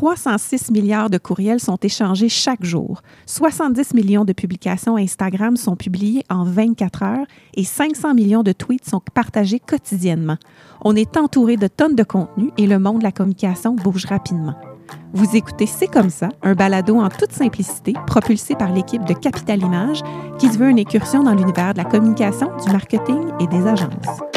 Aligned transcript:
306 0.00 0.70
milliards 0.70 1.10
de 1.10 1.18
courriels 1.18 1.60
sont 1.60 1.76
échangés 1.76 2.30
chaque 2.30 2.64
jour. 2.64 3.02
70 3.26 3.92
millions 3.92 4.24
de 4.24 4.32
publications 4.32 4.96
Instagram 4.96 5.58
sont 5.58 5.76
publiées 5.76 6.24
en 6.30 6.44
24 6.44 7.02
heures 7.02 7.26
et 7.52 7.64
500 7.64 8.14
millions 8.14 8.42
de 8.42 8.52
tweets 8.52 8.88
sont 8.88 9.02
partagés 9.12 9.60
quotidiennement. 9.60 10.38
On 10.80 10.96
est 10.96 11.18
entouré 11.18 11.58
de 11.58 11.66
tonnes 11.66 11.96
de 11.96 12.02
contenu 12.02 12.50
et 12.56 12.66
le 12.66 12.78
monde 12.78 13.00
de 13.00 13.04
la 13.04 13.12
communication 13.12 13.74
bouge 13.74 14.06
rapidement. 14.06 14.54
Vous 15.12 15.36
écoutez 15.36 15.66
C'est 15.66 15.86
comme 15.86 16.08
ça, 16.08 16.30
un 16.42 16.54
balado 16.54 16.96
en 16.98 17.10
toute 17.10 17.32
simplicité, 17.32 17.92
propulsé 18.06 18.54
par 18.54 18.72
l'équipe 18.72 19.04
de 19.04 19.12
Capital 19.12 19.60
Image, 19.60 20.00
qui 20.38 20.48
se 20.48 20.56
veut 20.56 20.70
une 20.70 20.80
incursion 20.80 21.24
dans 21.24 21.34
l'univers 21.34 21.74
de 21.74 21.78
la 21.78 21.84
communication, 21.84 22.48
du 22.64 22.72
marketing 22.72 23.20
et 23.38 23.46
des 23.48 23.66
agences. 23.66 24.29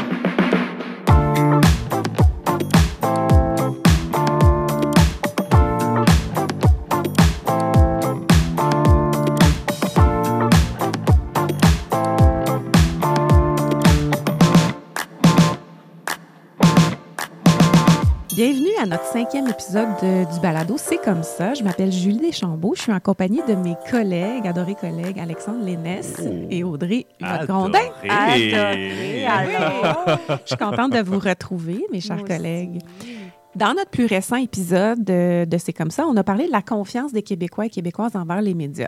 À 18.83 18.85
notre 18.85 19.05
cinquième 19.05 19.47
épisode 19.47 19.87
de- 20.01 20.31
du 20.33 20.39
balado 20.41 20.75
C'est 20.77 20.97
comme 21.01 21.23
ça. 21.23 21.53
Je 21.53 21.63
m'appelle 21.63 21.91
Julie 21.91 22.17
Deschambault. 22.19 22.73
Je 22.75 22.81
suis 22.83 22.91
en 22.91 22.99
compagnie 22.99 23.41
de 23.47 23.55
mes 23.55 23.75
collègues, 23.89 24.45
adorés 24.45 24.75
collègues 24.75 25.19
Alexandre 25.19 25.63
Lénès 25.65 26.21
et 26.49 26.63
Audrey 26.63 27.05
Grondin. 27.21 27.79
Adoré. 28.09 28.09
Adoré, 28.09 29.25
alors. 29.25 30.05
Je 30.29 30.47
suis 30.47 30.57
contente 30.57 30.91
de 30.93 30.99
vous 31.01 31.19
retrouver, 31.19 31.85
mes 31.91 32.01
chers 32.01 32.17
Moi 32.17 32.27
collègues. 32.27 32.81
aussi. 32.99 33.13
Dans 33.55 33.73
notre 33.75 33.91
plus 33.91 34.05
récent 34.07 34.35
épisode 34.37 35.03
de, 35.03 35.45
de 35.45 35.57
C'est 35.59 35.73
comme 35.73 35.91
ça, 35.91 36.05
on 36.07 36.17
a 36.17 36.23
parlé 36.23 36.47
de 36.47 36.51
la 36.51 36.61
confiance 36.63 37.13
des 37.13 37.21
Québécois 37.21 37.67
et 37.67 37.69
Québécoises 37.69 38.15
envers 38.15 38.41
les 38.41 38.53
médias. 38.55 38.87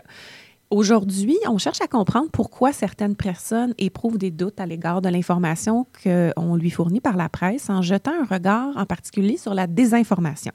Aujourd'hui, 0.70 1.36
on 1.48 1.58
cherche 1.58 1.80
à 1.80 1.86
comprendre 1.86 2.28
pourquoi 2.32 2.72
certaines 2.72 3.14
personnes 3.14 3.72
éprouvent 3.78 4.18
des 4.18 4.32
doutes 4.32 4.58
à 4.60 4.66
l'égard 4.66 5.00
de 5.00 5.08
l'information 5.08 5.86
qu'on 6.02 6.56
lui 6.56 6.70
fournit 6.70 7.00
par 7.00 7.16
la 7.16 7.28
presse 7.28 7.70
en 7.70 7.82
jetant 7.82 8.12
un 8.20 8.24
regard 8.24 8.76
en 8.76 8.84
particulier 8.84 9.36
sur 9.36 9.54
la 9.54 9.68
désinformation. 9.68 10.52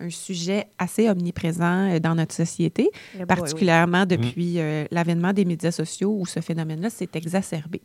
Un 0.00 0.10
sujet 0.10 0.66
assez 0.78 1.08
omniprésent 1.08 1.90
euh, 1.90 2.00
dans 2.00 2.14
notre 2.14 2.34
société, 2.34 2.90
Eh 3.14 3.18
boy, 3.18 3.26
particulièrement 3.26 4.04
depuis 4.04 4.58
euh, 4.58 4.84
l'avènement 4.90 5.32
des 5.32 5.46
médias 5.46 5.70
sociaux 5.70 6.14
où 6.18 6.26
ce 6.26 6.40
phénomène-là 6.40 6.90
s'est 6.90 7.08
exacerbé. 7.14 7.80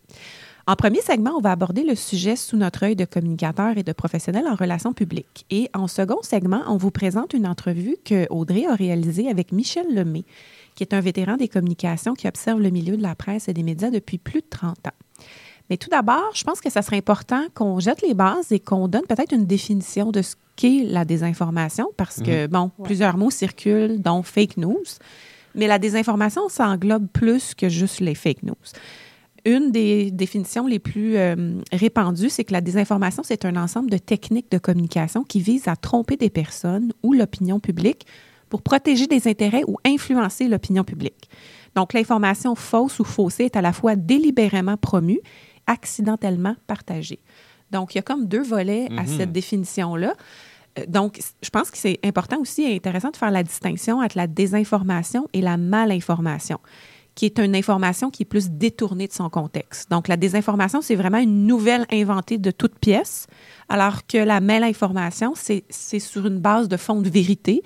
En 0.68 0.76
premier 0.76 1.02
segment, 1.02 1.32
on 1.38 1.42
va 1.42 1.52
aborder 1.52 1.84
le 1.84 1.96
sujet 1.96 2.36
sous 2.36 2.58
notre 2.58 2.84
œil 2.84 2.96
de 2.96 3.06
communicateur 3.06 3.78
et 3.78 3.84
de 3.84 3.94
professionnel 3.94 4.46
en 4.48 4.56
relations 4.56 4.94
publiques. 4.94 5.46
Et 5.50 5.70
en 5.74 5.88
second 5.88 6.22
segment, 6.22 6.62
on 6.68 6.78
vous 6.78 6.92
présente 6.92 7.34
une 7.34 7.48
entrevue 7.48 7.98
que 8.06 8.28
Audrey 8.30 8.66
a 8.68 8.76
réalisée 8.76 9.30
avec 9.30 9.52
Michel 9.52 9.94
Lemay, 9.94 10.24
qui 10.76 10.84
est 10.84 10.94
un 10.94 11.02
vétéran 11.02 11.38
des 11.38 11.48
communications 11.48 12.14
qui 12.14 12.28
observe 12.28 12.60
le 12.60 12.70
milieu 12.70 12.98
de 12.98 13.02
la 13.02 13.16
presse 13.16 13.48
et 13.48 13.54
des 13.54 13.64
médias 13.64 13.90
depuis 13.90 14.18
plus 14.18 14.42
de 14.42 14.48
30 14.50 14.88
ans. 14.88 14.92
Mais 15.70 15.78
tout 15.78 15.90
d'abord, 15.90 16.32
je 16.34 16.44
pense 16.44 16.60
que 16.60 16.70
ça 16.70 16.82
serait 16.82 16.98
important 16.98 17.44
qu'on 17.54 17.80
jette 17.80 18.02
les 18.02 18.14
bases 18.14 18.52
et 18.52 18.60
qu'on 18.60 18.88
donne 18.88 19.06
peut-être 19.08 19.34
une 19.34 19.46
définition 19.46 20.12
de 20.12 20.22
ce 20.22 20.36
qu'est 20.58 20.84
la 20.84 21.06
désinformation, 21.06 21.88
parce 21.96 22.22
que, 22.22 22.48
bon, 22.48 22.72
Ouais. 22.78 22.84
plusieurs 22.86 23.16
mots 23.18 23.32
circulent, 23.32 24.02
dont 24.02 24.22
fake 24.22 24.58
news. 24.58 24.84
Mais 25.56 25.68
la 25.68 25.80
désinformation, 25.80 26.50
ça 26.50 26.68
englobe 26.68 27.08
plus 27.08 27.54
que 27.56 27.70
juste 27.70 28.00
les 28.02 28.16
fake 28.16 28.44
news. 28.44 28.56
Une 29.46 29.72
des 29.72 30.12
définitions 30.12 30.68
les 30.68 30.78
plus 30.80 31.18
euh, 31.18 31.56
répandues, 31.72 32.30
c'est 32.30 32.44
que 32.44 32.54
la 32.54 32.62
désinformation, 32.62 33.24
c'est 33.24 33.44
un 33.46 33.56
ensemble 33.56 33.90
de 33.90 33.98
techniques 33.98 34.52
de 34.52 34.58
communication 34.60 35.24
qui 35.24 35.40
visent 35.42 35.68
à 35.68 35.76
tromper 35.76 36.16
des 36.16 36.30
personnes 36.30 36.94
ou 37.02 37.14
l'opinion 37.14 37.60
publique 37.60 38.06
pour 38.52 38.62
protéger 38.62 39.08
des 39.08 39.28
intérêts 39.28 39.64
ou 39.66 39.78
influencer 39.86 40.48
l'opinion 40.48 40.84
publique. 40.84 41.30
Donc, 41.74 41.94
l'information 41.94 42.54
fausse 42.54 43.00
ou 43.00 43.04
faussée 43.06 43.46
est 43.46 43.56
à 43.56 43.62
la 43.62 43.72
fois 43.74 43.96
délibérément 43.96 44.78
promue, 44.78 45.20
accidentellement 45.68 46.56
partagée. 46.68 47.20
Donc, 47.72 47.96
il 47.96 47.98
y 47.98 48.00
a 48.00 48.04
comme 48.04 48.26
deux 48.28 48.44
volets 48.44 48.88
à 48.98 49.04
Mhm. 49.04 49.08
cette 49.18 49.32
définition-là. 49.32 50.14
Euh, 50.80 50.86
Donc, 50.88 51.20
je 51.42 51.50
pense 51.50 51.72
que 51.72 51.78
c'est 51.78 52.00
important 52.04 52.38
aussi 52.40 52.62
et 52.64 52.76
intéressant 52.76 53.10
de 53.12 53.18
faire 53.18 53.32
la 53.32 53.44
distinction 53.44 54.00
entre 54.00 54.18
la 54.18 54.28
désinformation 54.28 55.28
et 55.34 55.42
la 55.42 55.56
malinformation, 55.58 56.60
qui 57.16 57.26
est 57.26 57.40
une 57.40 57.56
information 57.56 58.10
qui 58.10 58.24
est 58.24 58.26
plus 58.26 58.50
détournée 58.50 59.08
de 59.08 59.14
son 59.14 59.30
contexte. 59.30 59.90
Donc, 59.92 60.08
la 60.10 60.18
désinformation, 60.18 60.82
c'est 60.82 60.96
vraiment 60.96 61.18
une 61.18 61.46
nouvelle 61.48 61.86
inventée 61.92 62.38
de 62.38 62.52
toute 62.52 62.78
pièce, 62.80 63.28
alors 63.70 64.06
que 64.08 64.18
la 64.18 64.40
malinformation, 64.42 65.34
c'est 65.36 65.64
sur 66.00 66.26
une 66.28 66.40
base 66.40 66.68
de 66.68 66.78
fond 66.78 67.02
de 67.02 67.10
vérité 67.10 67.64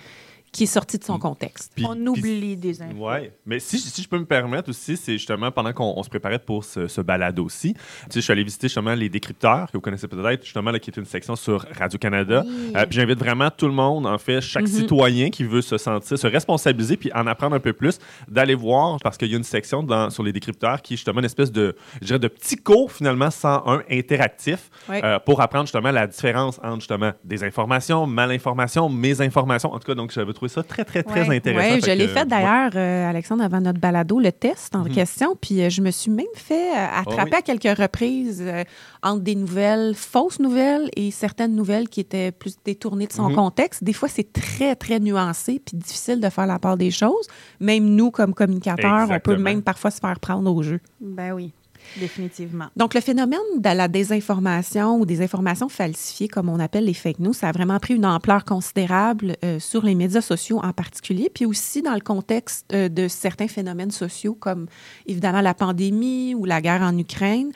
qui 0.55 0.63
est 0.63 0.67
sortie 0.67 0.97
de 0.97 1.03
son 1.03 1.19
contexte. 1.19 1.71
Puis- 1.75 1.85
On 1.85 1.93
puis- 1.95 2.07
oublie 2.21 2.55
des 2.55 2.81
infos. 2.81 2.93
Oui, 2.97 3.29
mais 3.45 3.59
si, 3.59 3.77
si 3.77 4.01
je 4.01 4.07
peux 4.07 4.17
me 4.17 4.25
permettre 4.25 4.69
aussi, 4.69 4.95
c'est 4.95 5.13
justement 5.13 5.51
pendant 5.51 5.73
qu'on 5.73 5.93
on 5.97 6.01
se 6.03 6.09
préparait 6.09 6.39
pour 6.39 6.63
ce, 6.63 6.87
ce 6.87 7.01
balado 7.01 7.43
aussi, 7.43 7.73
tu 7.73 7.79
sais, 7.79 8.15
je 8.15 8.19
suis 8.21 8.31
allé 8.31 8.43
visiter 8.43 8.67
justement 8.67 8.93
les 8.93 9.09
décrypteurs, 9.09 9.67
que 9.67 9.73
vous 9.77 9.81
connaissez 9.81 10.07
peut-être, 10.07 10.43
justement, 10.43 10.71
là, 10.71 10.79
qui 10.79 10.89
est 10.91 10.97
une 10.97 11.05
section 11.05 11.35
sur 11.35 11.65
Radio-Canada. 11.77 12.43
Oui. 12.47 12.71
Euh, 12.75 12.85
puis 12.85 12.95
j'invite 12.99 13.19
vraiment 13.19 13.49
tout 13.51 13.67
le 13.67 13.73
monde, 13.73 14.05
en 14.05 14.17
fait, 14.17 14.39
chaque 14.41 14.63
Mhm. 14.63 14.67
citoyen 14.71 15.29
qui 15.29 15.43
veut 15.43 15.61
se 15.61 15.77
sentir, 15.77 16.17
se 16.17 16.27
responsabiliser 16.27 16.95
puis 16.95 17.11
en 17.13 17.27
apprendre 17.27 17.55
un 17.55 17.59
peu 17.59 17.73
plus, 17.73 17.99
d'aller 18.29 18.55
voir, 18.55 18.97
parce 19.03 19.17
qu'il 19.17 19.29
y 19.29 19.33
a 19.33 19.37
une 19.37 19.43
section 19.43 19.83
dans, 19.83 20.09
sur 20.09 20.23
les 20.23 20.31
décrypteurs 20.31 20.81
qui 20.81 20.93
est 20.93 20.97
justement 20.97 21.19
une 21.19 21.25
espèce 21.25 21.51
de, 21.51 21.75
je 22.01 22.07
dirais, 22.07 22.19
de 22.19 22.27
petit 22.29 22.55
cours 22.55 22.91
finalement 22.93 23.29
101 23.29 23.83
interactif 23.91 24.69
euh, 24.89 25.19
pour 25.19 25.41
apprendre 25.41 25.65
justement 25.65 25.91
la 25.91 26.07
différence 26.07 26.59
entre 26.63 26.75
justement 26.79 27.11
des 27.25 27.43
informations, 27.43 28.07
malinformation, 28.07 28.87
mésinformation. 28.89 29.73
En 29.73 29.79
tout 29.79 29.87
cas, 29.87 29.95
donc 29.95 30.11
j'avais 30.11 30.31
trouvé 30.33 30.44
ça 30.47 30.63
très, 30.63 30.83
très, 30.85 31.03
très 31.03 31.27
Ouais. 31.27 31.37
intéressant. 31.37 31.75
Oui, 31.75 31.81
je 31.85 31.91
l'ai 31.91 32.05
que, 32.07 32.11
fait 32.13 32.19
ouais. 32.19 32.25
d'ailleurs, 32.25 32.71
euh, 32.75 33.09
Alexandre, 33.09 33.43
avant 33.43 33.61
notre 33.61 33.79
balado, 33.79 34.19
le 34.19 34.31
test 34.31 34.75
en 34.75 34.83
Mhm. 34.85 34.89
question. 34.93 35.35
Puis 35.39 35.61
euh, 35.61 35.69
je 35.69 35.81
me 35.81 35.91
suis 35.91 36.11
même 36.11 36.25
fait 36.35 36.71
euh, 36.71 36.85
attraper 36.99 37.31
oui. 37.33 37.37
à 37.37 37.41
quelques 37.41 37.77
reprises 37.77 38.41
euh, 38.45 38.63
entre 39.03 39.21
des 39.21 39.35
nouvelles, 39.35 39.93
fausses 39.95 40.39
nouvelles 40.39 40.89
et 40.95 41.11
certaines 41.11 41.55
nouvelles 41.55 41.89
qui 41.89 41.99
étaient 42.01 42.31
plus 42.31 42.55
détournées 42.63 43.07
de 43.07 43.13
son 43.13 43.29
Mhm. 43.29 43.35
contexte. 43.35 43.83
Des 43.83 43.93
fois, 43.93 44.09
c'est 44.09 44.31
très, 44.33 44.75
très 44.75 44.99
nuancé 44.99 45.61
puis 45.65 45.77
difficile 45.77 46.19
de 46.19 46.29
faire 46.29 46.45
la 46.47 46.59
part 46.59 46.77
des 46.77 46.91
choses. 46.91 47.27
Même 47.59 47.85
nous, 47.85 48.11
comme 48.11 48.33
communicateurs, 48.33 49.07
on 49.09 49.19
peut 49.19 49.37
même 49.37 49.61
parfois 49.61 49.91
se 49.91 49.99
faire 49.99 50.19
prendre 50.19 50.53
au 50.53 50.61
jeu. 50.63 50.79
Ben 51.01 51.31
oui, 51.33 51.53
définitivement. 51.99 52.65
Donc, 52.75 52.93
le 52.93 53.01
phénomène 53.01 53.39
de 53.57 53.69
la 53.69 53.87
désinformation 53.87 54.99
ou 54.99 55.05
des 55.05 55.21
informations 55.21 55.69
falsifiées, 55.69 56.27
comme 56.27 56.49
on 56.49 56.59
appelle 56.59 56.85
les 56.85 56.93
fake 56.93 57.19
news, 57.19 57.33
ça 57.33 57.49
a 57.49 57.51
vraiment 57.51 57.79
pris 57.79 57.95
une 57.95 58.05
ampleur 58.05 58.45
considérable 58.45 59.35
euh, 59.43 59.59
sur 59.59 59.83
les 59.83 59.95
médias 59.95 60.21
sociaux 60.21 60.59
en 60.63 60.73
particulier, 60.73 61.29
puis 61.33 61.45
aussi 61.45 61.81
dans 61.81 61.93
le 61.93 62.01
contexte 62.01 62.65
euh, 62.73 62.89
de 62.89 63.07
certains 63.07 63.47
phénomènes 63.47 63.91
sociaux, 63.91 64.35
comme 64.35 64.67
évidemment 65.05 65.41
la 65.41 65.53
pandémie 65.53 66.35
ou 66.35 66.45
la 66.45 66.61
guerre 66.61 66.81
en 66.81 66.97
Ukraine. 66.97 67.51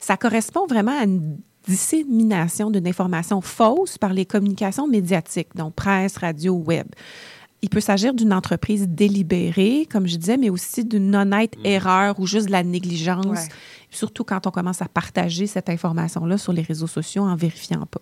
Ça 0.00 0.16
correspond 0.16 0.66
vraiment 0.66 0.98
à 0.98 1.04
une 1.04 1.38
dissémination 1.66 2.70
d'une 2.70 2.86
information 2.86 3.40
fausse 3.40 3.98
par 3.98 4.12
les 4.12 4.26
communications 4.26 4.88
médiatiques, 4.88 5.54
donc 5.54 5.74
presse, 5.74 6.16
radio, 6.16 6.54
web. 6.54 6.86
Il 7.62 7.68
peut 7.68 7.80
s'agir 7.80 8.12
d'une 8.12 8.32
entreprise 8.32 8.88
délibérée, 8.88 9.86
comme 9.90 10.08
je 10.08 10.16
disais, 10.16 10.36
mais 10.36 10.50
aussi 10.50 10.84
d'une 10.84 11.14
honnête 11.14 11.54
erreur 11.64 12.18
ou 12.18 12.26
juste 12.26 12.46
de 12.46 12.52
la 12.52 12.64
négligence 12.64 13.24
Ouais. 13.26 13.48
surtout 13.90 14.24
quand 14.24 14.46
on 14.48 14.50
commence 14.50 14.82
à 14.82 14.88
partager 14.88 15.46
cette 15.46 15.68
information-là 15.68 16.38
sur 16.38 16.52
les 16.52 16.62
réseaux 16.62 16.88
sociaux 16.88 17.22
en 17.22 17.36
vérifiant 17.36 17.86
pas. 17.86 18.00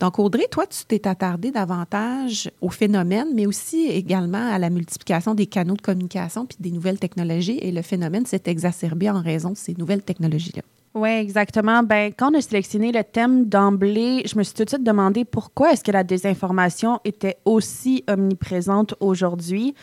Donc, 0.00 0.18
Audrey, 0.20 0.46
toi, 0.50 0.64
tu 0.66 0.84
t'es 0.84 1.08
attardée 1.08 1.50
davantage 1.50 2.50
au 2.60 2.70
phénomène, 2.70 3.28
mais 3.34 3.46
aussi 3.46 3.86
également 3.86 4.52
à 4.52 4.58
la 4.58 4.70
multiplication 4.70 5.34
des 5.34 5.46
canaux 5.46 5.74
de 5.74 5.82
communication 5.82 6.46
puis 6.46 6.56
des 6.60 6.70
nouvelles 6.70 7.00
technologies. 7.00 7.58
Et 7.62 7.72
le 7.72 7.82
phénomène 7.82 8.24
s'est 8.26 8.42
exacerbé 8.46 9.10
en 9.10 9.20
raison 9.20 9.50
de 9.50 9.56
ces 9.56 9.74
nouvelles 9.76 10.02
technologies-là. 10.02 10.62
Oui, 10.94 11.10
exactement. 11.10 11.82
Ben, 11.82 12.12
quand 12.16 12.32
on 12.32 12.38
a 12.38 12.40
sélectionné 12.40 12.92
le 12.92 13.04
thème 13.04 13.44
d'emblée, 13.46 14.22
je 14.26 14.36
me 14.38 14.42
suis 14.42 14.54
tout 14.54 14.64
de 14.64 14.70
suite 14.70 14.82
demandé 14.84 15.24
pourquoi 15.24 15.72
est-ce 15.72 15.84
que 15.84 15.92
la 15.92 16.02
désinformation 16.04 16.98
était 17.04 17.36
aussi 17.44 18.04
omniprésente 18.08 18.94
aujourd'hui. 19.00 19.74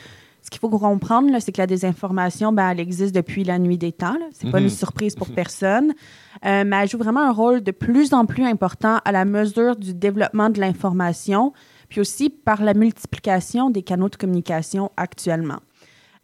Ce 0.41 0.49
qu'il 0.51 0.59
faut 0.59 0.69
comprendre, 0.69 1.31
c'est 1.39 1.51
que 1.51 1.61
la 1.61 1.65
désinformation, 1.67 2.51
ben, 2.53 2.69
elle 2.69 2.79
existe 2.79 3.15
depuis 3.15 3.43
la 3.43 3.57
nuit 3.57 3.77
des 3.79 3.91
temps. 3.91 4.15
Ce 4.39 4.45
n'est 4.45 4.51
pas 4.51 4.59
Mhm. 4.59 4.65
une 4.65 4.69
surprise 4.69 5.15
pour 5.15 5.29
personne. 5.29 5.93
Euh, 6.45 6.63
mais 6.65 6.75
elle 6.83 6.89
joue 6.89 6.97
vraiment 6.99 7.21
un 7.21 7.31
rôle 7.31 7.61
de 7.61 7.71
plus 7.71 8.13
en 8.13 8.25
plus 8.25 8.43
important 8.45 8.99
à 9.05 9.11
la 9.11 9.25
mesure 9.25 9.75
du 9.75 9.93
développement 9.95 10.49
de 10.49 10.59
l'information, 10.59 11.51
puis 11.89 11.99
aussi 12.01 12.29
par 12.29 12.61
la 12.63 12.73
multiplication 12.75 13.69
des 13.71 13.81
canaux 13.81 14.09
de 14.09 14.17
communication 14.17 14.91
actuellement. 14.97 15.59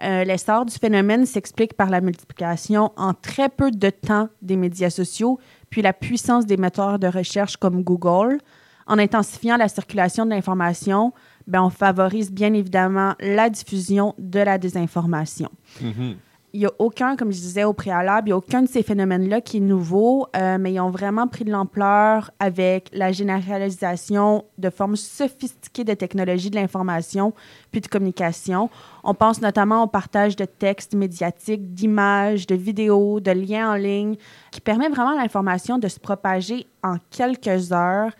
Euh, 0.04 0.24
L'essor 0.24 0.66
du 0.66 0.76
phénomène 0.76 1.26
s'explique 1.26 1.76
par 1.76 1.90
la 1.90 2.02
multiplication 2.02 2.92
en 2.96 3.14
très 3.14 3.50
peu 3.50 3.72
de 3.72 3.90
temps 3.90 4.30
des 4.42 4.56
médias 4.56 4.90
sociaux, 4.90 5.40
puis 5.70 5.82
la 5.82 5.94
puissance 5.94 6.46
des 6.46 6.58
moteurs 6.58 7.00
de 7.00 7.08
recherche 7.08 7.58
comme 7.58 7.84
Google. 7.84 8.40
En 8.88 8.98
intensifiant 8.98 9.58
la 9.58 9.68
circulation 9.68 10.26
de 10.26 10.32
l'information, 10.32 11.14
ben, 11.48 11.62
on 11.62 11.70
favorise 11.70 12.32
bien 12.32 12.54
évidemment 12.54 13.14
la 13.20 13.50
diffusion 13.50 14.16
de 14.18 14.40
la 14.40 14.58
désinformation. 14.58 15.50
Mhm. 15.82 16.16
Il 16.54 16.60
n'y 16.60 16.66
a 16.66 16.72
aucun, 16.80 17.16
comme 17.16 17.32
je 17.32 17.40
disais 17.40 17.64
au 17.64 17.74
préalable, 17.74 18.28
il 18.28 18.32
n'y 18.32 18.34
a 18.34 18.38
aucun 18.38 18.62
de 18.62 18.68
ces 18.68 18.84
phénomènes-là 18.84 19.40
qui 19.40 19.58
est 19.58 19.62
nouveau, 19.62 20.28
euh, 20.36 20.58
mais 20.60 20.74
ils 20.74 20.80
ont 20.82 20.90
vraiment 20.90 21.28
pris 21.28 21.46
de 21.46 21.52
l'ampleur 21.52 22.32
avec 22.40 22.90
la 22.94 23.12
généralisation 23.14 24.44
de 24.58 24.70
formes 24.70 24.98
sophistiquées 24.98 25.86
de 25.86 25.94
technologies 25.94 26.50
de 26.50 26.56
l'information 26.56 27.34
puis 27.72 27.80
de 27.80 27.88
communication. 27.88 28.70
On 29.04 29.14
pense 29.14 29.42
notamment 29.42 29.84
au 29.84 29.88
partage 29.88 30.36
de 30.36 30.46
textes 30.46 30.94
médiatiques, 30.94 31.74
d'images, 31.74 32.48
de 32.48 32.56
vidéos, 32.56 33.22
de 33.22 33.32
liens 33.32 33.72
en 33.72 33.76
ligne, 33.76 34.16
qui 34.52 34.60
permet 34.60 34.90
vraiment 34.90 35.18
à 35.18 35.22
l'information 35.22 35.78
de 35.78 35.88
se 35.88 36.00
propager 36.00 36.68
en 36.84 36.98
quelques 37.12 37.72
heures 37.72 38.12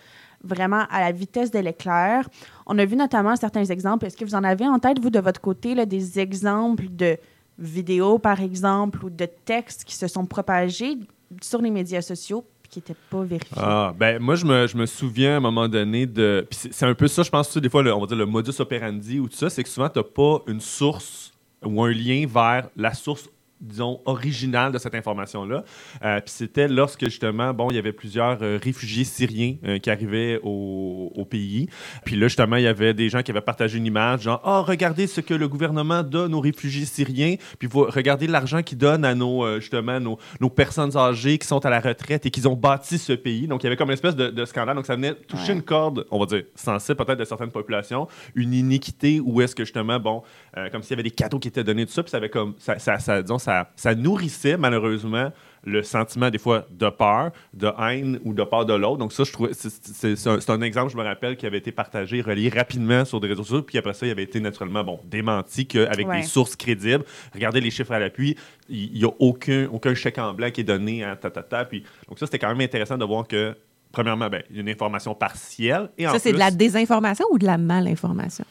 vraiment 0.44 0.86
à 0.90 1.02
la 1.02 1.12
vitesse 1.12 1.52
de 1.52 1.60
l'éclair. 1.60 2.28
On 2.66 2.80
a 2.80 2.86
vu 2.86 2.96
notamment 2.96 3.36
certains 3.36 3.66
exemples. 3.66 4.06
Est-ce 4.06 4.18
que 4.18 4.26
vous 4.26 4.36
en 4.36 4.44
avez 4.44 4.68
en 4.68 4.80
tête, 4.80 5.00
vous, 5.00 5.10
de 5.10 5.20
votre 5.20 5.42
côté, 5.42 5.86
des 5.86 6.20
exemples 6.20 6.86
de 6.90 7.18
vidéos, 7.62 8.20
par 8.20 8.42
exemple, 8.42 9.06
ou 9.06 9.10
de 9.10 9.26
textes 9.46 9.86
qui 9.86 9.96
se 9.96 10.08
sont 10.08 10.26
propagés 10.26 10.98
sur 11.42 11.62
les 11.62 11.72
médias 11.72 12.02
sociaux 12.02 12.46
qui 12.70 12.80
n'étaient 12.80 12.96
pas 13.10 13.24
vérifiés? 13.24 13.58
Ah, 13.58 13.94
ben 13.98 14.20
moi, 14.20 14.36
je 14.36 14.46
me, 14.46 14.68
je 14.68 14.76
me 14.76 14.86
souviens 14.86 15.36
à 15.36 15.38
un 15.38 15.42
moment 15.42 15.68
donné 15.68 16.06
de. 16.06 16.48
C'est 16.52 16.86
un 16.86 16.96
peu 16.96 17.08
ça, 17.08 17.24
je 17.24 17.30
pense, 17.30 17.52
tu 17.52 17.62
des 17.62 17.70
fois, 17.70 17.84
on 17.84 18.00
va 18.00 18.08
dire 18.08 18.18
le 18.18 18.26
modus 18.26 18.60
operandi 18.60 19.20
ou 19.20 19.28
tout 19.30 19.36
ça, 19.36 19.50
c'est 19.50 19.64
que 19.64 19.70
souvent, 19.70 19.90
tu 19.90 20.00
n'as 20.00 20.04
pas 20.04 20.42
une 20.48 20.62
source 20.62 21.34
ou 21.64 21.84
un 21.84 21.92
lien 21.92 22.26
vers 22.28 22.70
la 22.76 22.94
source 22.94 23.30
disons, 23.62 24.02
originale 24.06 24.72
de 24.72 24.78
cette 24.78 24.96
information-là. 24.96 25.64
Euh, 26.04 26.20
Puis 26.22 26.34
c'était 26.36 26.68
lorsque, 26.68 27.06
justement, 27.06 27.54
bon, 27.54 27.70
il 27.70 27.76
y 27.76 27.80
avait 27.80 27.94
plusieurs 27.94 28.40
euh, 28.42 28.58
réfugiés 28.62 29.04
syriens 29.04 29.56
euh, 29.66 29.78
qui 29.78 29.90
arrivaient 29.90 30.40
au, 30.44 31.12
au 31.16 31.26
pays. 31.26 31.70
Puis 32.04 32.16
là, 32.16 32.28
justement, 32.28 32.56
il 32.56 32.64
y 32.64 32.68
avait 32.68 32.94
des 32.94 33.10
gens 33.10 33.22
qui 33.22 33.32
avaient 33.32 33.42
partagé 33.42 33.78
une 33.78 33.86
image, 33.86 34.22
genre, 34.24 34.42
«Ah, 34.44 34.62
regardez 34.62 35.06
ce 35.08 35.22
que 35.22 35.34
le 35.34 35.48
gouvernement 35.48 36.02
donne 36.04 36.34
aux 36.34 36.40
réfugiés 36.40 36.86
syriens, 36.86 37.36
puis 37.60 37.68
vous 37.68 37.84
regardez 37.84 38.28
l'argent 38.28 38.64
qu'ils 38.64 38.78
donnent 38.78 39.06
à 39.06 39.14
nos, 39.14 39.60
justement, 39.60 40.00
nos, 40.00 40.18
nos 40.40 40.50
personnes 40.50 40.98
âgées 40.98 41.38
qui 41.38 41.48
sont 41.48 41.64
à 41.66 41.70
la 41.70 41.80
retraite 41.80 42.26
et 42.26 42.32
qui 42.32 42.46
ont 42.48 42.56
bâti 42.56 42.98
ce 42.98 43.14
pays.» 43.14 43.48
Donc, 43.48 43.62
il 43.62 43.66
y 43.66 43.68
avait 43.68 43.78
comme 43.78 43.90
une 43.90 43.94
espèce 43.94 44.16
de, 44.16 44.30
de 44.30 44.46
scandale. 44.46 44.76
Donc, 44.76 44.86
ça 44.86 44.96
venait 44.96 45.14
toucher 45.14 45.42
Ouais. 45.52 45.54
une 45.54 45.62
corde, 45.64 46.06
on 46.12 46.20
va 46.20 46.26
dire, 46.26 46.44
sensible 46.56 46.98
peut-être 47.04 47.20
de 47.20 47.26
certaines 47.26 47.52
populations, 47.52 48.08
une 48.36 48.54
iniquité 48.54 49.20
où 49.20 49.42
est-ce 49.42 49.56
que, 49.56 49.64
justement, 49.64 50.00
bon, 50.00 50.24
comme 50.72 50.82
s'il 50.84 50.92
y 50.92 50.94
avait 50.94 51.04
des 51.04 51.12
cadeaux 51.12 51.40
qui 51.40 51.48
étaient 51.48 51.64
donnés, 51.64 51.86
tout 51.86 51.92
ça, 51.92 52.04
puis 52.04 52.12
ça 52.12 52.18
avait 52.18 52.30
comme, 52.30 52.54
ça, 52.58 52.78
ça, 52.80 53.00
ça, 53.00 53.22
disons, 53.22 53.40
ça, 53.40 53.51
ça 53.76 53.96
nourrissait, 53.96 54.58
malheureusement, 54.58 55.32
le 55.64 55.84
sentiment 55.84 56.30
des 56.32 56.40
fois 56.40 56.66
de 56.72 56.90
peur, 56.90 57.32
de 57.54 57.72
haine 57.80 58.20
ou 58.24 58.34
de 58.34 58.44
peur 58.44 58.66
de 58.66 58.74
l'autre. 58.74 58.98
Donc 58.98 59.14
ça, 59.14 59.24
je 59.24 59.32
trouvais, 59.32 59.52
c'est- 59.54 60.50
un, 60.50 60.62
exemple, 60.62 60.92
je 60.92 60.98
me 60.98 61.04
rappelle, 61.04 61.38
qui 61.38 61.46
avait 61.46 61.60
été 61.60 61.72
partagé, 61.72 62.22
relié 62.22 62.50
rapidement 62.50 63.06
sur 63.06 63.20
des 63.20 63.28
réseaux 63.28 63.44
sociaux, 63.44 63.62
puis 63.62 63.78
après 63.78 63.94
ça, 63.94 64.08
il 64.08 64.12
avait 64.12 64.24
été 64.24 64.40
naturellement, 64.40 64.84
bon, 64.84 65.00
démenti 65.06 65.68
qu'avec 65.68 66.08
Ouais. 66.08 66.22
des 66.22 66.24
sources 66.28 66.56
crédibles, 66.56 67.04
regardez 67.34 67.62
les 67.62 67.70
chiffres 67.70 67.92
à 67.92 68.00
l'appui, 68.00 68.36
il 68.70 68.92
n'y 68.94 69.04
a 69.06 69.12
aucun, 69.20 69.68
aucun 69.72 69.94
chèque 69.94 70.18
en 70.18 70.34
blanc 70.34 70.50
qui 70.52 70.62
est 70.62 70.64
donné 70.66 71.04
à 71.04 71.16
ta, 71.16 71.30
ta, 71.30 71.44
ta. 71.44 71.64
Puis, 71.66 71.84
donc 72.08 72.18
ça, 72.18 72.26
c'était 72.26 72.40
quand 72.40 72.50
même 72.50 72.62
intéressant 72.62 72.98
de 72.98 73.06
voir 73.06 73.28
que, 73.28 73.56
premièrement, 73.92 74.30
ben, 74.30 74.42
il 74.50 74.56
y 74.56 74.60
a 74.60 74.62
une 74.64 74.70
information 74.70 75.14
partielle. 75.14 75.90
Et 75.98 76.06
Ça, 76.06 76.18
c'est 76.18 76.34
de 76.34 76.40
la 76.40 76.50
désinformation 76.50 77.26
ou 77.32 77.38
de 77.38 77.46
la 77.46 77.60
malinformation? 77.60 78.46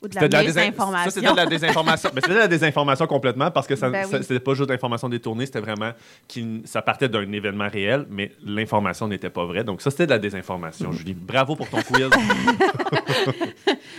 Ou 0.00 0.06
de 0.08 0.14
la 0.14 0.20
c'était 0.20 0.28
de 0.28 0.32
la 0.34 0.42
désin- 0.44 0.54
désinformation? 0.54 1.10
Ça, 1.10 1.20
c'était 1.20 1.30
de 1.32 1.36
la 1.36 1.46
désinformation. 1.46 2.10
Mais 2.14 2.20
c'était 2.20 2.34
de 2.34 2.38
la 2.38 2.48
désinformation 2.48 3.06
complètement 3.08 3.50
parce 3.50 3.66
que 3.66 3.74
ça, 3.74 3.90
Ben 3.90 4.06
oui. 4.12 4.18
c'était 4.22 4.38
pas 4.40 4.54
juste 4.54 4.68
d'information 4.68 5.08
détournée, 5.08 5.46
c'était 5.46 5.60
vraiment 5.60 5.90
qui 6.28 6.62
ça 6.66 6.82
partait 6.82 7.08
d'un 7.08 7.30
événement 7.32 7.68
réel, 7.68 8.06
mais 8.08 8.30
l'information 8.44 9.08
n'était 9.08 9.30
pas 9.30 9.44
vraie. 9.44 9.64
Donc 9.64 9.82
ça, 9.82 9.90
c'était 9.90 10.06
de 10.06 10.10
la 10.12 10.18
désinformation. 10.20 10.92
Julie, 10.98 11.14
bravo 11.14 11.56
pour 11.56 11.68
ton 11.68 11.78
quiz. 11.82 12.08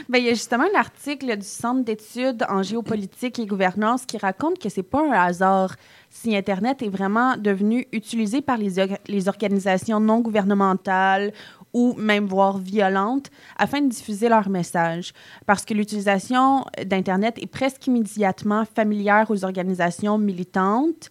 Ben, 0.10 0.18
il 0.18 0.26
y 0.26 0.30
a 0.30 0.34
justement 0.34 0.64
un 0.74 0.80
article 0.80 1.38
du 1.38 1.46
Centre 1.46 1.84
d'études 1.84 2.44
en 2.50 2.64
géopolitique 2.64 3.38
et 3.40 3.46
gouvernance 3.46 4.06
qui 4.06 4.18
raconte 4.18 4.58
que 4.60 4.70
c'est 4.70 4.82
pas 4.84 5.02
un 5.02 5.12
hasard 5.12 5.76
si 6.10 6.36
Internet 6.36 6.82
est 6.82 6.90
vraiment 6.90 7.38
devenu 7.38 7.88
utilisé 7.92 8.42
par 8.42 8.58
les 8.58 9.28
organisations 9.28 10.00
non 10.00 10.22
gouvernementales 10.22 11.32
ou 11.74 11.94
même 11.98 12.26
voire 12.26 12.58
violentes 12.58 13.30
afin 13.58 13.82
de 13.82 13.90
diffuser 13.90 14.30
leurs 14.30 14.50
messages. 14.50 15.14
Parce 15.46 15.66
que 15.66 15.74
l'utilisation 15.74 16.66
d'Internet 16.86 17.38
est 17.42 17.48
presque 17.48 17.88
immédiatement 17.88 18.66
familière 18.66 19.30
aux 19.30 19.44
organisations 19.44 20.18
militantes 20.18 21.10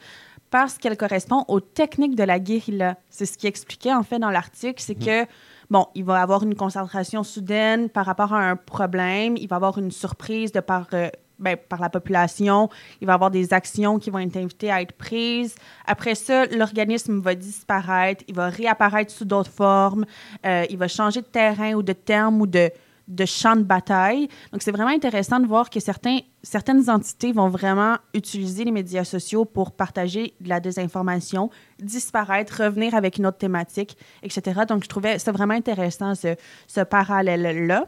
parce 0.51 0.79
qu'elle 0.79 0.97
correspond 0.97 1.45
aux 1.49 1.61
techniques 1.61 2.17
de 2.17 2.25
la 2.25 2.39
guérilla. 2.39 2.97
C'est 3.11 3.27
ce 3.27 3.37
qui 3.37 3.47
expliquait 3.47 3.93
en 3.93 4.03
fait 4.03 4.19
dans 4.19 4.31
l'article, 4.31 4.83
c'est 4.83 4.95
que 4.95 5.27
bon, 5.71 5.87
il 5.95 6.05
va 6.05 6.23
avoir 6.23 6.43
une 6.43 6.55
concentration 6.55 7.23
soudaine 7.23 7.91
par 7.91 8.07
rapport 8.07 8.33
à 8.33 8.51
un 8.51 8.57
problème, 8.57 9.37
il 9.37 9.49
va 9.49 9.57
avoir 9.57 9.79
une 9.79 9.91
surprise 9.91 10.53
de 10.53 10.61
par, 10.61 10.87
euh, 10.95 11.11
ben, 11.39 11.57
par 11.57 11.81
la 11.81 11.89
population, 11.89 12.69
il 13.01 13.07
va 13.07 13.15
avoir 13.15 13.31
des 13.31 13.53
actions 13.53 13.99
qui 13.99 14.11
vont 14.11 14.19
être 14.19 14.37
invitées 14.37 14.71
à 14.71 14.83
être 14.83 14.93
prises. 14.93 15.55
Après 15.87 16.15
ça, 16.15 16.47
l'organisme 16.47 17.21
va 17.21 17.35
disparaître, 17.35 18.25
il 18.29 18.35
va 18.35 18.49
réapparaître 18.49 19.13
sous 19.13 19.25
d'autres 19.25 19.51
formes, 19.51 20.05
euh, 20.45 20.65
il 20.69 20.77
va 20.79 20.89
changer 20.89 21.21
de 21.21 21.27
terrain 21.27 21.75
ou 21.75 21.83
de 21.83 21.93
terme 21.93 22.41
ou 22.41 22.47
de, 22.47 22.71
champ 23.25 23.57
de 23.57 23.63
bataille. 23.63 24.29
Donc, 24.53 24.63
c'est 24.63 24.73
vraiment 24.73 24.91
intéressant 24.91 25.41
de 25.41 25.47
voir 25.47 25.71
que 25.71 25.81
certaines 25.81 26.91
entités 26.91 27.33
vont 27.33 27.49
vraiment 27.49 27.97
utiliser 28.15 28.65
les 28.65 28.73
médias 28.73 29.05
sociaux 29.05 29.45
pour 29.45 29.73
partager 29.73 30.35
de 30.41 30.49
la 30.49 30.61
désinformation, 30.61 31.51
disparaître, 31.79 32.65
revenir 32.65 32.95
avec 32.95 33.17
une 33.17 33.27
autre 33.27 33.39
thématique, 33.39 33.97
etc. 34.23 34.63
Donc, 34.69 34.83
je 34.83 34.89
trouvais 34.89 35.19
ça 35.19 35.33
vraiment 35.33 35.55
intéressant, 35.55 36.15
ce, 36.15 36.35
ce 36.67 36.81
parallèle-là. 36.81 37.87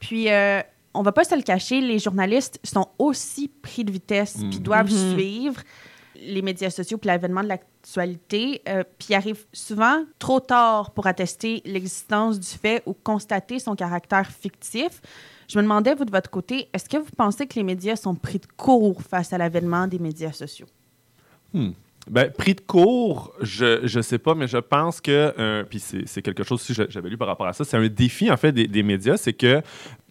Puis, 0.00 0.30
euh, 0.30 0.62
on 0.94 1.02
va 1.02 1.12
pas 1.12 1.24
se 1.24 1.34
le 1.34 1.42
cacher, 1.42 1.80
les 1.80 1.98
journalistes 1.98 2.58
sont 2.64 2.88
aussi 2.98 3.48
pris 3.48 3.84
de 3.84 3.92
vitesse, 3.92 4.36
puis 4.50 4.58
Mhm. 4.58 4.62
doivent 4.62 4.92
Mhm. 4.92 5.14
suivre 5.14 5.60
les 6.20 6.42
médias 6.42 6.70
sociaux 6.70 6.98
puis 6.98 7.06
l'avènement 7.06 7.42
de 7.44 7.48
l'actualité, 7.48 8.60
euh, 8.68 8.82
puis 8.98 9.14
arrivent 9.14 9.46
souvent 9.52 10.02
trop 10.18 10.40
tard 10.40 10.90
pour 10.90 11.06
attester 11.06 11.62
l'existence 11.64 12.40
du 12.40 12.48
fait 12.48 12.82
ou 12.86 12.92
constater 12.94 13.60
son 13.60 13.76
caractère 13.76 14.28
fictif. 14.30 15.00
Je 15.48 15.58
me 15.58 15.62
demandais, 15.62 15.94
vous, 15.94 16.04
de 16.04 16.10
votre 16.10 16.28
côté, 16.28 16.68
est-ce 16.72 16.88
que 16.88 16.96
vous 16.96 17.10
pensez 17.16 17.46
que 17.46 17.54
les 17.54 17.62
médias 17.62 17.94
sont 17.96 18.14
pris 18.16 18.38
de 18.38 18.46
court 18.56 19.00
face 19.00 19.32
à 19.32 19.38
l'avènement 19.38 19.86
des 19.86 19.98
médias 20.00 20.32
sociaux? 20.32 20.66
Ben, 22.10 22.30
prix 22.32 22.54
de 22.54 22.60
cours, 22.62 23.34
je 23.42 23.96
ne 23.96 24.02
sais 24.02 24.18
pas, 24.18 24.34
mais 24.34 24.48
je 24.48 24.56
pense 24.58 25.00
que, 25.00 25.34
euh, 25.38 25.64
puis 25.64 25.78
c'est 25.78 26.06
c'est 26.08 26.22
quelque 26.22 26.42
chose 26.42 26.60
aussi 26.62 26.74
que 26.74 26.90
j'avais 26.90 27.10
lu 27.10 27.18
par 27.18 27.28
rapport 27.28 27.46
à 27.46 27.52
ça, 27.52 27.64
c'est 27.64 27.76
un 27.76 27.86
défi 27.86 28.30
en 28.30 28.36
fait 28.38 28.50
des, 28.52 28.66
des 28.66 28.82
médias, 28.82 29.18
c'est 29.18 29.34
que 29.34 29.60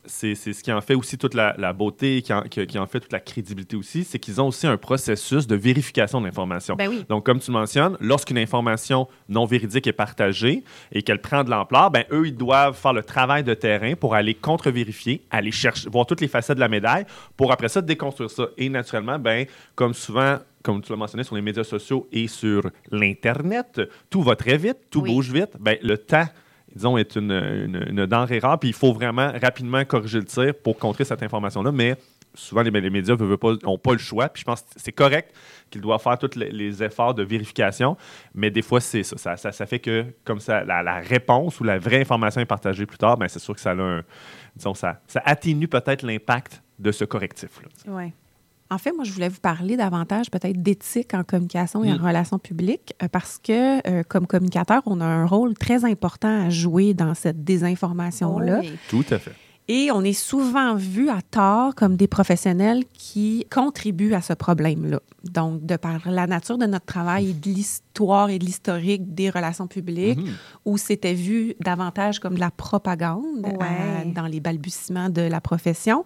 c'est 0.08 0.36
ce 0.36 0.64
qui 0.64 0.72
en 0.72 0.82
fait 0.82 0.96
aussi 0.96 1.18
toute 1.18 1.34
la, 1.34 1.54
la 1.58 1.74
beauté, 1.74 2.22
qui 2.22 2.34
en, 2.34 2.42
qui, 2.44 2.66
qui 2.66 2.80
en 2.80 2.88
fait 2.88 3.00
toute 3.02 3.12
la 3.12 3.20
crédibilité 3.20 3.76
aussi, 3.76 4.04
c'est 4.04 4.20
qu'ils 4.20 4.42
ont 4.42 4.48
aussi 4.48 4.66
un 4.68 4.78
processus 4.78 5.46
de 5.48 5.56
vérification 5.56 6.20
de 6.22 6.26
l'information. 6.26 6.76
Ben 6.76 6.90
oui. 6.90 7.06
Donc, 7.10 7.26
comme 7.26 7.40
tu 7.40 7.52
le 7.52 7.58
mentionnes, 7.58 7.98
lorsqu'une 8.00 8.38
information 8.38 9.08
non 9.30 9.46
véridique 9.46 9.86
est 9.88 9.94
partagée 9.94 10.64
et 10.92 11.02
qu'elle 11.04 11.22
prend 11.22 11.44
de 11.44 11.50
l'ampleur, 11.50 11.92
ben, 11.92 12.06
eux, 12.12 12.28
ils 12.28 12.36
doivent 12.36 12.76
faire 12.76 12.94
le 12.94 13.04
travail 13.04 13.44
de 13.44 13.54
terrain 13.54 13.94
pour 13.96 14.16
aller 14.16 14.34
contre-vérifier, 14.34 15.22
aller 15.30 15.52
chercher, 15.52 15.90
voir 15.90 16.06
toutes 16.06 16.22
les 16.22 16.28
facettes 16.28 16.56
de 16.56 16.62
la 16.62 16.70
médaille 16.70 17.06
pour 17.36 17.52
après 17.52 17.70
ça 17.70 17.82
déconstruire 17.82 18.30
ça. 18.32 18.48
Et 18.58 18.70
naturellement, 18.70 19.20
ben, 19.20 19.46
comme 19.76 19.94
souvent, 19.94 20.38
comme 20.64 20.82
tu 20.82 20.92
l'as 20.92 20.98
mentionné 20.98 21.24
sur 21.24 21.36
les 21.36 21.42
médias 21.42 21.64
sociaux 21.64 22.08
et 22.12 22.28
sur 22.28 22.70
l'Internet, 22.92 23.82
tout 24.10 24.22
va 24.22 24.36
très 24.36 24.58
vite, 24.58 24.78
tout 24.90 25.02
Oui. 25.02 25.14
bouge 25.14 25.32
vite. 25.32 25.52
Ben, 25.60 25.78
le 25.82 25.98
temps, 25.98 26.26
disons, 26.76 26.98
est 26.98 27.16
une, 27.16 27.32
une, 27.32 28.06
denrée 28.06 28.40
rare, 28.40 28.60
puis 28.60 28.70
il 28.70 28.76
faut 28.76 28.94
vraiment 28.94 29.32
rapidement 29.42 29.84
corriger 29.86 30.20
le 30.20 30.26
tir 30.26 30.54
pour 30.64 30.78
contrer 30.78 31.06
cette 31.06 31.24
information-là. 31.24 31.72
Mais 31.72 31.96
souvent, 32.34 32.62
les, 32.62 32.72
les 32.72 32.90
médias 32.90 33.16
n'ont 33.16 33.78
pas 33.78 33.92
le 33.94 33.98
choix. 33.98 34.30
Puis 34.30 34.42
je 34.42 34.46
pense 34.46 34.62
que 34.62 34.68
c'est 34.76 34.92
correct 34.92 35.34
qu'ils 35.70 35.82
doivent 35.82 36.02
faire 36.02 36.18
tous 36.18 36.36
les, 36.36 36.84
efforts 36.84 37.14
de 37.14 37.24
vérification. 37.24 37.98
Mais 38.34 38.52
des 38.52 38.62
fois, 38.62 38.80
c'est 38.80 39.04
ça. 39.04 39.36
Ça, 39.38 39.66
fait 39.66 39.80
que, 39.80 40.06
comme 40.24 40.40
ça, 40.40 40.64
la, 40.64 40.84
la 40.84 41.00
réponse 41.00 41.60
ou 41.60 41.64
la 41.64 41.80
vraie 41.80 42.02
information 42.02 42.42
est 42.42 42.46
partagée 42.46 42.86
plus 42.86 42.98
tard, 42.98 43.18
ben, 43.18 43.28
c'est 43.28 43.40
sûr 43.40 43.54
que 43.56 43.62
ça 43.62 43.72
a 43.72 43.76
un. 43.76 44.04
Disons, 44.56 44.74
ça, 44.74 45.02
ça 45.08 45.22
atténue 45.26 45.68
peut-être 45.68 46.04
l'impact 46.04 46.62
de 46.80 46.92
ce 46.92 47.06
correctif-là. 47.06 47.70
Oui. 47.88 48.14
En 48.70 48.78
fait, 48.78 48.92
moi, 48.92 49.06
je 49.06 49.12
voulais 49.14 49.30
vous 49.30 49.40
parler 49.40 49.78
davantage 49.78 50.30
peut-être 50.30 50.62
d'éthique 50.62 51.14
en 51.14 51.24
communication 51.24 51.84
et 51.86 51.92
en 51.92 51.98
Mm. 52.00 52.06
relations 52.06 52.40
publiques 52.40 52.94
euh, 53.02 53.08
parce 53.10 53.40
que, 53.42 53.88
euh, 53.90 54.04
comme 54.08 54.28
communicateur, 54.28 54.82
on 54.86 55.00
a 55.00 55.06
un 55.06 55.26
rôle 55.26 55.54
très 55.54 55.86
important 55.86 56.46
à 56.48 56.50
jouer 56.50 56.94
dans 56.94 57.14
cette 57.14 57.44
désinformation-là. 57.46 58.60
Oui. 58.62 58.72
Tout 58.90 59.06
à 59.12 59.20
fait. 59.20 59.32
Et 59.70 59.90
on 59.92 60.02
est 60.02 60.14
souvent 60.14 60.76
vu 60.76 61.10
à 61.10 61.22
tort 61.22 61.76
comme 61.76 61.98
des 61.98 62.08
professionnels 62.08 62.84
qui 62.94 63.46
contribuent 63.52 64.14
à 64.14 64.22
ce 64.22 64.32
problème-là. 64.32 65.02
Donc, 65.26 65.66
de 65.66 65.76
par 65.76 66.10
la 66.10 66.26
nature 66.26 66.58
de 66.58 66.66
notre 66.66 66.86
travail 66.86 67.32
et 67.32 67.34
de 67.34 67.50
l'histoire 67.50 68.30
et 68.30 68.40
de 68.40 68.46
l'historique 68.46 69.14
des 69.14 69.30
relations 69.30 69.68
publiques, 69.68 70.20
Mhm. 70.20 70.34
où 70.64 70.78
c'était 70.78 71.14
vu 71.16 71.54
davantage 71.60 72.20
comme 72.20 72.36
de 72.36 72.40
la 72.40 72.50
propagande 72.52 73.44
Ouais. 73.44 73.58
à- 73.60 74.06
dans 74.06 74.28
les 74.28 74.40
balbutiements 74.40 75.10
de 75.10 75.22
la 75.24 75.42
profession, 75.42 76.06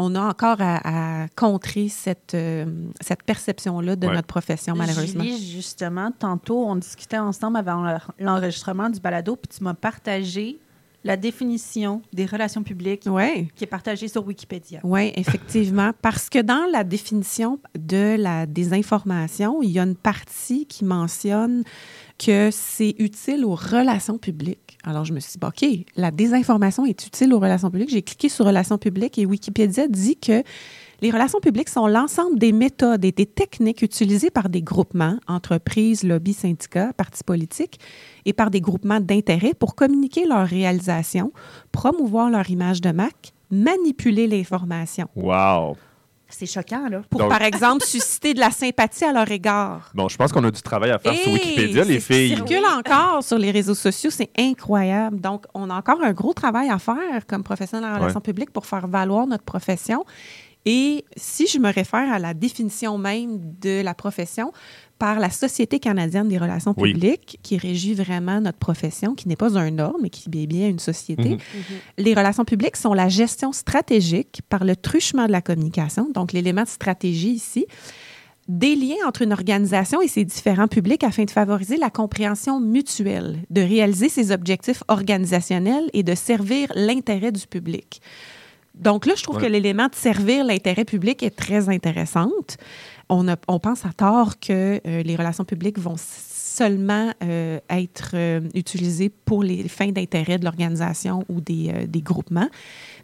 on 0.00 0.14
a 0.14 0.20
encore 0.20 0.56
à, 0.60 1.22
à 1.24 1.28
contrer 1.36 1.88
cette, 1.88 2.34
euh, 2.34 2.64
cette 3.00 3.22
perception-là 3.24 3.96
de 3.96 4.06
Ouais. 4.06 4.14
notre 4.14 4.28
profession, 4.28 4.74
malheureusement. 4.76 5.22
Julie, 5.24 5.50
justement, 5.50 6.10
tantôt, 6.18 6.64
on 6.66 6.76
discutait 6.76 7.18
ensemble 7.18 7.56
avant 7.58 7.82
l'en- 7.82 7.98
l'enregistrement 8.18 8.88
du 8.88 9.00
balado, 9.00 9.36
puis 9.36 9.48
tu 9.58 9.64
m'as 9.64 9.74
partagé 9.74 10.58
la 11.04 11.16
définition 11.16 12.02
des 12.12 12.26
relations 12.26 12.62
publiques 12.62 13.08
qui 13.54 13.64
est 13.64 13.68
partagée 13.68 14.08
sur 14.08 14.26
Wikipédia. 14.26 14.80
Oui, 14.82 15.12
effectivement. 15.14 15.92
Parce 16.02 16.28
que 16.28 16.40
dans 16.40 16.66
la 16.70 16.84
définition 16.84 17.60
de 17.78 18.16
la 18.18 18.46
désinformation, 18.46 19.62
il 19.62 19.70
y 19.70 19.78
a 19.78 19.84
une 19.84 19.94
partie 19.94 20.66
qui 20.66 20.84
mentionne 20.84 21.62
que 22.18 22.50
c'est 22.52 22.96
utile 22.98 23.44
aux 23.44 23.54
relations 23.54 24.18
publiques. 24.18 24.76
Alors, 24.84 25.04
je 25.04 25.12
me 25.12 25.20
suis 25.20 25.32
dit, 25.32 25.38
bon, 25.38 25.48
OK, 25.48 25.64
la 25.96 26.10
désinformation 26.10 26.84
est 26.84 27.06
utile 27.06 27.32
aux 27.32 27.38
relations 27.38 27.70
publiques. 27.70 27.90
J'ai 27.90 28.02
cliqué 28.02 28.28
sur 28.28 28.44
relations 28.44 28.78
publiques 28.78 29.18
et 29.18 29.26
Wikipédia 29.26 29.86
dit 29.86 30.16
que 30.16 30.42
les 31.00 31.10
relations 31.10 31.38
publiques 31.40 31.68
sont 31.68 31.86
l'ensemble 31.86 32.38
des 32.38 32.52
méthodes 32.52 33.04
et 33.04 33.12
des 33.12 33.26
techniques 33.26 33.82
utilisées 33.82 34.30
par 34.30 34.48
des 34.48 34.62
groupements, 34.62 35.16
entreprises, 35.28 36.02
lobbies, 36.02 36.32
syndicats, 36.34 36.92
partis 36.92 37.22
politiques 37.24 37.78
et 38.24 38.32
par 38.32 38.50
des 38.50 38.60
groupements 38.60 39.00
d'intérêt 39.00 39.54
pour 39.54 39.74
communiquer 39.76 40.26
leurs 40.26 40.46
réalisations, 40.46 41.32
promouvoir 41.72 42.30
leur 42.30 42.48
image 42.50 42.80
de 42.80 42.90
marque, 42.90 43.32
manipuler 43.50 44.26
l'information. 44.26 45.08
Wow. 45.14 45.76
C'est 46.30 46.44
choquant, 46.44 46.88
là. 46.90 47.00
Pour, 47.08 47.20
Donc- 47.20 47.30
par 47.30 47.40
exemple, 47.40 47.82
susciter 47.86 48.34
de 48.34 48.40
la 48.40 48.50
sympathie 48.50 49.04
à 49.04 49.12
leur 49.14 49.30
égard. 49.30 49.90
Bon, 49.94 50.08
je 50.08 50.16
pense 50.18 50.30
qu'on 50.30 50.44
a 50.44 50.50
du 50.50 50.60
travail 50.60 50.90
à 50.90 50.98
faire 50.98 51.14
sur 51.14 51.32
Wikipédia, 51.32 51.84
les 51.84 52.00
filles. 52.00 52.34
circule 52.36 52.64
encore 52.76 53.22
sur 53.22 53.38
les 53.38 53.50
réseaux 53.50 53.74
sociaux, 53.74 54.10
c'est 54.10 54.30
incroyable. 54.38 55.18
Donc, 55.20 55.46
on 55.54 55.70
a 55.70 55.74
encore 55.76 56.02
un 56.02 56.12
gros 56.12 56.34
travail 56.34 56.68
à 56.68 56.78
faire 56.78 57.26
comme 57.26 57.42
professionnel 57.42 57.88
en 57.88 57.94
Ouais. 57.94 58.00
relations 58.00 58.20
publiques 58.20 58.50
pour 58.50 58.66
faire 58.66 58.86
valoir 58.86 59.26
notre 59.26 59.44
profession. 59.44 60.04
Et 60.66 61.04
si 61.16 61.46
je 61.46 61.58
me 61.58 61.72
réfère 61.72 62.12
à 62.12 62.18
la 62.18 62.34
définition 62.34 62.98
même 62.98 63.38
de 63.60 63.80
la 63.82 63.94
profession 63.94 64.52
par 64.98 65.20
la 65.20 65.30
Société 65.30 65.78
canadienne 65.78 66.28
des 66.28 66.38
relations 66.38 66.74
Oui. 66.76 66.92
publiques, 66.92 67.38
qui 67.42 67.56
régit 67.56 67.94
vraiment 67.94 68.40
notre 68.40 68.58
profession, 68.58 69.14
qui 69.14 69.28
n'est 69.28 69.36
pas 69.36 69.56
un 69.56 69.78
ordre, 69.78 69.98
mais 70.02 70.10
qui 70.10 70.28
est 70.28 70.46
bien 70.46 70.68
une 70.68 70.80
société, 70.80 71.30
Mhm. 71.36 71.38
les 71.98 72.14
relations 72.14 72.44
publiques 72.44 72.76
sont 72.76 72.92
la 72.94 73.08
gestion 73.08 73.52
stratégique 73.52 74.40
par 74.48 74.64
le 74.64 74.74
truchement 74.74 75.26
de 75.26 75.32
la 75.32 75.40
communication, 75.40 76.10
donc 76.12 76.32
l'élément 76.32 76.64
de 76.64 76.68
stratégie 76.68 77.30
ici, 77.30 77.66
des 78.48 78.74
liens 78.74 78.96
entre 79.06 79.22
une 79.22 79.32
organisation 79.32 80.00
et 80.00 80.08
ses 80.08 80.24
différents 80.24 80.68
publics 80.68 81.04
afin 81.04 81.24
de 81.24 81.30
favoriser 81.30 81.76
la 81.76 81.90
compréhension 81.90 82.60
mutuelle, 82.60 83.38
de 83.50 83.60
réaliser 83.60 84.08
ses 84.08 84.32
objectifs 84.32 84.82
organisationnels 84.88 85.88
et 85.92 86.02
de 86.02 86.14
servir 86.14 86.72
l'intérêt 86.74 87.30
du 87.30 87.46
public. 87.46 88.00
Donc 88.80 89.06
là, 89.06 89.14
je 89.16 89.22
trouve 89.22 89.36
Ouais. 89.36 89.42
que 89.42 89.48
l'élément 89.48 89.86
de 89.88 89.94
servir 89.94 90.44
l'intérêt 90.44 90.84
public 90.84 91.22
est 91.22 91.30
très 91.36 91.68
intéressante. 91.68 92.56
On, 93.08 93.28
a- 93.28 93.36
on 93.48 93.58
pense 93.58 93.84
à 93.84 93.92
tort 93.92 94.38
que 94.38 94.80
euh, 94.86 95.02
les 95.02 95.16
relations 95.16 95.44
publiques 95.44 95.78
vont 95.78 95.96
seulement 95.98 97.12
euh, 97.22 97.58
être 97.70 98.10
euh, 98.14 98.40
utilisées 98.54 99.10
pour 99.10 99.42
les 99.42 99.68
fins 99.68 99.90
d'intérêt 99.92 100.38
de 100.38 100.44
l'organisation 100.44 101.24
ou 101.28 101.40
des, 101.40 101.86
des 101.86 102.00
groupements, 102.02 102.48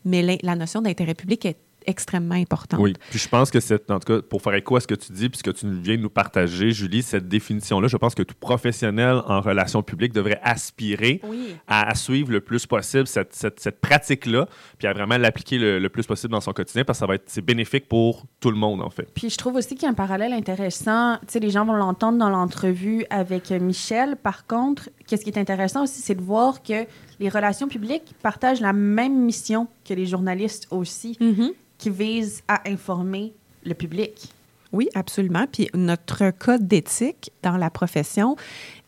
mais 0.05 0.23
la, 0.23 0.37
la 0.43 0.57
notion 0.57 0.83
d'intérêt 0.83 1.15
public 1.15 1.45
est 1.47 1.57
extrêmement 1.87 2.35
importante. 2.35 2.81
Oui, 2.81 2.95
puis 3.11 3.19
je 3.19 3.29
pense 3.29 3.51
que 3.51 3.61
c'est, 3.61 3.91
en 3.91 3.99
tout 4.01 4.13
cas, 4.15 4.23
pour 4.23 4.43
faire 4.43 4.55
écho 4.55 4.77
à 4.77 4.81
ce 4.81 4.87
que 4.87 4.95
tu 4.95 5.13
dis, 5.13 5.29
puis 5.29 5.39
ce 5.39 5.43
que 5.43 5.51
tu 5.51 5.67
viens 5.81 5.97
de 5.97 6.03
nous 6.03 6.11
partager, 6.11 6.71
Julie, 6.71 7.03
cette 7.03 7.29
définition-là, 7.29 7.89
je 7.89 7.97
pense 7.97 8.15
que 8.15 8.23
tout 8.23 8.35
professionnel 8.39 9.21
en 9.27 9.41
relations 9.41 9.83
publiques 9.83 10.13
devrait 10.13 10.41
aspirer 10.43 11.21
Oui. 11.29 11.57
à, 11.67 11.89
à 11.91 11.95
suivre 11.95 12.31
le 12.33 12.41
plus 12.41 12.67
possible 12.67 13.07
cette, 13.07 13.35
cette- 13.35 13.61
cette 13.61 13.81
pratique-là, 13.81 14.49
puis 14.79 14.87
à 14.89 14.93
vraiment 14.93 15.17
l'appliquer 15.19 15.59
le, 15.59 15.79
le 15.79 15.89
plus 15.89 16.07
possible 16.07 16.33
dans 16.33 16.41
son 16.41 16.53
quotidien, 16.53 16.85
parce 16.85 16.99
que 16.99 17.01
ça 17.01 17.07
va 17.07 17.15
être 17.17 17.25
c'est 17.27 17.43
bénéfique 17.45 17.89
pour 17.89 18.25
tout 18.41 18.51
le 18.51 18.57
monde, 18.57 18.81
en 18.83 18.91
fait. 18.91 19.09
Puis 19.15 19.31
je 19.31 19.37
trouve 19.37 19.57
aussi 19.57 19.75
qu'il 19.75 19.83
y 19.85 19.87
a 19.87 19.91
un 19.91 19.95
parallèle 19.95 20.33
intéressant. 20.33 21.17
Tu 21.21 21.25
sais, 21.35 21.41
les 21.41 21.51
gens 21.51 21.65
vont 21.65 21.75
l'entendre 21.75 22.19
dans 22.19 22.31
l'entrevue 22.31 23.05
avec 23.11 23.51
euh, 23.53 23.59
Michel. 23.61 24.17
Par 24.17 24.47
contre, 24.47 24.89
qu'est-ce 25.07 25.25
qui 25.25 25.31
est 25.31 25.39
intéressant 25.39 25.83
aussi, 25.85 26.01
c'est 26.01 26.15
de 26.15 26.23
voir 26.23 26.63
que 26.63 26.87
les 27.21 27.29
relations 27.29 27.69
publiques 27.69 28.15
partagent 28.23 28.61
la 28.61 28.73
même 28.73 29.17
mission 29.25 29.67
que 29.85 29.95
les 29.95 30.07
journalistes 30.07 30.67
aussi, 30.71 31.17
Mhm. 31.21 31.53
qui 31.79 31.91
visent 31.91 32.43
à 32.49 32.69
informer 32.69 33.33
le 33.65 33.75
public. 33.75 34.29
Oui, 34.75 34.89
absolument. 34.97 35.47
Puis 35.51 35.69
notre 35.73 36.33
code 36.33 36.67
d'éthique 36.67 37.31
dans 37.45 37.57
la 37.57 37.71
profession 37.71 38.35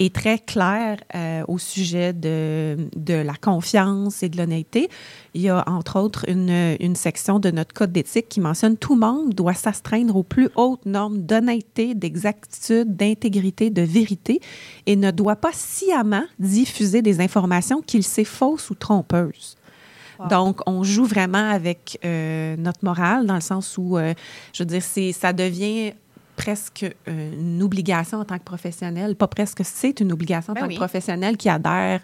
est 0.01 0.13
très 0.13 0.41
clair 0.41 0.99
euh, 1.15 1.45
au 1.47 1.59
sujet 1.59 2.13
de, 2.13 2.77
de 2.97 3.15
la 3.15 3.35
confiance 3.35 4.25
et 4.25 4.29
de 4.29 4.37
l'honnêteté. 4.37 4.89
Il 5.35 5.43
y 5.43 5.49
a 5.49 5.63
entre 5.69 6.01
autres 6.01 6.29
une, 6.29 6.77
une 6.81 6.97
section 6.97 7.39
de 7.39 7.53
notre 7.53 7.73
code 7.73 7.93
d'éthique 7.93 8.29
qui 8.29 8.41
mentionne 8.41 8.77
tout 8.77 8.97
membre 8.97 9.33
doit 9.33 9.55
s'astreindre 9.55 10.17
aux 10.17 10.25
plus 10.25 10.49
hautes 10.57 10.85
normes 10.87 11.23
d'honnêteté, 11.23 11.95
d'exactitude, 11.95 12.97
d'intégrité, 12.97 13.71
de 13.71 13.83
vérité 13.83 14.41
et 14.87 14.97
ne 14.97 15.13
doit 15.13 15.37
pas 15.37 15.53
sciemment 15.53 16.25
diffuser 16.41 17.01
des 17.01 17.21
informations 17.21 17.81
qu'il 17.81 18.03
sait 18.03 18.25
fausses 18.25 18.71
ou 18.71 18.75
trompeuses. 18.75 19.57
Wow. 20.19 20.29
Donc, 20.29 20.61
on 20.67 20.83
joue 20.83 21.05
vraiment 21.05 21.51
avec 21.51 21.99
euh, 22.05 22.57
notre 22.57 22.85
morale 22.85 23.27
dans 23.27 23.35
le 23.35 23.41
sens 23.41 23.77
où, 23.79 23.97
euh, 23.97 24.15
je 24.53 24.63
veux 24.63 24.67
dire, 24.67 24.83
c'est, 24.83 25.13
ça 25.13 25.33
devient 25.33 25.93
presque 26.37 26.85
euh, 27.09 27.33
une 27.33 27.63
obligation 27.63 28.19
en 28.19 28.25
tant 28.25 28.39
que 28.39 28.45
professionnel, 28.45 29.17
pas 29.17 29.27
presque, 29.27 29.63
c'est 29.65 30.01
une 30.01 30.13
obligation 30.13 30.53
en 30.53 30.55
Ben 30.55 30.61
tant 30.63 30.67
oui. 30.69 30.75
que 30.75 30.79
professionnel 30.79 31.37
qui 31.37 31.49
adhère 31.49 32.01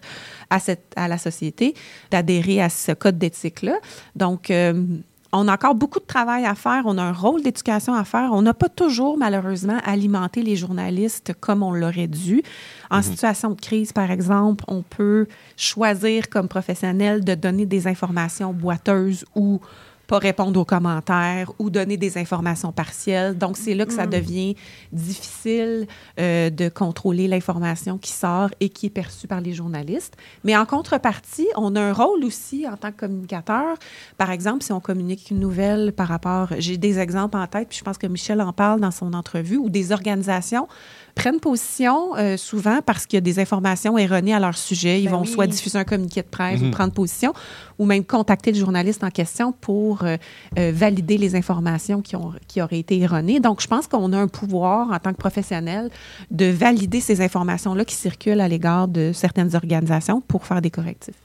à, 0.49 0.59
cette, 0.59 0.91
à 0.95 1.07
la 1.07 1.17
société 1.17 1.75
d'adhérer 2.11 2.61
à 2.61 2.69
ce 2.69 2.91
code 2.91 3.17
d'éthique-là. 3.17 3.77
Donc, 4.15 4.49
euh, 4.49 4.83
on 5.33 5.47
a 5.47 5.53
encore 5.53 5.73
beaucoup 5.73 5.99
de 5.99 6.05
travail 6.05 6.45
à 6.45 6.53
faire, 6.53 6.83
on 6.85 6.97
a 6.97 7.01
un 7.01 7.11
rôle 7.11 7.41
d'éducation 7.41 7.93
à 7.95 8.03
faire. 8.03 8.29
On 8.33 8.43
n'a 8.43 8.53
pas 8.53 8.69
toujours, 8.69 9.17
malheureusement, 9.17 9.79
alimenté 9.83 10.43
les 10.43 10.55
journalistes 10.55 11.33
comme 11.39 11.63
on 11.63 11.73
l'aurait 11.73 12.07
dû. 12.07 12.43
En 12.91 13.01
situation 13.01 13.49
de 13.49 13.59
crise, 13.59 13.91
par 13.91 14.11
exemple, 14.11 14.63
on 14.67 14.83
peut 14.83 15.27
choisir 15.57 16.29
comme 16.29 16.47
professionnel 16.47 17.23
de 17.23 17.33
donner 17.33 17.65
des 17.65 17.87
informations 17.87 18.53
boiteuses 18.53 19.25
ou 19.35 19.59
pas 20.07 20.19
répondre 20.19 20.59
aux 20.59 20.65
commentaires 20.65 21.51
ou 21.59 21.69
donner 21.69 21.97
des 21.97 22.17
informations 22.17 22.71
partielles. 22.71 23.37
Donc, 23.37 23.57
c'est 23.57 23.73
là 23.73 23.85
que 23.85 23.93
ça 23.93 24.05
devient 24.05 24.55
difficile 24.91 25.87
euh, 26.19 26.49
de 26.49 26.69
contrôler 26.69 27.27
l'information 27.27 27.97
qui 27.97 28.11
sort 28.11 28.49
et 28.59 28.69
qui 28.69 28.87
est 28.87 28.91
perçue 28.91 29.27
par 29.27 29.41
les 29.41 29.53
journalistes. 29.53 30.15
Mais 30.43 30.55
en 30.57 30.65
contrepartie, 30.65 31.47
on 31.55 31.75
a 31.75 31.81
un 31.81 31.93
rôle 31.93 32.23
aussi 32.25 32.67
en 32.67 32.77
tant 32.77 32.91
que 32.91 32.97
communicateur. 32.97 33.77
Par 34.17 34.31
exemple, 34.31 34.63
si 34.63 34.71
on 34.71 34.79
communique 34.79 35.31
une 35.31 35.39
nouvelle 35.39 35.93
par 35.93 36.07
rapport, 36.07 36.49
j'ai 36.57 36.77
des 36.77 36.99
exemples 36.99 37.37
en 37.37 37.47
tête, 37.47 37.69
puis 37.69 37.77
je 37.77 37.83
pense 37.83 37.97
que 37.97 38.07
Michel 38.07 38.41
en 38.41 38.53
parle 38.53 38.79
dans 38.79 38.91
son 38.91 39.13
entrevue, 39.13 39.57
où 39.57 39.69
des 39.69 39.91
organisations 39.91 40.67
prennent 41.15 41.39
position 41.39 42.15
euh, 42.17 42.37
souvent 42.37 42.79
parce 42.85 43.05
qu'il 43.05 43.17
y 43.17 43.19
a 43.19 43.21
des 43.21 43.39
informations 43.39 43.97
erronées 43.97 44.33
à 44.33 44.39
leur 44.39 44.57
sujet. 44.57 45.01
Ils 45.01 45.05
Ben 45.05 45.11
vont 45.11 45.21
oui. 45.21 45.27
soit 45.27 45.47
diffuser 45.47 45.77
un 45.77 45.83
communiqué 45.83 46.21
de 46.21 46.27
presse 46.27 46.59
Mhm. 46.61 46.67
ou 46.67 46.71
prendre 46.71 46.93
position, 46.93 47.33
ou 47.79 47.85
même 47.85 48.03
contacter 48.03 48.51
le 48.51 48.57
journaliste 48.57 49.03
en 49.03 49.09
question 49.09 49.51
pour 49.51 50.03
euh, 50.03 50.17
euh, 50.57 50.71
valider 50.73 51.17
les 51.17 51.35
informations 51.35 52.01
qui, 52.01 52.15
ont, 52.15 52.33
qui 52.47 52.61
auraient 52.61 52.79
été 52.79 52.99
erronées. 52.99 53.39
Donc, 53.39 53.61
je 53.61 53.67
pense 53.67 53.87
qu'on 53.87 54.11
a 54.13 54.17
un 54.17 54.27
pouvoir 54.27 54.91
en 54.91 54.99
tant 54.99 55.11
que 55.11 55.17
professionnel 55.17 55.89
de 56.31 56.45
valider 56.47 56.99
ces 57.01 57.21
informations-là 57.21 57.85
qui 57.85 57.95
circulent 57.95 58.41
à 58.41 58.47
l'égard 58.47 58.87
de 58.87 59.11
certaines 59.13 59.55
organisations 59.55 60.21
pour 60.21 60.45
faire 60.45 60.61
des 60.61 60.71
correctifs. 60.71 61.15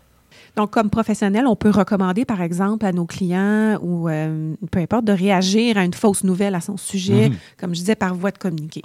Donc, 0.57 0.71
comme 0.71 0.91
professionnel, 0.91 1.47
on 1.47 1.57
peut 1.57 1.71
recommander, 1.71 2.25
par 2.25 2.43
exemple, 2.43 2.85
à 2.85 2.93
nos 2.93 3.07
clients 3.07 3.79
ou 3.83 4.09
euh, 4.09 4.55
peu 4.71 4.81
importe, 4.81 5.05
de 5.05 5.13
réagir 5.13 5.77
à 5.79 5.85
une 5.85 5.95
fausse 5.95 6.25
nouvelle 6.25 6.55
à 6.55 6.61
son 6.61 6.77
sujet, 6.77 7.29
Mhm. 7.29 7.37
comme 7.59 7.75
je 7.75 7.81
disais, 7.81 7.95
par 7.95 8.15
voie 8.15 8.31
de 8.31 8.39
communiqué. 8.39 8.83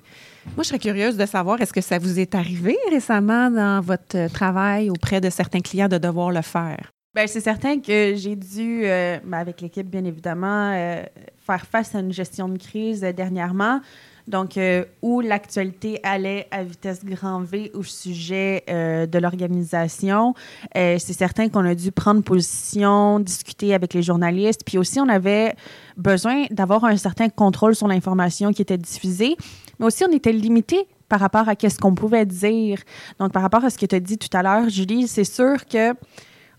Moi, 0.55 0.63
je 0.63 0.67
serais 0.69 0.79
curieuse 0.79 1.17
de 1.17 1.25
savoir, 1.25 1.61
est-ce 1.61 1.73
que 1.73 1.81
ça 1.81 1.97
vous 1.99 2.19
est 2.19 2.35
arrivé 2.35 2.77
récemment 2.91 3.49
dans 3.49 3.81
votre 3.81 4.27
travail 4.31 4.89
auprès 4.89 5.21
de 5.21 5.29
certains 5.29 5.61
clients 5.61 5.87
de 5.87 5.97
devoir 5.97 6.31
le 6.31 6.41
faire? 6.41 6.91
Ben, 7.15 7.27
c'est 7.27 7.41
certain 7.41 7.79
que 7.79 8.15
j'ai 8.15 8.35
dû, 8.35 8.81
euh, 8.85 9.19
ben, 9.23 9.37
avec 9.37 9.61
l'équipe 9.61 9.87
bien 9.87 10.03
évidemment, 10.03 10.71
euh, 10.73 11.03
faire 11.45 11.65
face 11.65 11.93
à 11.95 11.99
une 11.99 12.11
gestion 12.11 12.49
de 12.49 12.57
crise 12.57 13.03
euh, 13.03 13.13
dernièrement. 13.13 13.79
Donc, 14.27 14.57
euh, 14.57 14.85
où 15.01 15.19
l'actualité 15.19 15.99
allait 16.03 16.47
à 16.51 16.63
vitesse 16.63 17.03
grand 17.03 17.41
V 17.41 17.71
au 17.73 17.83
sujet 17.83 18.63
euh, 18.69 19.05
de 19.05 19.19
l'organisation. 19.19 20.33
Euh, 20.77 20.97
c'est 20.97 21.13
certain 21.13 21.49
qu'on 21.49 21.65
a 21.65 21.75
dû 21.75 21.91
prendre 21.91 22.23
position, 22.23 23.19
discuter 23.19 23.73
avec 23.73 23.93
les 23.93 24.01
journalistes. 24.01 24.61
Puis 24.65 24.77
aussi, 24.77 24.99
on 24.99 25.09
avait 25.09 25.55
besoin 25.97 26.45
d'avoir 26.51 26.85
un 26.85 26.95
certain 26.95 27.27
contrôle 27.29 27.75
sur 27.75 27.87
l'information 27.87 28.53
qui 28.53 28.61
était 28.61 28.77
diffusée. 28.77 29.35
Mais 29.79 29.87
aussi, 29.87 30.03
on 30.09 30.13
était 30.13 30.31
limité 30.31 30.87
par 31.09 31.19
rapport 31.19 31.49
à 31.49 31.55
ce 31.55 31.77
qu'on 31.77 31.93
pouvait 31.93 32.25
dire. 32.25 32.79
Donc, 33.19 33.33
par 33.33 33.41
rapport 33.41 33.65
à 33.65 33.69
ce 33.69 33.77
que 33.77 33.85
tu 33.85 33.95
as 33.95 33.99
dit 33.99 34.17
tout 34.17 34.35
à 34.35 34.41
l'heure, 34.41 34.69
Julie, 34.69 35.07
c'est 35.07 35.25
sûr 35.25 35.65
que 35.65 35.93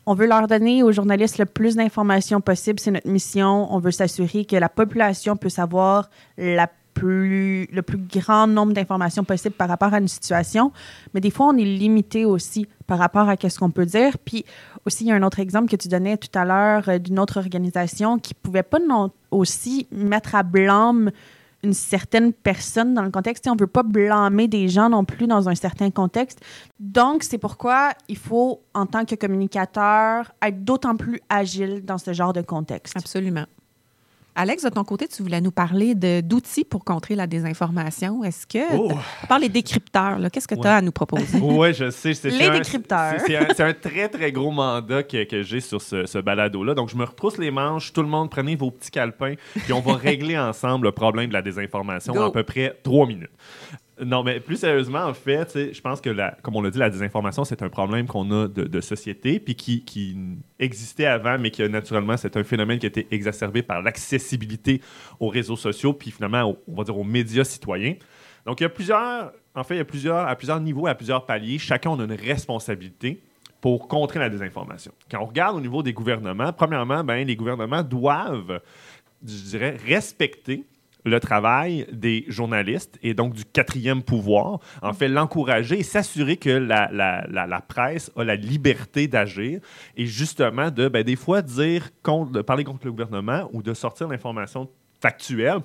on 0.07 0.15
veut 0.15 0.27
leur 0.27 0.47
donner 0.47 0.83
aux 0.83 0.93
journalistes 0.93 1.39
le 1.39 1.47
plus 1.47 1.77
d'informations 1.77 2.43
possible. 2.43 2.79
C'est 2.79 2.91
notre 2.91 3.09
mission. 3.09 3.73
On 3.75 3.79
veut 3.79 3.91
s'assurer 3.91 4.45
que 4.45 4.57
la 4.57 4.69
population 4.69 5.35
peut 5.35 5.49
savoir 5.49 6.11
la 6.37 6.69
le 7.03 7.81
plus 7.83 7.99
grand 7.99 8.47
nombre 8.47 8.73
d'informations 8.73 9.25
possible 9.25 9.55
par 9.55 9.69
rapport 9.69 9.93
à 9.93 9.99
une 9.99 10.09
situation. 10.09 10.73
Mais 11.13 11.21
des 11.21 11.31
fois, 11.31 11.47
on 11.47 11.57
est 11.57 11.65
limité 11.65 12.25
aussi 12.25 12.67
par 12.87 12.99
rapport 12.99 13.29
à 13.29 13.37
ce 13.37 13.59
qu'on 13.59 13.71
peut 13.71 13.87
dire. 13.87 14.19
Puis 14.19 14.45
aussi, 14.85 15.05
il 15.05 15.09
y 15.09 15.13
a 15.13 15.15
un 15.15 15.23
autre 15.23 15.41
exemple 15.41 15.69
que 15.69 15.77
tu 15.77 15.89
donnais 15.89 16.17
tout 16.17 16.37
à 16.39 16.45
l'heure 16.45 16.89
euh, 16.89 16.99
d'une 16.99 17.19
autre 17.19 17.39
organisation 17.39 18.19
qui 18.19 18.35
ne 18.35 18.41
pouvait 18.43 18.63
pas 18.63 18.79
non 18.79 19.11
aussi 19.31 19.87
mettre 19.91 20.35
à 20.35 20.43
blâme 20.43 21.11
une 21.65 21.73
certaine 21.73 22.33
personne 22.33 22.93
dans 22.93 23.03
le 23.03 23.11
contexte. 23.11 23.49
on 23.49 23.55
ne 23.55 23.61
veut 23.61 23.67
pas 23.67 23.83
blâmer 23.83 24.49
des 24.49 24.69
gens 24.69 24.91
non 24.91 25.05
plus 25.05 25.27
dans 25.27 25.49
un 25.49 25.55
certain 25.55 25.91
contexte. 25.91 26.41
Donc, 26.79 27.23
c'est 27.23 27.39
pourquoi 27.39 27.93
il 28.09 28.19
faut, 28.19 28.61
en 28.75 28.85
tant 28.85 29.07
que 29.07 29.15
communicateur, 29.15 30.31
être 30.43 30.63
d'autant 30.63 30.97
plus 30.97 31.21
agile 31.31 31.83
dans 31.85 31.97
ce 31.97 32.13
genre 32.13 32.35
de 32.35 32.43
contexte. 32.43 32.95
Absolument. 32.97 33.47
Alex, 34.37 34.65
de 34.65 34.69
ton 34.69 34.83
côté, 34.83 35.07
tu 35.07 35.23
voulais 35.23 35.41
nous 35.41 35.53
parler 35.53 35.95
d'outils 35.95 36.65
pour 36.65 36.85
contrer 36.85 37.15
la 37.15 37.27
désinformation. 37.27 38.25
Est-ce 38.25 38.47
que. 38.47 38.77
Oh. 38.77 38.91
Par 39.29 39.39
les 39.39 39.49
décrypteurs, 39.49 40.19
qu'est-ce 40.33 40.49
que 40.49 40.57
tu 40.57 40.67
as 40.67 40.77
à 40.77 40.83
nous 40.83 40.93
proposer? 40.93 41.39
Oui, 41.45 41.73
je 41.73 41.91
sais. 41.91 42.13
Les 42.25 42.51
décrypteurs. 42.51 43.15
C'est 43.27 43.63
un, 43.63 43.73
très, 43.73 44.09
très 44.09 44.33
gros 44.33 44.51
mandat 44.51 45.03
que, 45.03 45.25
que 45.25 45.43
j'ai 45.43 45.61
sur 45.61 45.81
ce, 45.81 46.07
ce 46.07 46.19
balado-là. 46.19 46.75
Donc, 46.75 46.89
je 46.89 46.97
me 46.97 47.05
retrousse 47.05 47.39
les 47.39 47.51
manches. 47.51 47.93
Tout 47.93 48.03
le 48.03 48.09
monde, 48.09 48.31
prenez 48.31 48.57
vos 48.57 48.71
petits 48.71 48.91
calepins, 48.91 49.35
puis 49.55 49.73
on 49.73 49.81
va 49.81 49.95
régler 49.97 50.39
ensemble 50.39 50.87
le 50.87 50.93
problème 50.93 51.29
de 51.29 51.33
la 51.35 51.43
désinformation 51.43 52.15
en 52.15 52.27
à 52.27 52.33
peu 52.33 52.43
près 52.43 52.79
trois 52.83 53.07
minutes. 53.07 53.31
Non, 54.03 54.25
mais 54.25 54.41
plus 54.41 54.57
sérieusement, 54.57 55.05
en 55.05 55.15
fait, 55.15 55.73
je 55.73 55.81
pense 55.81 56.01
que, 56.01 56.11
comme 56.43 56.57
on 56.57 56.63
l'a 56.63 56.71
dit, 56.71 56.79
la 56.79 56.91
désinformation, 56.91 57.45
c'est 57.45 57.63
un 57.63 57.69
problème 57.69 58.07
qu'on 58.07 58.29
a 58.33 58.49
de, 58.49 58.81
société, 58.81 59.39
puis 59.39 59.55
qui, 59.55 60.17
existait 60.59 61.07
avant, 61.07 61.39
mais 61.39 61.51
qui, 61.51 61.69
naturellement, 61.69 62.17
c'est 62.17 62.37
un 62.37 62.43
phénomène 62.43 62.79
qui 62.79 62.87
a 62.87 62.89
été 62.89 63.07
exacerbé 63.13 63.63
par 63.63 63.83
l'accessibilité 63.83 64.81
aux 65.21 65.29
réseaux 65.29 65.57
sociaux, 65.57 65.93
puis 65.93 66.11
finalement, 66.11 66.57
on 66.67 66.75
va 66.75 66.85
dire 66.85 66.99
aux 66.99 67.05
médias 67.05 67.45
citoyens. 67.45 67.95
Donc, 68.47 68.61
il 68.61 68.65
y 68.65 68.67
a 68.67 68.71
plusieurs, 68.71 69.33
en 69.55 69.63
fait, 69.63 69.77
il 69.77 69.79
y 69.79 69.81
a 69.81 69.85
plusieurs, 69.85 70.27
à 70.27 70.35
plusieurs 70.35 70.61
niveaux, 70.61 70.89
à 70.89 70.95
plusieurs 70.95 71.25
paliers, 71.25 71.59
chacun 71.59 71.93
a 71.93 72.05
une 72.05 72.13
responsabilité 72.13 73.23
pour 73.61 73.87
contrer 73.87 74.19
la 74.19 74.29
désinformation. 74.29 74.93
Quand 75.11 75.21
on 75.23 75.27
regarde 75.27 75.57
au 75.57 75.61
niveau 75.61 75.83
des 75.83 75.93
gouvernements, 75.93 76.53
premièrement, 76.53 77.05
ben, 77.05 77.27
les 77.27 77.37
gouvernements 77.37 77.83
doivent, 77.83 78.61
je 79.25 79.43
dirais, 79.45 79.77
respecter 79.87 80.65
le 81.05 81.21
travail 81.21 81.87
des 81.93 82.25
journalistes 82.29 82.99
et 83.03 83.15
donc 83.15 83.35
du 83.35 83.45
quatrième 83.45 84.03
pouvoir, 84.03 84.61
en 84.83 84.93
fait, 84.93 85.09
l'encourager 85.09 85.81
et 85.81 85.83
s'assurer 85.83 86.37
que 86.37 86.51
la, 86.51 86.89
la, 86.93 87.27
la, 87.29 87.61
presse 87.61 88.11
a 88.17 88.25
la 88.25 88.37
liberté 88.37 89.07
d'agir 89.07 89.61
et 89.97 90.07
justement 90.07 90.71
de, 90.71 90.89
ben, 90.89 91.03
des 91.03 91.17
fois, 91.17 91.43
dire 91.43 91.91
contre, 92.03 92.33
de 92.33 92.43
parler 92.43 92.65
contre 92.65 92.87
le 92.87 92.93
gouvernement 92.93 93.49
ou 93.53 93.63
de 93.63 93.75
sortir 93.75 94.09
l'information 94.09 94.69
factuelle. 95.01 95.61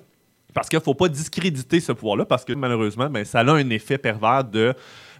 Parce 0.53 0.67
qu'il 0.67 0.79
ne 0.79 0.84
faut 0.84 0.96
pas 0.96 1.08
discréditer 1.08 1.79
ce 1.79 1.91
pouvoir-là, 1.91 2.25
parce 2.25 2.43
que 2.43 2.53
malheureusement, 2.53 3.10
ben, 3.10 3.24
ça 3.24 3.39
a 3.39 3.51
un 3.51 3.69
effet 3.69 3.98
pervers 3.98 4.43
de, 4.43 4.74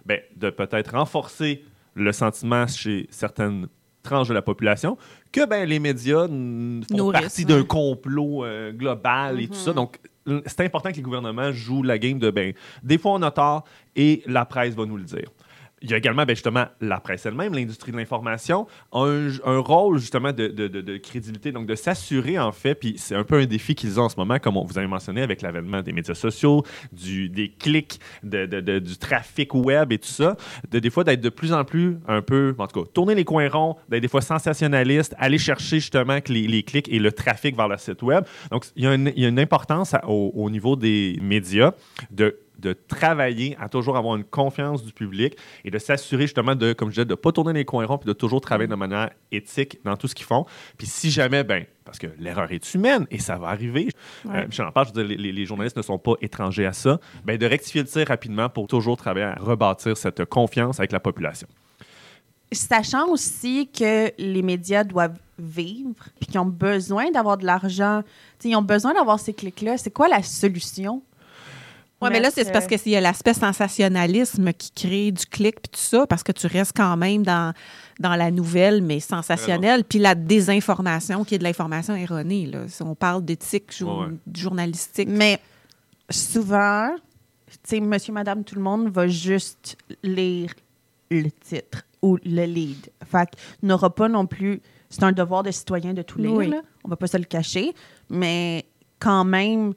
ben, 0.04 0.20
de 0.36 0.50
peut-être 0.50 0.92
renforcer 0.96 1.64
le 1.94 2.12
sentiment 2.12 2.66
chez 2.66 3.06
certaines 3.10 3.68
tranches 4.02 4.28
de 4.28 4.34
la 4.34 4.42
population, 4.42 4.96
que 5.32 5.46
ben, 5.46 5.68
les 5.68 5.78
médias 5.78 6.26
font 6.26 7.12
partie 7.12 7.44
d'un 7.44 7.62
complot 7.62 8.44
euh, 8.44 8.72
global 8.72 9.40
et 9.40 9.48
tout 9.48 9.54
ça. 9.54 9.70
Mm-hmm. 9.70 9.74
Donc, 9.74 9.98
c'est 10.46 10.60
important 10.60 10.90
que 10.90 10.96
les 10.96 11.02
gouvernements 11.02 11.52
jouent 11.52 11.82
la 11.82 11.98
game 11.98 12.18
de 12.18 12.30
ben, 12.30 12.52
des 12.82 12.98
fois 12.98 13.12
on 13.12 13.22
a 13.22 13.30
tort 13.30 13.64
et 13.96 14.22
la 14.26 14.44
presse 14.44 14.74
va 14.74 14.86
nous 14.86 14.96
le 14.96 15.04
dire 15.04 15.30
il 15.82 15.90
y 15.90 15.94
a 15.94 15.96
également, 15.96 16.24
ben, 16.26 16.34
justement, 16.34 16.66
la 16.80 17.00
presse 17.00 17.24
elle-même, 17.24 17.54
l'industrie 17.54 17.90
de 17.90 17.96
l'information, 17.96 18.66
a 18.92 19.04
un, 19.44 19.58
rôle, 19.58 19.98
justement, 19.98 20.32
de, 20.32 20.96
crédibilité, 20.98 21.52
donc 21.52 21.66
de 21.66 21.74
s'assurer, 21.74 22.38
en 22.38 22.52
fait, 22.52 22.74
puis 22.74 22.94
c'est 22.98 23.14
un 23.14 23.24
peu 23.24 23.36
un 23.36 23.46
défi 23.46 23.74
qu'ils 23.74 23.98
ont 23.98 24.04
en 24.04 24.08
ce 24.08 24.16
moment, 24.16 24.38
comme 24.38 24.56
on 24.56 24.64
vous 24.64 24.76
avez 24.76 24.86
mentionné, 24.86 25.22
avec 25.22 25.40
l'avènement 25.40 25.80
des 25.80 25.92
médias 25.92 26.14
sociaux, 26.14 26.64
du, 26.92 27.30
des 27.30 27.48
clics, 27.50 27.98
du 28.22 28.98
trafic 28.98 29.54
web 29.54 29.92
et 29.92 29.98
tout 29.98 30.08
ça, 30.08 30.36
de 30.70 30.78
des 30.78 30.90
fois 30.90 31.04
d'être 31.04 31.20
de 31.20 31.30
plus 31.30 31.52
en 31.52 31.64
plus, 31.64 31.96
un 32.06 32.20
peu, 32.20 32.54
en 32.58 32.66
tout 32.66 32.82
cas, 32.82 32.90
tourner 32.92 33.14
les 33.14 33.24
coins 33.24 33.48
ronds, 33.48 33.76
d'être 33.88 34.02
des 34.02 34.08
fois 34.08 34.20
sensationnaliste, 34.20 35.14
aller 35.18 35.38
chercher, 35.38 35.80
justement, 35.80 36.18
les, 36.28 36.62
clics 36.62 36.88
et 36.92 36.98
le 36.98 37.10
trafic 37.10 37.56
vers 37.56 37.68
le 37.68 37.78
site 37.78 38.02
web. 38.02 38.24
Donc, 38.50 38.66
il 38.76 38.84
y 38.84 38.86
a 38.86 38.94
une, 38.94 39.40
importance 39.40 39.94
au 40.06 40.50
niveau 40.50 40.76
des 40.76 41.16
médias 41.22 41.72
de 42.10 42.36
de 42.60 42.72
travailler 42.72 43.56
à 43.60 43.68
toujours 43.68 43.96
avoir 43.96 44.16
une 44.16 44.24
confiance 44.24 44.84
du 44.84 44.92
public 44.92 45.36
et 45.64 45.70
de 45.70 45.78
s'assurer 45.78 46.22
justement 46.22 46.54
de, 46.54 46.72
comme 46.72 46.88
je 46.88 46.94
disais, 46.94 47.04
de 47.04 47.10
ne 47.10 47.16
pas 47.16 47.32
tourner 47.32 47.52
les 47.52 47.64
coins 47.64 47.86
ronds 47.86 47.98
puis 47.98 48.08
de 48.08 48.12
toujours 48.12 48.40
travailler 48.40 48.68
de 48.68 48.74
manière 48.74 49.10
éthique 49.32 49.78
dans 49.84 49.96
tout 49.96 50.08
ce 50.08 50.14
qu'ils 50.14 50.26
font. 50.26 50.46
Puis 50.78 50.86
si 50.86 51.10
jamais, 51.10 51.44
ben, 51.44 51.64
parce 51.84 51.98
que 51.98 52.06
l'erreur 52.18 52.52
est 52.52 52.74
humaine 52.74 53.06
et 53.10 53.18
ça 53.18 53.36
va 53.36 53.48
arriver, 53.48 53.88
euh, 54.26 54.46
je 54.50 54.62
n'en 54.62 54.70
parle, 54.70 54.88
je 54.94 55.00
les, 55.00 55.44
journalistes 55.44 55.76
ne 55.76 55.82
sont 55.82 55.98
pas 55.98 56.14
étrangers 56.20 56.66
à 56.66 56.72
ça, 56.72 57.00
ben, 57.24 57.36
de 57.36 57.46
rectifier 57.46 57.82
le 57.82 57.88
tir 57.88 58.06
rapidement 58.06 58.48
pour 58.48 58.66
toujours 58.66 58.96
travailler 58.96 59.26
à 59.26 59.34
rebâtir 59.34 59.96
cette 59.96 60.24
confiance 60.26 60.78
avec 60.78 60.92
la 60.92 61.00
population. 61.00 61.48
Sachant 62.52 63.08
aussi 63.08 63.68
que 63.68 64.10
les 64.18 64.42
médias 64.42 64.82
doivent 64.82 65.18
vivre 65.38 65.94
puis 66.18 66.26
qu'ils 66.26 66.40
ont 66.40 66.46
besoin 66.46 67.10
d'avoir 67.10 67.38
de 67.38 67.46
l'argent, 67.46 68.02
ils 68.44 68.56
ont 68.56 68.62
besoin 68.62 68.92
d'avoir 68.92 69.20
ces 69.20 69.32
clics-là, 69.32 69.78
c'est 69.78 69.92
quoi 69.92 70.08
la 70.08 70.22
solution? 70.22 71.02
Oui, 72.02 72.08
mais 72.10 72.20
là, 72.20 72.30
c'est 72.30 72.50
parce 72.50 72.66
que 72.66 72.76
qu'il 72.76 72.92
y 72.92 72.96
a 72.96 73.00
l'aspect 73.00 73.34
sensationnalisme 73.34 74.52
qui 74.54 74.70
crée 74.70 75.12
du 75.12 75.26
clic 75.26 75.56
puis 75.60 75.70
tout 75.72 75.80
ça, 75.80 76.06
parce 76.06 76.22
que 76.22 76.32
tu 76.32 76.46
restes 76.46 76.74
quand 76.74 76.96
même 76.96 77.22
dans, 77.22 77.52
dans 77.98 78.16
la 78.16 78.30
nouvelle, 78.30 78.82
mais 78.82 79.00
sensationnelle, 79.00 79.84
puis 79.84 79.98
la 79.98 80.14
désinformation 80.14 81.24
qui 81.24 81.34
est 81.34 81.38
de 81.38 81.44
l'information 81.44 81.94
erronée. 81.94 82.46
Là. 82.46 82.60
On 82.80 82.94
parle 82.94 83.24
d'éthique 83.24 83.82
journalistique. 84.32 85.08
Mais 85.10 85.40
souvent, 86.08 86.94
tu 87.46 87.58
sais, 87.64 87.80
monsieur, 87.80 88.14
madame, 88.14 88.44
tout 88.44 88.54
le 88.54 88.62
monde 88.62 88.88
va 88.88 89.06
juste 89.06 89.76
lire 90.02 90.54
le 91.10 91.30
titre 91.30 91.82
ou 92.00 92.16
le 92.24 92.44
lead. 92.44 92.90
Fait 93.04 93.28
n'aura 93.62 93.94
pas 93.94 94.08
non 94.08 94.26
plus. 94.26 94.62
C'est 94.88 95.04
un 95.04 95.12
devoir 95.12 95.42
de 95.42 95.50
citoyen 95.50 95.92
de 95.92 96.02
tout 96.02 96.18
lire, 96.18 96.32
oui. 96.32 96.48
là. 96.48 96.62
on 96.84 96.88
va 96.88 96.96
pas 96.96 97.06
se 97.06 97.16
le 97.16 97.24
cacher, 97.24 97.74
mais 98.08 98.64
quand 98.98 99.24
même 99.24 99.74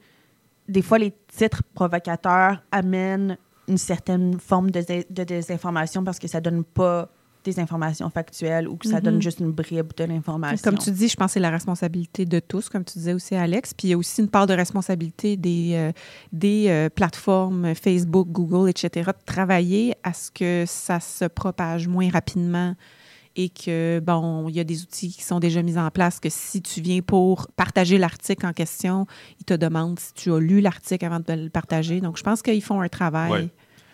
des 0.73 0.81
fois, 0.81 0.97
les 0.97 1.13
titres 1.27 1.61
provocateurs 1.73 2.61
amènent 2.71 3.37
une 3.67 3.77
certaine 3.77 4.39
forme 4.39 4.71
de, 4.71 4.83
désinformation 5.23 6.03
parce 6.03 6.19
que 6.19 6.27
ça 6.27 6.41
donne 6.41 6.63
pas 6.63 7.09
des 7.45 7.59
informations 7.59 8.09
factuelles 8.09 8.67
ou 8.69 8.77
que 8.77 8.87
ça 8.87 9.01
donne 9.01 9.15
mhm. 9.15 9.21
juste 9.21 9.39
une 9.39 9.51
bribe 9.51 9.93
de 9.97 10.03
l'information. 10.05 10.63
Comme 10.63 10.79
tu 10.79 10.91
dis, 10.91 11.09
je 11.09 11.15
pense 11.15 11.27
que 11.27 11.33
c'est 11.33 11.39
la 11.41 11.49
responsabilité 11.49 12.25
de 12.25 12.39
tous, 12.39 12.69
comme 12.69 12.85
tu 12.85 12.97
disais 12.97 13.13
aussi, 13.13 13.35
Alex. 13.35 13.73
Puis 13.73 13.89
il 13.89 13.91
y 13.91 13.93
a 13.93 13.97
aussi 13.97 14.21
une 14.21 14.29
part 14.29 14.47
de 14.47 14.53
responsabilité 14.53 15.35
des, 15.35 15.71
euh, 15.73 15.91
des 16.31 16.67
euh, 16.69 16.89
plateformes 16.89 17.75
Facebook, 17.75 18.29
Google, 18.29 18.69
etc., 18.69 19.11
de 19.11 19.25
travailler 19.25 19.93
à 20.03 20.13
ce 20.13 20.31
que 20.31 20.63
ça 20.65 20.99
se 20.99 21.25
propage 21.25 21.87
moins 21.87 22.09
rapidement 22.09 22.75
et 23.35 23.49
que, 23.49 23.99
bon, 23.99 24.47
il 24.47 24.55
y 24.55 24.59
a 24.59 24.63
des 24.63 24.83
outils 24.83 25.09
qui 25.09 25.23
sont 25.23 25.39
déjà 25.39 25.61
mis 25.63 25.77
en 25.77 25.89
place 25.89 26.19
que 26.19 26.29
si 26.29 26.61
tu 26.61 26.81
viens 26.81 27.01
pour 27.01 27.47
partager 27.55 27.97
l'article 27.97 28.45
en 28.45 28.53
question, 28.53 29.07
ils 29.39 29.45
te 29.45 29.53
demandent 29.53 29.99
si 29.99 30.13
tu 30.13 30.31
as 30.31 30.39
lu 30.39 30.61
l'article 30.61 31.05
avant 31.05 31.19
de 31.19 31.33
le 31.33 31.49
partager. 31.49 31.99
Donc, 31.99 32.17
je 32.17 32.23
pense 32.23 32.41
qu'ils 32.41 32.61
font 32.61 32.81
un 32.81 32.89
travail 32.89 33.49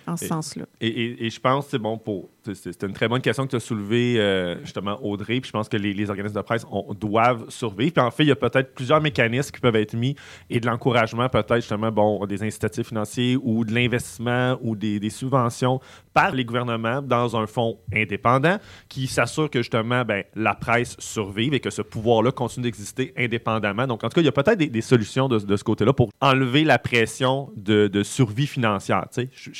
en 0.08 0.18
ce 0.18 0.26
sens-là. 0.26 0.66
Et, 0.82 1.26
et, 1.26 1.30
je 1.30 1.40
pense, 1.40 1.68
c'est 1.68 1.80
bon, 1.80 1.98
pour 1.98 2.30
c'est 2.54 2.84
une 2.84 2.94
très 2.94 3.08
bonne 3.08 3.22
question 3.22 3.46
que 3.46 3.52
tu 3.52 3.56
as 3.56 3.60
soulevée, 3.60 4.16
euh, 4.18 4.60
justement, 4.64 5.00
Audrey. 5.04 5.40
Puis 5.42 5.48
je 5.48 5.52
pense 5.52 5.70
que 5.70 5.78
les, 5.78 6.10
organismes 6.10 6.36
de 6.36 6.42
presse 6.42 6.66
doivent 7.00 7.50
survivre. 7.50 7.94
Puis 7.94 8.04
en 8.04 8.12
fait, 8.12 8.24
il 8.24 8.30
y 8.30 8.32
a 8.32 8.36
peut-être 8.36 8.74
plusieurs 8.74 9.02
mécanismes 9.02 9.52
qui 9.52 9.60
peuvent 9.60 9.76
être 9.76 9.94
mis 9.94 10.16
et 10.50 10.60
de 10.60 10.68
l'encouragement, 10.68 11.30
peut-être, 11.30 11.58
justement, 11.58 11.92
bon, 11.92 12.26
des 12.26 12.44
incitatifs 12.44 12.88
financiers 12.88 13.38
ou 13.42 13.66
de 13.66 13.74
l'investissement 13.74 14.58
ou 14.62 14.76
des, 14.76 15.10
subventions 15.10 15.80
par 16.14 16.32
les 16.36 16.46
gouvernements 16.46 17.02
dans 17.02 17.36
un 17.36 17.48
fonds 17.48 17.80
indépendant 17.94 18.58
qui 18.90 19.08
s'assure 19.08 19.50
que, 19.50 19.60
justement, 19.60 20.06
ben, 20.06 20.24
la 20.36 20.54
presse 20.54 20.96
survive 21.00 21.54
et 21.54 21.60
que 21.60 21.72
ce 21.72 21.82
pouvoir-là 21.82 22.32
continue 22.32 22.66
d'exister 22.66 23.14
indépendamment. 23.18 23.88
Donc, 23.88 24.04
en 24.04 24.10
tout 24.10 24.16
cas, 24.16 24.22
il 24.22 24.26
y 24.26 24.30
a 24.30 24.32
peut-être 24.32 24.60
des, 24.60 24.82
solutions 24.82 25.28
de, 25.28 25.58
ce 25.58 25.64
côté-là 25.64 25.94
pour 25.94 26.10
enlever 26.22 26.64
la 26.64 26.78
pression 26.78 27.52
de, 27.56 28.04
survie 28.04 28.48
financière. 28.48 29.06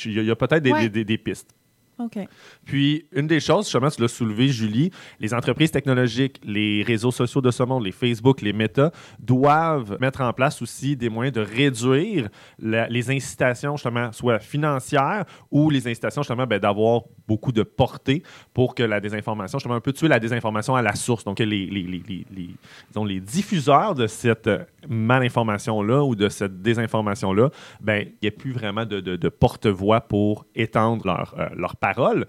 Il 0.04 0.24
y 0.24 0.30
a, 0.30 0.36
peut-être 0.36 0.62
des 0.62 1.18
pistes. 1.18 1.54
Puis, 2.64 3.06
une 3.12 3.26
des 3.26 3.40
choses, 3.40 3.66
justement, 3.66 3.90
tu 3.90 4.00
l'as 4.00 4.08
soulevé, 4.08 4.48
Julie, 4.48 4.90
les 5.18 5.34
entreprises 5.34 5.70
technologiques, 5.70 6.40
les 6.44 6.82
réseaux 6.82 7.10
sociaux 7.10 7.40
de 7.40 7.50
ce 7.50 7.62
monde, 7.62 7.84
les 7.84 7.92
Facebook, 7.92 8.40
les 8.42 8.52
Meta, 8.52 8.90
doivent 9.18 9.98
mettre 10.00 10.20
en 10.20 10.32
place 10.32 10.62
aussi 10.62 10.96
des 10.96 11.08
moyens 11.08 11.34
de 11.34 11.40
réduire 11.40 12.28
les 12.58 13.10
incitations, 13.10 13.76
justement, 13.76 14.12
soit 14.12 14.38
financières 14.38 15.24
ou 15.50 15.70
les 15.70 15.86
incitations, 15.86 16.22
justement, 16.22 16.46
ben, 16.46 16.58
d'avoir 16.58 17.02
beaucoup 17.30 17.52
de 17.52 17.62
portée 17.62 18.24
pour 18.52 18.74
que 18.74 18.82
la 18.82 18.98
désinformation, 18.98 19.58
justement, 19.58 19.76
un 19.76 19.80
peu 19.80 19.92
tuer 19.92 20.08
la 20.08 20.18
désinformation 20.18 20.74
à 20.74 20.82
la 20.82 20.96
source. 20.96 21.22
Donc, 21.22 21.38
les, 21.38 21.46
les, 21.46 21.66
les, 21.66 22.02
les, 22.08 23.04
les 23.06 23.20
diffuseurs 23.20 23.94
de 23.94 24.08
cette 24.08 24.50
malinformation-là 24.88 26.02
ou 26.02 26.16
de 26.16 26.28
cette 26.28 26.60
désinformation-là, 26.60 27.50
ben, 27.80 28.00
il 28.08 28.18
n'y 28.24 28.28
a 28.28 28.32
plus 28.32 28.52
vraiment 28.52 28.84
de, 28.84 28.98
de, 29.00 29.28
porte-voix 29.28 30.00
pour 30.00 30.44
étendre 30.56 31.06
leur, 31.06 31.34
euh, 31.38 31.48
leur 31.54 31.76
parole. 31.76 32.26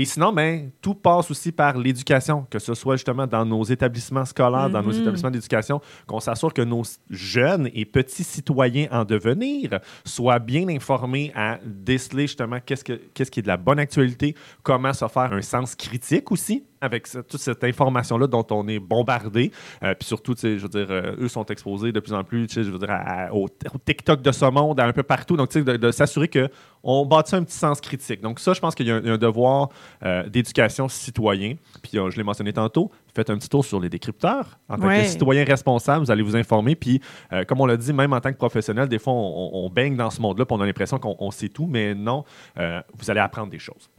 Et 0.00 0.04
sinon, 0.04 0.32
ben, 0.32 0.70
tout 0.80 0.94
passe 0.94 1.28
aussi 1.28 1.50
par 1.50 1.76
l'éducation, 1.76 2.46
que 2.48 2.60
ce 2.60 2.72
soit 2.74 2.94
justement 2.94 3.26
dans 3.26 3.44
nos 3.44 3.64
établissements 3.64 4.24
scolaires, 4.24 4.70
dans 4.70 4.80
nos 4.80 4.92
mhm. 4.92 5.00
établissements 5.00 5.30
d'éducation, 5.30 5.80
qu'on 6.06 6.20
s'assure 6.20 6.54
que 6.54 6.62
nos 6.62 6.84
jeunes 7.10 7.68
et 7.74 7.84
petits 7.84 8.22
citoyens 8.22 8.86
en 8.92 9.04
devenir 9.04 9.80
soient 10.04 10.38
bien 10.38 10.68
informés 10.68 11.32
à 11.34 11.58
déceler 11.64 12.28
justement 12.28 12.60
qu'est-ce, 12.64 12.84
que, 12.84 12.92
qu'est-ce 13.12 13.32
qui 13.32 13.40
est 13.40 13.42
de 13.42 13.48
la 13.48 13.56
bonne 13.56 13.80
actualité, 13.80 14.36
comment 14.62 14.92
se 14.92 15.08
faire 15.08 15.32
un 15.32 15.42
sens 15.42 15.74
critique 15.74 16.30
aussi, 16.30 16.64
avec 16.80 17.08
toute 17.28 17.40
cette 17.40 17.64
information-là 17.64 18.26
dont 18.26 18.46
on 18.50 18.66
est 18.68 18.78
bombardé. 18.78 19.50
Euh, 19.82 19.94
puis 19.94 20.06
surtout, 20.06 20.34
je 20.40 20.48
veux 20.56 20.68
dire, 20.68 20.86
euh, 20.90 21.16
eux 21.18 21.28
sont 21.28 21.44
exposés 21.46 21.92
de 21.92 22.00
plus 22.00 22.12
en 22.14 22.24
plus, 22.24 22.46
je 22.52 22.60
veux 22.70 22.78
dire, 22.78 22.90
à- 22.90 23.26
à- 23.26 23.32
au, 23.32 23.44
au 23.46 23.78
TikTok 23.84 24.22
de 24.22 24.32
ce 24.32 24.44
monde, 24.44 24.78
à 24.80 24.86
un 24.86 24.92
peu 24.92 25.02
partout. 25.02 25.36
Donc, 25.36 25.48
tu 25.50 25.58
sais, 25.58 25.64
de, 25.64 25.76
de 25.76 25.90
s'assurer 25.90 26.28
qu'on 26.28 27.06
bâtit 27.06 27.34
un 27.36 27.42
petit 27.44 27.56
sens 27.56 27.80
critique. 27.80 28.20
Donc, 28.20 28.40
ça, 28.40 28.52
je 28.52 28.60
pense 28.60 28.74
qu'il 28.74 28.86
y 28.86 28.90
a 28.90 28.96
un, 28.96 29.00
il 29.00 29.06
y 29.06 29.10
a 29.10 29.14
un 29.14 29.18
devoir 29.18 29.68
euh, 30.04 30.28
d'éducation 30.28 30.88
citoyen. 30.88 31.54
Puis, 31.82 31.98
euh, 31.98 32.10
je 32.10 32.16
l'ai 32.16 32.22
mentionné 32.22 32.52
tantôt, 32.52 32.90
faites 33.14 33.30
un 33.30 33.38
petit 33.38 33.48
tour 33.48 33.64
sur 33.64 33.80
les 33.80 33.88
décrypteurs. 33.88 34.58
En 34.68 34.76
tant 34.76 34.86
Ouais. 34.86 35.02
que 35.02 35.08
citoyen 35.08 35.44
responsable, 35.44 36.04
vous 36.04 36.10
allez 36.10 36.22
vous 36.22 36.36
informer. 36.36 36.74
Puis, 36.76 37.00
euh, 37.32 37.44
comme 37.44 37.60
on 37.60 37.66
l'a 37.66 37.76
dit, 37.76 37.92
même 37.92 38.12
en 38.12 38.20
tant 38.20 38.32
que 38.32 38.38
professionnel, 38.38 38.88
des 38.88 38.98
fois, 38.98 39.12
on, 39.12 39.50
on- 39.64 39.68
baigne 39.70 39.96
dans 39.96 40.10
ce 40.10 40.20
monde-là, 40.22 40.46
puis 40.46 40.56
on 40.56 40.60
a 40.62 40.66
l'impression 40.66 40.98
qu'on 40.98 41.14
on 41.18 41.30
sait 41.30 41.50
tout, 41.50 41.66
mais 41.66 41.94
non, 41.94 42.24
euh, 42.58 42.80
vous 42.96 43.10
allez 43.10 43.20
apprendre 43.20 43.50
des 43.50 43.58
choses. 43.58 43.90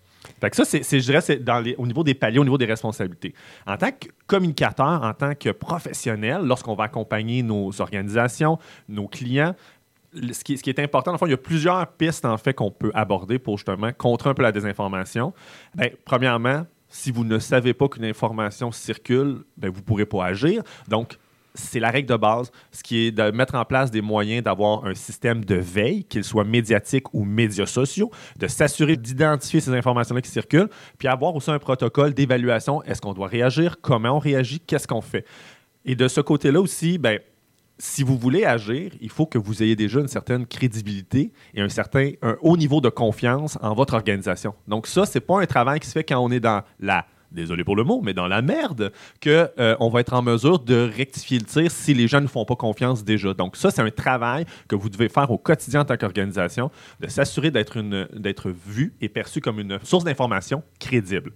Fait 0.41 0.53
ça, 0.55 0.65
c'est, 0.65 0.83
je 0.83 1.05
dirais, 1.05 1.21
c'est 1.21 1.41
au 1.77 1.87
niveau 1.87 2.03
des 2.03 2.13
paliers, 2.13 2.39
au 2.39 2.43
niveau 2.43 2.57
des 2.57 2.65
responsabilités. 2.65 3.33
En 3.65 3.77
tant 3.77 3.91
que 3.91 4.07
communicateur, 4.27 5.03
en 5.03 5.13
tant 5.13 5.35
que 5.35 5.49
professionnel, 5.49 6.41
lorsqu'on 6.43 6.75
va 6.75 6.85
accompagner 6.85 7.43
nos 7.43 7.81
organisations, 7.81 8.59
nos 8.87 9.07
clients, 9.07 9.55
ce 10.13 10.43
qui, 10.43 10.69
est 10.69 10.79
important, 10.79 11.11
le 11.11 11.17
fond, 11.17 11.27
il 11.27 11.31
y 11.31 11.33
a 11.33 11.37
plusieurs 11.37 11.85
pistes 11.87 12.25
en 12.25 12.37
fait 12.37 12.53
qu'on 12.53 12.71
peut 12.71 12.91
aborder 12.93 13.37
pour 13.37 13.57
justement 13.57 13.91
contrer 13.93 14.31
un 14.31 14.33
peu 14.33 14.41
la 14.41 14.51
désinformation. 14.51 15.33
Ben, 15.75 15.91
premièrement, 16.03 16.65
si 16.87 17.11
vous 17.11 17.23
ne 17.23 17.37
savez 17.37 17.73
pas 17.73 17.87
qu'une 17.87 18.05
information 18.05 18.71
circule, 18.71 19.43
ben, 19.57 19.69
vous 19.69 19.79
ne 19.79 19.85
pourrez 19.85 20.05
pas 20.05 20.25
agir. 20.25 20.63
Donc, 20.87 21.17
c'est 21.59 21.79
la 21.79 21.89
règle 21.91 22.09
de 22.09 22.15
base, 22.15 22.51
ce 22.71 22.83
qui 22.83 23.07
est 23.07 23.11
de 23.11 23.31
mettre 23.31 23.55
en 23.55 23.65
place 23.65 23.91
des 23.91 24.01
moyens 24.01 24.43
d'avoir 24.43 24.85
un 24.85 24.95
système 24.95 25.45
de 25.45 25.55
veille, 25.55 26.03
qu'il 26.05 26.23
soit 26.23 26.43
médiatique 26.43 27.13
ou 27.13 27.23
médias 27.23 27.65
sociaux, 27.65 28.11
de 28.37 28.47
s'assurer 28.47 28.97
d'identifier 28.97 29.59
ces 29.59 29.73
informations-là 29.73 30.21
qui 30.21 30.31
circulent, 30.31 30.69
puis 30.97 31.07
avoir 31.07 31.35
aussi 31.35 31.51
un 31.51 31.59
protocole 31.59 32.13
d'évaluation. 32.13 32.83
Est-ce 32.83 33.01
qu'on 33.01 33.13
doit 33.13 33.27
réagir? 33.27 33.77
Comment 33.81 34.17
on 34.17 34.19
réagit? 34.19 34.59
Qu'est-ce 34.59 34.87
qu'on 34.87 35.01
fait? 35.01 35.25
Et 35.85 35.95
de 35.95 36.07
ce 36.07 36.21
côté-là 36.21 36.61
aussi, 36.61 36.97
ben, 36.97 37.19
si 37.77 38.03
vous 38.03 38.17
voulez 38.17 38.43
agir, 38.43 38.91
il 38.99 39.09
faut 39.09 39.25
que 39.25 39.37
vous 39.37 39.63
ayez 39.63 39.75
déjà 39.75 40.01
une 40.01 40.07
certaine 40.09 40.45
crédibilité 40.45 41.31
et 41.53 41.61
un 41.61 41.69
certain 41.69 42.11
un 42.21 42.35
haut 42.41 42.57
niveau 42.57 42.81
de 42.81 42.89
confiance 42.89 43.57
en 43.61 43.73
votre 43.73 43.93
organisation. 43.93 44.53
Donc 44.67 44.85
ça, 44.85 45.05
c'est 45.05 45.21
pas 45.21 45.41
un 45.41 45.45
travail 45.45 45.79
qui 45.79 45.87
se 45.87 45.93
fait 45.93 46.03
quand 46.03 46.19
on 46.19 46.29
est 46.29 46.41
dans 46.41 46.61
la 46.79 47.05
désolé 47.31 47.63
pour 47.63 47.75
le 47.75 47.83
mot, 47.83 48.01
mais 48.03 48.13
dans 48.13 48.27
la 48.27 48.41
merde, 48.41 48.91
que 49.21 49.49
euh, 49.59 49.75
on 49.79 49.89
va 49.89 50.01
être 50.01 50.13
en 50.13 50.21
mesure 50.21 50.59
de 50.59 50.89
rectifier 50.95 51.39
le 51.39 51.45
tir 51.45 51.71
si 51.71 51.93
les 51.93 52.07
gens 52.07 52.21
ne 52.21 52.27
font 52.27 52.45
pas 52.45 52.55
confiance 52.55 53.03
déjà. 53.03 53.33
Donc 53.33 53.55
ça, 53.55 53.71
c'est 53.71 53.81
un 53.81 53.91
travail 53.91 54.45
que 54.67 54.75
vous 54.75 54.89
devez 54.89 55.09
faire 55.09 55.29
au 55.31 55.37
quotidien 55.37 55.81
en 55.81 55.85
tant 55.85 55.97
qu'organisation, 55.97 56.71
de 56.99 57.07
s'assurer 57.07 57.51
d'être 57.51 57.79
d'être 58.17 58.49
vu 58.49 58.93
et 59.01 59.09
perçu 59.09 59.41
comme 59.41 59.59
une 59.59 59.79
source 59.83 60.03
d'information 60.03 60.63
crédible. 60.79 61.31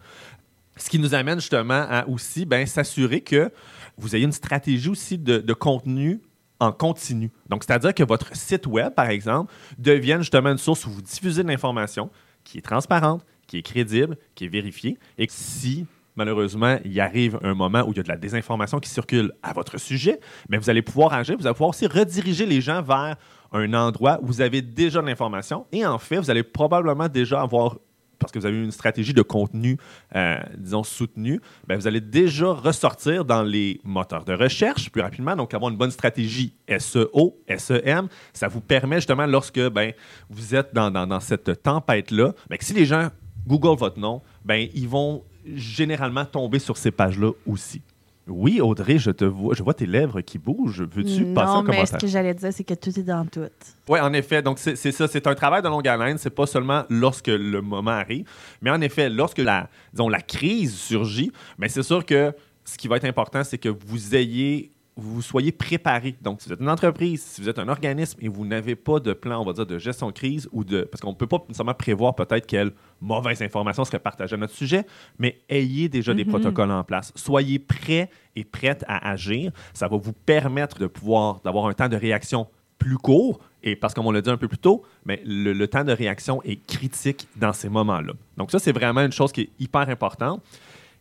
Ce 0.75 0.89
qui 0.89 0.97
nous 0.97 1.13
amène 1.13 1.39
justement 1.39 1.85
à 1.87 2.07
aussi 2.07 2.45
ben, 2.45 2.65
s'assurer 2.65 3.21
que 3.21 3.51
vous 3.97 4.15
ayez 4.15 4.25
une 4.25 4.31
stratégie 4.31 4.89
aussi 4.89 5.19
de 5.19 5.53
contenu 5.53 6.21
en 6.63 6.71
continu. 6.71 7.31
Donc, 7.49 7.63
c'est-à-dire 7.63 7.93
que 7.93 8.03
votre 8.03 8.35
site 8.35 8.67
web, 8.67 8.93
par 8.93 9.09
exemple, 9.09 9.53
devienne 9.77 10.19
justement 10.19 10.49
une 10.49 10.57
source 10.57 10.85
où 10.85 10.91
vous 10.91 11.01
diffusez 11.01 11.43
de 11.43 11.47
l'information 11.47 12.09
qui 12.43 12.57
est 12.57 12.61
transparente, 12.61 13.23
qui 13.47 13.57
est 13.57 13.61
crédible, 13.61 14.17
qui 14.35 14.45
est 14.45 14.49
vérifiée, 14.49 14.97
et 15.17 15.27
que 15.27 15.33
si 15.33 15.85
malheureusement, 16.15 16.77
il 16.85 16.99
arrive 16.99 17.39
un 17.41 17.55
moment 17.55 17.81
où 17.87 17.91
il 17.91 17.97
y 17.97 17.99
a 17.99 18.03
de 18.03 18.07
la 18.07 18.17
désinformation 18.17 18.79
qui 18.79 18.87
circule 18.89 19.31
à 19.41 19.51
votre 19.51 19.79
sujet, 19.79 20.19
mais 20.47 20.57
vous 20.59 20.69
allez 20.69 20.83
pouvoir 20.83 21.11
agir, 21.13 21.35
vous 21.39 21.47
allez 21.47 21.55
pouvoir 21.55 21.71
aussi 21.71 21.87
rediriger 21.87 22.45
les 22.45 22.61
gens 22.61 22.83
vers 22.83 23.15
un 23.51 23.73
endroit 23.73 24.19
où 24.21 24.27
vous 24.27 24.41
avez 24.41 24.61
déjà 24.61 25.01
de 25.01 25.07
l'information. 25.07 25.65
Et 25.71 25.83
en 25.85 25.97
fait, 25.97 26.17
vous 26.17 26.29
allez 26.29 26.43
probablement 26.43 27.07
déjà 27.09 27.41
avoir 27.41 27.77
parce 28.19 28.31
que 28.31 28.37
vous 28.39 28.45
avez 28.45 28.63
une 28.63 28.71
stratégie 28.71 29.13
de 29.13 29.23
contenu, 29.23 29.77
euh, 30.15 30.37
disons, 30.57 30.83
soutenue, 30.83 31.41
ben, 31.67 31.77
vous 31.77 31.87
allez 31.87 31.99
déjà 31.99 32.53
ressortir 32.53 33.25
dans 33.25 33.41
les 33.43 33.81
moteurs 33.83 34.23
de 34.23 34.33
recherche 34.33 34.89
plus 34.91 35.01
rapidement. 35.01 35.35
Donc, 35.35 35.53
avoir 35.53 35.71
une 35.71 35.77
bonne 35.77 35.91
stratégie 35.91 36.53
SEO, 36.77 37.35
SEM, 37.57 38.07
ça 38.31 38.47
vous 38.47 38.61
permet 38.61 38.97
justement, 38.97 39.25
lorsque 39.25 39.59
ben, 39.71 39.91
vous 40.29 40.55
êtes 40.55 40.73
dans, 40.73 40.89
dans- 40.89 41.07
dans 41.07 41.19
cette 41.19 41.63
tempête-là, 41.63 42.33
ben, 42.49 42.57
que 42.57 42.63
si 42.63 42.73
les 42.73 42.85
gens 42.85 43.09
Google 43.47 43.77
votre 43.77 43.99
nom, 43.99 44.21
ben, 44.45 44.67
ils 44.73 44.87
vont 44.87 45.23
généralement 45.55 46.25
tomber 46.25 46.59
sur 46.59 46.77
ces 46.77 46.91
pages-là 46.91 47.31
aussi. 47.45 47.81
Oui, 48.25 48.61
Audrey, 48.61 48.99
je 48.99 49.11
te 49.11 49.25
vois, 49.25 49.53
je 49.53 49.61
vois 49.63 49.73
tes 49.73 49.85
lèvres 49.85 50.21
qui 50.21 50.37
bougent. 50.37 50.83
Veux-tu 50.83 51.33
passer 51.33 51.53
non, 51.53 51.59
un 51.59 51.63
mais 51.63 51.73
ce 51.73 51.91
commentaire? 51.91 51.99
que 51.99 52.07
j'allais 52.07 52.33
dire, 52.33 52.53
c'est 52.53 52.63
que 52.63 52.73
tout 52.73 52.97
est 52.97 53.03
dans 53.03 53.25
tout. 53.25 53.41
Oui, 53.89 53.99
en 53.99 54.13
effet. 54.13 54.41
Donc, 54.41 54.59
c'est 54.59 54.77
c'est 54.77 54.93
ça. 54.93 55.09
C'est 55.09 55.27
un 55.27 55.35
travail 55.35 55.61
de 55.61 55.67
longue 55.67 55.85
haleine. 55.85 56.17
C'est 56.17 56.29
pas 56.29 56.45
seulement 56.45 56.85
lorsque 56.89 57.27
le 57.27 57.61
moment 57.61 57.91
arrive. 57.91 58.25
Mais 58.61 58.69
en 58.69 58.79
effet, 58.79 59.09
lorsque 59.09 59.39
la, 59.39 59.69
disons, 59.91 60.07
la 60.07 60.21
crise 60.21 60.73
surgit, 60.73 61.33
mais 61.57 61.67
c'est 61.67 61.83
sûr 61.83 62.05
que 62.05 62.33
ce 62.63 62.77
qui 62.77 62.87
va 62.87 62.95
être 62.95 63.03
important, 63.05 63.43
c'est 63.43 63.57
que 63.57 63.67
vous 63.67 64.15
ayez 64.15 64.71
vous 64.95 65.21
soyez 65.21 65.51
préparé. 65.51 66.15
Donc, 66.21 66.41
si 66.41 66.47
vous 66.47 66.53
êtes 66.53 66.61
une 66.61 66.69
entreprise, 66.69 67.23
si 67.23 67.41
vous 67.41 67.49
êtes 67.49 67.59
un 67.59 67.67
organisme 67.67 68.19
et 68.21 68.27
vous 68.27 68.45
n'avez 68.45 68.75
pas 68.75 68.99
de 68.99 69.13
plan, 69.13 69.41
on 69.41 69.45
va 69.45 69.53
dire, 69.53 69.65
de 69.65 69.77
gestion 69.79 70.07
de 70.07 70.11
crise 70.11 70.47
ou 70.51 70.63
de. 70.63 70.83
Parce 70.83 71.01
qu'on 71.01 71.11
ne 71.11 71.15
peut 71.15 71.27
pas 71.27 71.43
nécessairement 71.47 71.73
prévoir 71.73 72.15
peut-être 72.15 72.45
quelle 72.45 72.71
mauvaise 73.01 73.41
information 73.41 73.85
serait 73.85 73.99
partagée 73.99 74.35
à 74.35 74.37
notre 74.37 74.53
sujet, 74.53 74.85
mais 75.17 75.41
ayez 75.49 75.89
déjà 75.89 76.13
des 76.13 76.25
protocoles 76.25 76.71
en 76.71 76.83
place. 76.83 77.11
Soyez 77.15 77.59
prêts 77.59 78.09
et 78.35 78.43
prêtes 78.43 78.85
à 78.87 79.09
agir. 79.09 79.51
Ça 79.73 79.87
va 79.87 79.97
vous 79.97 80.13
permettre 80.13 80.79
de 80.79 80.87
pouvoir, 80.87 81.41
d'avoir 81.41 81.67
un 81.67 81.73
temps 81.73 81.89
de 81.89 81.97
réaction 81.97 82.47
plus 82.77 82.97
court. 82.97 83.39
Et 83.63 83.75
parce 83.75 83.93
qu'on 83.93 84.11
l'a 84.11 84.21
dit 84.21 84.29
un 84.29 84.37
peu 84.37 84.49
plus 84.49 84.57
tôt, 84.57 84.83
mais 85.05 85.21
le, 85.25 85.53
le 85.53 85.67
temps 85.67 85.85
de 85.85 85.93
réaction 85.93 86.41
est 86.43 86.63
critique 86.67 87.27
dans 87.37 87.53
ces 87.53 87.69
moments-là. 87.69 88.13
Donc, 88.37 88.51
ça, 88.51 88.59
c'est 88.59 88.73
vraiment 88.73 89.01
une 89.01 89.11
chose 89.11 89.31
qui 89.31 89.41
est 89.41 89.49
hyper 89.57 89.87
importante. 89.89 90.43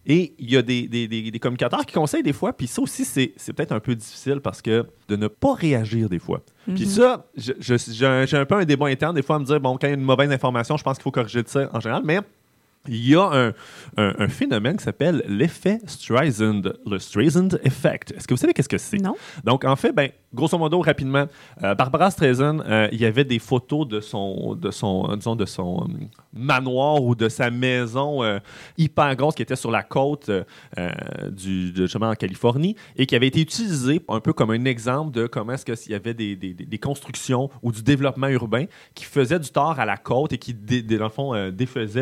Et 0.04 0.32
il 0.38 0.50
y 0.50 0.56
a 0.56 0.62
des, 0.62 0.88
des- 0.88 1.06
des- 1.06 1.30
des 1.30 1.38
communicateurs 1.38 1.86
qui 1.86 1.94
conseillent 1.94 2.24
des 2.24 2.32
fois, 2.32 2.52
puis 2.52 2.66
ça 2.66 2.82
aussi, 2.82 3.04
c'est 3.04 3.32
c'est 3.36 3.52
peut-être 3.52 3.70
un 3.72 3.78
peu 3.80 3.94
difficile 3.94 4.40
parce 4.40 4.60
que 4.60 4.84
de 5.08 5.14
ne 5.16 5.28
pas 5.28 5.54
réagir 5.54 6.08
des 6.08 6.18
fois. 6.18 6.42
Puis 6.66 6.86
ça, 6.86 7.26
j'ai 7.36 8.36
un 8.36 8.44
peu 8.44 8.56
un 8.56 8.64
débat 8.64 8.86
interne 8.86 9.14
des 9.14 9.22
fois 9.22 9.36
à 9.36 9.38
me 9.38 9.44
dire, 9.44 9.60
bon, 9.60 9.78
quand 9.78 9.86
il 9.86 9.90
y 9.90 9.92
a 9.92 9.96
une 9.96 10.02
mauvaise 10.02 10.30
information, 10.32 10.76
je 10.76 10.82
pense 10.82 10.96
qu'il 10.96 11.04
faut 11.04 11.10
corriger 11.12 11.42
ça 11.46 11.68
en 11.72 11.78
général, 11.80 12.02
mais 12.04 12.18
il 12.88 13.08
y 13.08 13.14
a 13.14 13.22
un, 13.22 13.48
un- 13.96 14.14
un 14.18 14.28
phénomène 14.28 14.76
qui 14.76 14.82
s'appelle 14.82 15.22
l'effet 15.28 15.78
Streisand, 15.86 16.62
le 16.84 16.98
Streisand 16.98 17.50
Effect. 17.62 18.12
Est-ce 18.16 18.26
que 18.26 18.34
vous 18.34 18.38
savez 18.40 18.52
qu'est-ce 18.54 18.68
que 18.68 18.78
c'est? 18.78 18.98
Non. 18.98 19.14
Donc, 19.44 19.64
en 19.64 19.76
fait, 19.76 19.92
ben, 19.92 20.10
grosso 20.34 20.56
modo, 20.58 20.80
rapidement, 20.80 21.26
euh, 21.62 21.74
Barbara 21.74 22.10
Streisand, 22.10 22.60
euh, 22.60 22.88
il 22.92 23.00
y 23.00 23.04
avait 23.04 23.24
des 23.24 23.38
photos 23.38 23.86
de 23.86 24.00
son, 24.00 24.54
de 24.54 24.70
son, 24.70 25.08
euh, 25.10 25.16
disons, 25.16 25.36
de 25.36 25.44
son 25.44 25.88
manoir 26.32 27.02
ou 27.02 27.14
de 27.14 27.28
sa 27.28 27.50
maison 27.50 28.20
hyper 28.78 29.14
grosse 29.16 29.34
qui 29.34 29.42
était 29.42 29.56
sur 29.56 29.70
la 29.70 29.82
côte 29.82 30.30
du, 31.30 31.72
de, 31.72 31.86
en 32.10 32.14
Californie 32.14 32.74
et 32.96 33.04
qui 33.06 33.14
avait 33.14 33.26
été 33.26 33.40
utilisée 33.40 34.00
un 34.08 34.20
peu 34.20 34.32
comme 34.32 34.50
un 34.50 34.64
exemple 34.64 35.12
de 35.12 35.26
comment 35.26 35.52
est-ce 35.52 35.64
y 35.92 35.94
avait 35.94 36.14
des, 36.14 36.36
des- 36.36 36.54
constructions 36.78 37.50
ou 37.62 37.70
du 37.70 37.82
développement 37.82 38.28
urbain 38.28 38.64
qui 38.94 39.04
faisaient 39.04 39.38
du 39.38 39.50
tort 39.50 39.78
à 39.78 39.84
la 39.84 39.96
côte 39.98 40.32
et 40.32 40.38
qui, 40.38 40.54
dans 40.54 41.04
le 41.04 41.08
fond, 41.10 41.34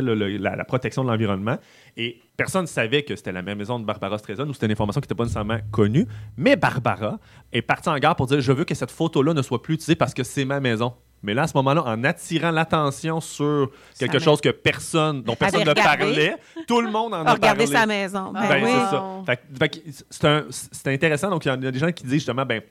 la, 0.00 0.54
la 0.56 0.64
protection 0.64 1.02
de 1.02 1.08
l'environnement. 1.08 1.56
Et 1.96 2.20
personne 2.36 2.62
ne 2.62 2.66
savait 2.66 3.02
que 3.02 3.16
c'était 3.16 3.32
la 3.32 3.42
même 3.42 3.58
maison 3.58 3.78
de 3.78 3.84
Barbara 3.84 4.18
Streisand 4.18 4.48
ou 4.48 4.52
c'était 4.54 4.66
une 4.66 4.72
information 4.72 5.00
qui 5.00 5.06
n'était 5.06 5.14
pas 5.14 5.24
nécessairement 5.24 5.58
connue. 5.70 6.06
Mais 6.36 6.56
Barbara 6.56 7.18
est 7.52 7.62
partie 7.62 7.88
en 7.88 7.98
gare 7.98 8.16
pour 8.16 8.26
dire 8.26 8.40
Je 8.40 8.52
veux 8.52 8.64
que 8.64 8.74
cette 8.74 8.90
photo-là 8.90 9.34
ne 9.34 9.42
soit 9.42 9.62
plus 9.62 9.74
utilisée 9.74 9.96
parce 9.96 10.14
que 10.14 10.22
c'est 10.22 10.44
ma 10.44 10.60
maison. 10.60 10.94
Mais 11.22 11.34
là, 11.34 11.42
à 11.42 11.46
ce 11.46 11.56
moment-là, 11.58 11.82
en 11.84 12.02
attirant 12.04 12.50
l'attention 12.50 13.20
sur 13.20 13.70
quelque 13.98 14.18
Sa 14.18 14.24
chose 14.24 14.40
que 14.40 14.48
personne, 14.48 15.22
dont 15.22 15.36
personne 15.36 15.64
ne 15.66 15.74
parlait, 15.74 16.36
tout 16.66 16.80
le 16.80 16.90
monde 16.90 17.12
en 17.12 17.26
a 17.26 17.36
parlé. 17.36 17.66
sa 17.66 17.84
maison. 17.84 18.32
Ben, 18.32 18.48
Ben, 18.48 18.64
oui. 18.64 19.82
c'est 20.10 20.16
ça. 20.22 20.90
Intéressant. 20.90 21.28
Donc, 21.28 21.44
il 21.44 21.48
y 21.48 21.50
a 21.50 21.56
des 21.58 21.78
gens 21.78 21.92
qui 21.92 22.04
disent 22.04 22.14
justement, 22.14 22.46
ben, 22.46 22.62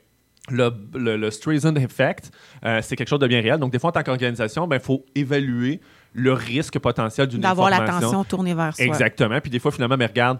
le, 0.49 0.71
le, 0.95 1.15
le 1.17 1.29
Streisand 1.29 1.75
Effect, 1.75 2.31
euh, 2.65 2.79
c'est 2.81 2.95
quelque 2.95 3.09
chose 3.09 3.19
de 3.19 3.27
bien 3.27 3.39
réel. 3.41 3.59
Donc, 3.59 3.71
des 3.71 3.77
fois, 3.77 3.89
en 3.89 3.93
tant 3.93 4.01
qu'organisation, 4.01 4.67
il 4.71 4.79
faut 4.79 5.05
évaluer 5.13 5.79
le 6.13 6.33
risque 6.33 6.79
potentiel 6.79 7.27
d'une 7.27 7.41
D'avoir 7.41 7.69
l'attention 7.69 8.23
tournée 8.23 8.53
vers 8.53 8.75
soi. 8.75 8.85
Exactement. 8.85 9.39
Puis 9.41 9.51
des 9.51 9.59
fois, 9.59 9.71
finalement, 9.71 9.97
mais 9.97 10.07
regarde, 10.07 10.39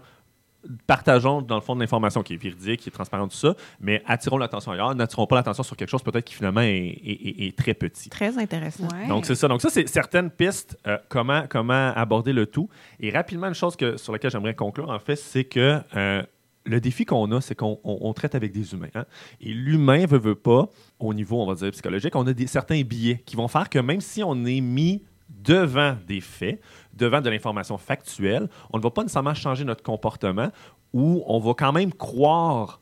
partageons 0.86 1.40
dans 1.42 1.54
le 1.54 1.60
fond 1.62 1.74
de 1.74 1.80
l'information 1.80 2.22
qui 2.22 2.34
est 2.34 2.36
véridique, 2.36 2.80
qui 2.80 2.88
est 2.88 2.92
transparente, 2.92 3.30
tout 3.30 3.36
ça, 3.36 3.54
mais 3.80 4.02
attirons 4.06 4.36
l'attention 4.36 4.72
ailleurs, 4.72 4.94
n'attirons 4.94 5.26
pas 5.26 5.36
l'attention 5.36 5.62
sur 5.62 5.76
quelque 5.76 5.88
chose 5.88 6.02
peut-être 6.02 6.24
qui 6.24 6.34
finalement 6.34 6.60
est, 6.60 6.76
est- 6.76 7.28
est- 7.28 7.46
est 7.48 7.56
très 7.56 7.74
petit. 7.74 8.10
Très 8.10 8.36
intéressant. 8.38 8.84
Ouais. 8.92 9.08
Donc, 9.08 9.24
c'est 9.26 9.34
ça. 9.34 9.48
Donc, 9.48 9.62
ça, 9.62 9.70
c'est 9.70 9.88
certaines 9.88 10.30
pistes, 10.30 10.78
euh, 10.86 10.98
comment, 11.08 11.44
comment 11.48 11.92
aborder 11.94 12.32
le 12.32 12.46
tout. 12.46 12.68
Et 13.00 13.10
rapidement, 13.10 13.46
une 13.48 13.54
chose 13.54 13.76
que, 13.76 13.96
sur 13.96 14.12
laquelle 14.12 14.30
j'aimerais 14.30 14.54
conclure, 14.54 14.90
en 14.90 14.98
fait, 14.98 15.16
c'est 15.16 15.44
que 15.44 15.80
euh, 15.96 16.22
le 16.66 16.80
défi 16.80 17.06
qu'on 17.06 17.30
a, 17.32 17.40
c'est 17.40 17.54
qu'on 17.54 17.80
on- 17.82 17.98
on 18.02 18.12
traite 18.12 18.34
avec 18.34 18.52
des 18.52 18.74
humains. 18.74 18.88
hein. 18.94 19.06
Et 19.40 19.52
l'humain 19.54 20.04
veut, 20.04 20.18
veut 20.18 20.34
pas, 20.34 20.68
au 20.98 21.14
niveau, 21.14 21.40
on 21.42 21.46
va 21.46 21.54
dire, 21.54 21.70
psychologique, 21.70 22.14
on 22.16 22.26
a 22.26 22.34
des, 22.34 22.46
certains 22.46 22.82
biais 22.82 23.22
qui 23.24 23.34
vont 23.34 23.48
faire 23.48 23.70
que 23.70 23.78
même 23.78 24.02
si 24.02 24.22
on 24.22 24.44
est 24.44 24.60
mis 24.60 25.02
devant 25.30 25.96
des 26.06 26.20
faits, 26.20 26.60
devant 26.92 27.20
de 27.20 27.30
l'information 27.30 27.78
factuelle, 27.78 28.48
on 28.72 28.78
ne 28.78 28.82
va 28.82 28.90
pas 28.90 29.02
nécessairement 29.02 29.34
changer 29.34 29.64
notre 29.64 29.82
comportement 29.82 30.50
ou 30.92 31.22
on 31.26 31.38
va 31.38 31.54
quand 31.54 31.72
même 31.72 31.92
croire 31.92 32.80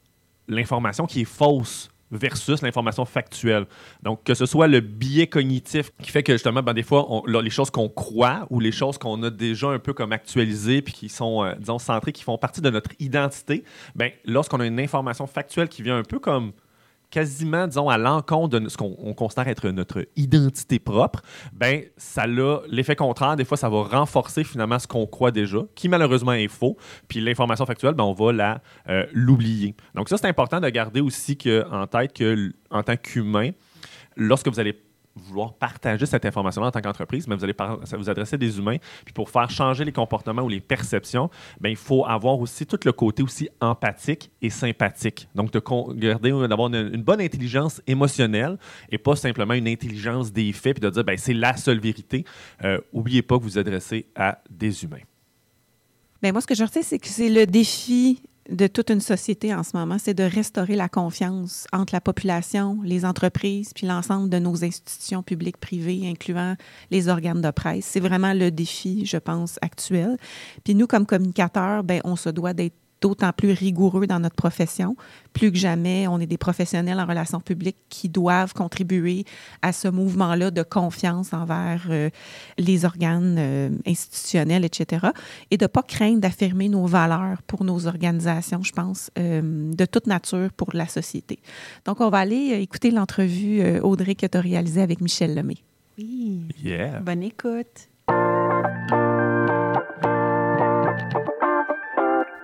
l'information 0.49 1.07
qui 1.07 1.21
est 1.23 1.27
fausse 1.27 1.91
versus 2.11 2.63
l'information 2.63 3.05
factuelle. 3.05 3.67
Donc, 4.03 4.25
que 4.25 4.35
ce 4.35 4.47
soit 4.47 4.67
le 4.67 4.81
biais 4.81 5.27
cognitif 5.27 5.91
qui 6.03 6.11
fait 6.11 6.23
que 6.23 6.33
justement, 6.33 6.63
ben, 6.63 6.73
des 6.73 6.83
fois, 6.83 7.07
les 7.27 7.51
choses 7.51 7.71
qu'on 7.71 7.89
croit 7.89 8.47
ou 8.51 8.61
les 8.61 8.73
choses 8.73 8.99
qu'on 8.99 9.23
a 9.23 9.31
déjà 9.31 9.69
un 9.69 9.79
peu 9.79 9.93
comme 9.93 10.13
actualisées 10.13 10.83
puis 10.83 10.95
qui 10.95 11.09
sont, 11.09 11.45
euh, 11.45 11.55
disons, 11.59 11.79
centrées, 11.79 12.13
qui 12.13 12.23
font 12.23 12.39
partie 12.39 12.61
de 12.61 12.71
notre 12.71 12.91
identité, 12.99 13.65
ben, 13.95 14.11
lorsqu'on 14.25 14.61
a 14.61 14.67
une 14.67 14.81
information 14.81 15.27
factuelle 15.27 15.69
qui 15.69 15.83
vient 15.83 15.99
un 15.99 16.03
peu 16.03 16.19
comme 16.19 16.53
quasiment, 17.11 17.67
disons, 17.67 17.89
à 17.89 17.99
l'encontre 17.99 18.59
de 18.59 18.69
ce 18.69 18.77
qu'on 18.77 19.15
considère 19.15 19.49
être 19.49 19.69
notre 19.71 20.07
identité 20.17 20.79
propre, 20.79 21.23
ben 21.53 21.83
ça 21.97 22.23
a 22.23 22.27
l'effet 22.69 22.97
contraire. 22.97 23.37
Des 23.37 23.45
fois, 23.45 23.57
ça 23.57 23.69
va 23.69 23.83
renforcer 23.83 24.45
finalement 24.45 24.79
ce 24.79 24.87
qu'on 24.87 25.07
croit 25.07 25.31
déjà, 25.31 25.59
qui 25.75 25.89
malheureusement 25.89 26.33
est 26.33 26.49
faux. 26.49 26.77
Puis 27.09 27.21
l'information 27.21 27.67
factuelle, 27.67 27.95
ben, 27.95 28.05
on 28.05 28.13
va 28.13 28.33
la 28.33 28.63
euh, 28.89 29.07
l'oublier. 29.13 29.75
Donc 29.95 30.09
ça, 30.09 30.17
c'est 30.17 30.29
important 30.29 30.61
de 30.61 30.69
garder 30.69 31.01
aussi 31.01 31.37
que, 31.37 31.65
en 31.71 31.87
tête 31.87 32.13
que 32.13 32.53
en 32.71 32.83
tant 32.83 32.97
qu'humain, 32.97 33.51
lorsque 34.17 34.49
vous 34.49 34.61
allez 34.61 34.77
vouloir 35.23 35.55
partager 35.55 36.07
cette 36.07 36.25
information-là 36.25 36.69
en 36.69 36.71
tant 36.71 36.81
qu'entreprise, 36.81 37.27
mais 37.27 37.37
vous 37.37 37.45
allez 37.45 37.55
vous 37.97 38.11
adresser 38.11 38.35
à 38.35 38.39
des 38.39 38.59
humains. 38.59 38.77
Puis 39.05 39.13
pour 39.13 39.31
faire 39.31 39.51
changer 39.51 39.85
les 39.85 39.93
comportements 39.93 40.43
ou 40.43 40.49
les 40.49 40.61
perceptions, 40.61 41.31
bien, 41.61 41.71
il 41.71 41.77
faut 41.77 42.05
avoir 42.07 42.39
aussi 42.39 42.67
tout 42.67 42.79
le 42.85 42.93
côté 42.93 43.23
aussi 43.23 43.49
empathique 43.61 44.31
et 44.43 44.51
sympathique. 44.51 45.29
Donc, 45.35 45.53
de 45.53 45.63
garder, 45.95 46.31
d'avoir 46.49 46.73
une, 46.73 47.03
bonne 47.03 47.21
intelligence 47.21 47.81
émotionnelle 47.87 48.59
et 48.91 48.99
pas 48.99 49.17
simplement 49.17 49.55
une 49.55 49.69
intelligence 49.69 50.33
des 50.33 50.53
faits, 50.53 50.75
puis 50.75 50.89
de 50.89 50.91
dire, 50.91 51.05
bien, 51.05 51.17
c'est 51.17 51.35
la 51.35 51.57
seule 51.57 51.81
vérité. 51.81 52.25
Euh, 52.65 52.81
oubliez 52.93 53.23
pas 53.23 53.37
que 53.37 53.43
vous 53.43 53.49
vous 53.49 53.59
adressez 53.59 54.07
à 54.15 54.39
des 54.51 54.85
humains. 54.85 54.99
Bien, 56.21 56.33
moi, 56.33 56.41
ce 56.41 56.47
que 56.47 56.55
je 56.55 56.65
retiens, 56.65 56.83
c'est 56.83 56.99
que 56.99 57.07
c'est 57.07 57.29
le 57.29 57.47
défi 57.47 58.23
de 58.49 58.67
toute 58.67 58.91
une 58.91 59.01
société 59.01 59.55
en 59.55 59.63
ce 59.63 59.77
moment, 59.77 59.99
c'est 59.99 60.15
de 60.15 60.23
restaurer 60.23 60.75
la 60.75 60.89
confiance 60.89 61.67
entre 61.73 61.95
la 61.95 62.01
population, 62.01 62.79
les 62.83 63.05
entreprises, 63.05 63.73
puis 63.75 63.87
l'ensemble 63.87 64.31
de 64.31 64.39
nos 64.39 64.65
institutions 64.65 65.23
publiques, 65.23 65.59
privées, 65.59 66.09
incluant 66.09 66.57
les 66.91 67.09
organes 67.09 67.43
de 67.43 67.51
presse. 67.51 67.85
C'est 67.85 68.01
vraiment 68.01 68.33
le 68.33 68.51
défi, 68.51 69.05
je 69.05 69.19
pense, 69.19 69.59
actuel. 69.61 70.17
Puis 70.65 70.75
nous, 70.75 70.87
comme 70.87 71.05
communicateurs, 71.05 71.85
ben, 71.85 72.01
on 72.05 72.17
se 72.17 72.31
doit 72.31 72.55
d'être 72.55 72.77
d'autant 73.01 73.33
plus 73.33 73.53
rigoureux 73.53 74.07
dans 74.07 74.21
notre 74.21 74.37
profession. 74.37 74.97
Plus 75.33 75.53
que 75.53 75.59
jamais, 75.59 76.09
on 76.09 76.19
est 76.19 76.27
des 76.27 76.39
professionnels 76.39 76.99
en 76.99 77.07
relations 77.07 77.41
publiques 77.41 77.79
qui 77.89 78.09
doivent 78.09 78.55
contribuer 78.55 79.25
à 79.63 79.73
ce 79.73 79.89
mouvement-là 79.89 80.51
de 80.51 80.63
confiance 80.63 81.33
envers 81.33 81.87
euh, 81.91 82.11
les 82.57 82.85
organes 82.85 83.37
euh, 83.39 83.71
institutionnels, 83.87 84.65
etc. 84.65 85.09
Et 85.51 85.57
de 85.57 85.65
ne 85.65 85.69
pas 85.69 85.83
craindre 85.83 86.21
d'affirmer 86.21 86.69
nos 86.69 86.87
valeurs 86.87 87.43
pour 87.43 87.65
nos 87.65 87.87
organisations, 87.87 88.63
je 88.63 88.73
pense, 88.73 89.11
euh, 89.19 89.73
de 89.73 89.85
toute 89.85 90.07
nature 90.07 90.53
pour 90.57 90.71
la 90.73 90.87
société. 90.87 91.39
Donc, 91.85 92.01
on 92.01 92.11
va 92.11 92.19
aller 92.19 92.61
écouter 92.61 92.91
l'entrevue, 92.91 93.63
Audrey, 93.81 94.15
que 94.15 94.27
tu 94.27 94.37
as 94.37 94.41
réalisée 94.41 94.83
avec 94.83 95.01
Michel 95.01 95.35
Lemay. 95.35 95.57
Oui. 95.99 96.43
Yeah. 96.63 97.01
Bonne 97.01 97.23
écoute. 97.23 97.89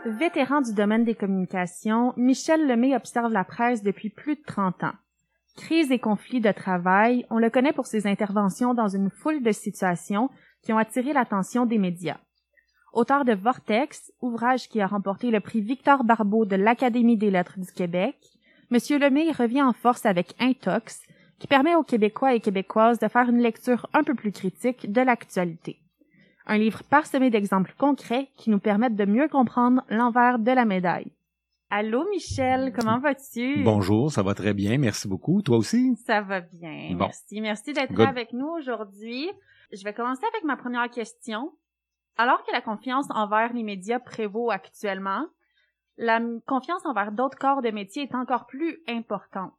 Vétéran 0.06 0.60
du 0.60 0.74
domaine 0.74 1.04
des 1.04 1.14
communications, 1.14 2.12
Michel 2.18 2.66
Lemay 2.66 2.94
observe 2.94 3.32
la 3.32 3.42
presse 3.42 3.82
depuis 3.82 4.10
plus 4.10 4.36
de 4.36 4.42
30 4.42 4.84
ans. 4.84 4.92
Crise 5.56 5.90
et 5.90 5.98
conflits 5.98 6.42
de 6.42 6.52
travail, 6.52 7.24
on 7.30 7.38
le 7.38 7.48
connaît 7.48 7.72
pour 7.72 7.86
ses 7.86 8.06
interventions 8.06 8.74
dans 8.74 8.88
une 8.88 9.08
foule 9.08 9.42
de 9.42 9.52
situations 9.52 10.28
qui 10.62 10.74
ont 10.74 10.78
attiré 10.78 11.14
l'attention 11.14 11.64
des 11.64 11.78
médias. 11.78 12.18
Auteur 12.92 13.24
de 13.24 13.32
Vortex, 13.32 14.12
ouvrage 14.20 14.68
qui 14.68 14.82
a 14.82 14.86
remporté 14.86 15.30
le 15.30 15.40
prix 15.40 15.62
Victor 15.62 16.04
Barbeau 16.04 16.44
de 16.44 16.56
l'Académie 16.56 17.16
des 17.16 17.30
lettres 17.30 17.58
du 17.58 17.72
Québec, 17.72 18.16
M. 18.70 18.78
Lemay 19.00 19.32
revient 19.32 19.62
en 19.62 19.72
force 19.72 20.04
avec 20.04 20.34
Intox, 20.38 21.00
qui 21.38 21.46
permet 21.46 21.76
aux 21.76 21.82
Québécois 21.82 22.34
et 22.34 22.40
Québécoises 22.40 22.98
de 22.98 23.08
faire 23.08 23.30
une 23.30 23.40
lecture 23.40 23.88
un 23.94 24.04
peu 24.04 24.14
plus 24.14 24.32
critique 24.32 24.92
de 24.92 25.00
l'actualité. 25.00 25.78
Un 26.46 26.58
livre 26.58 26.82
parsemé 26.84 27.30
d'exemples 27.30 27.74
concrets 27.78 28.28
qui 28.36 28.50
nous 28.50 28.58
permettent 28.58 28.96
de 28.96 29.06
mieux 29.06 29.28
comprendre 29.28 29.82
l'envers 29.88 30.38
de 30.38 30.50
la 30.50 30.66
médaille. 30.66 31.10
Allô 31.70 32.04
Michel, 32.10 32.72
comment 32.72 32.98
vas-tu? 32.98 33.62
Bonjour, 33.64 34.12
ça 34.12 34.22
va 34.22 34.34
très 34.34 34.52
bien, 34.52 34.76
merci 34.76 35.08
beaucoup. 35.08 35.40
Toi 35.40 35.56
aussi? 35.56 35.96
Ça 36.04 36.20
va 36.20 36.42
bien, 36.42 36.94
merci. 36.96 37.40
Merci 37.40 37.72
d'être 37.72 37.98
avec 37.98 38.34
nous 38.34 38.46
aujourd'hui. 38.46 39.30
Je 39.72 39.82
vais 39.84 39.94
commencer 39.94 40.24
avec 40.32 40.44
ma 40.44 40.56
première 40.56 40.90
question. 40.90 41.52
Alors 42.18 42.44
que 42.44 42.52
la 42.52 42.60
confiance 42.60 43.06
envers 43.10 43.54
les 43.54 43.62
médias 43.62 43.98
prévaut 43.98 44.50
actuellement, 44.50 45.26
la 45.96 46.20
confiance 46.46 46.84
envers 46.84 47.10
d'autres 47.10 47.38
corps 47.38 47.62
de 47.62 47.70
métier 47.70 48.02
est 48.02 48.14
encore 48.14 48.46
plus 48.46 48.82
importante. 48.86 49.54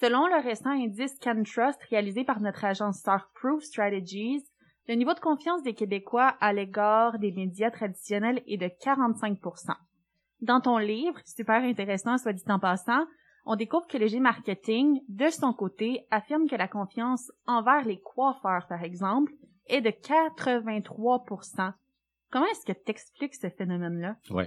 Selon 0.00 0.26
le 0.26 0.42
récent 0.42 0.70
indice 0.70 1.16
CanTrust 1.20 1.80
réalisé 1.88 2.24
par 2.24 2.40
notre 2.40 2.64
agence 2.64 2.98
Starproof 2.98 3.62
Strategies, 3.62 4.44
le 4.86 4.94
niveau 4.94 5.14
de 5.14 5.20
confiance 5.20 5.62
des 5.62 5.74
Québécois 5.74 6.34
à 6.40 6.52
l'égard 6.52 7.18
des 7.18 7.32
médias 7.32 7.70
traditionnels 7.70 8.42
est 8.46 8.58
de 8.58 8.66
45% 8.66 9.74
Dans 10.42 10.60
ton 10.60 10.78
livre, 10.78 11.18
super 11.24 11.62
intéressant 11.62 12.18
soit 12.18 12.32
dit 12.32 12.42
en 12.48 12.58
passant, 12.58 13.06
on 13.46 13.56
découvre 13.56 13.86
que 13.86 13.98
le 13.98 14.06
G-Marketing, 14.06 15.00
de 15.08 15.28
son 15.28 15.52
côté, 15.52 16.06
affirme 16.10 16.48
que 16.48 16.56
la 16.56 16.68
confiance 16.68 17.30
envers 17.46 17.84
les 17.84 18.00
coiffeurs, 18.00 18.66
par 18.68 18.82
exemple, 18.82 19.32
est 19.66 19.80
de 19.80 19.90
83% 19.90 21.72
Comment 22.34 22.46
est-ce 22.46 22.66
que 22.66 22.72
tu 22.72 22.90
expliques 22.90 23.36
ce 23.36 23.48
phénomène-là? 23.48 24.16
Oui. 24.30 24.42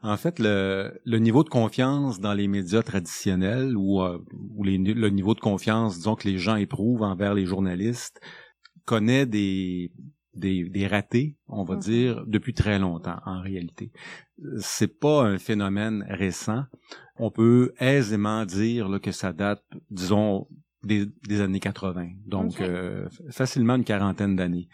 En 0.00 0.16
fait, 0.16 0.38
le, 0.38 0.92
niveau 1.18 1.42
de 1.42 1.48
confiance 1.48 2.20
dans 2.20 2.34
les 2.34 2.46
médias 2.46 2.82
traditionnels 2.82 3.76
ou, 3.76 4.00
euh, 4.00 4.24
le 4.60 5.08
niveau 5.08 5.34
de 5.34 5.40
confiance, 5.40 5.96
disons, 5.96 6.14
que 6.14 6.28
les 6.28 6.38
gens 6.38 6.54
éprouvent 6.54 7.02
envers 7.02 7.34
les 7.34 7.44
journalistes 7.44 8.20
connaît 8.84 9.26
des, 9.26 9.92
des, 10.34 10.64
des 10.68 10.86
ratés, 10.86 11.36
on 11.48 11.64
va 11.64 11.74
mhm. 11.74 11.80
dire, 11.80 12.24
depuis 12.26 12.54
très 12.54 12.78
longtemps, 12.78 13.18
en 13.26 13.40
réalité. 13.40 13.92
C'est 14.58 14.98
pas 14.98 15.24
un 15.24 15.38
phénomène 15.38 16.04
récent. 16.08 16.64
On 17.16 17.30
peut 17.30 17.72
aisément 17.78 18.44
dire 18.44 18.88
là, 18.88 18.98
que 18.98 19.12
ça 19.12 19.32
date, 19.32 19.62
disons, 19.90 20.46
des, 20.82 21.06
des 21.28 21.40
années 21.40 21.60
80, 21.60 22.08
donc 22.26 22.60
euh, 22.60 23.08
facilement 23.30 23.76
une 23.76 23.84
quarantaine 23.84 24.34
d'années. 24.34 24.68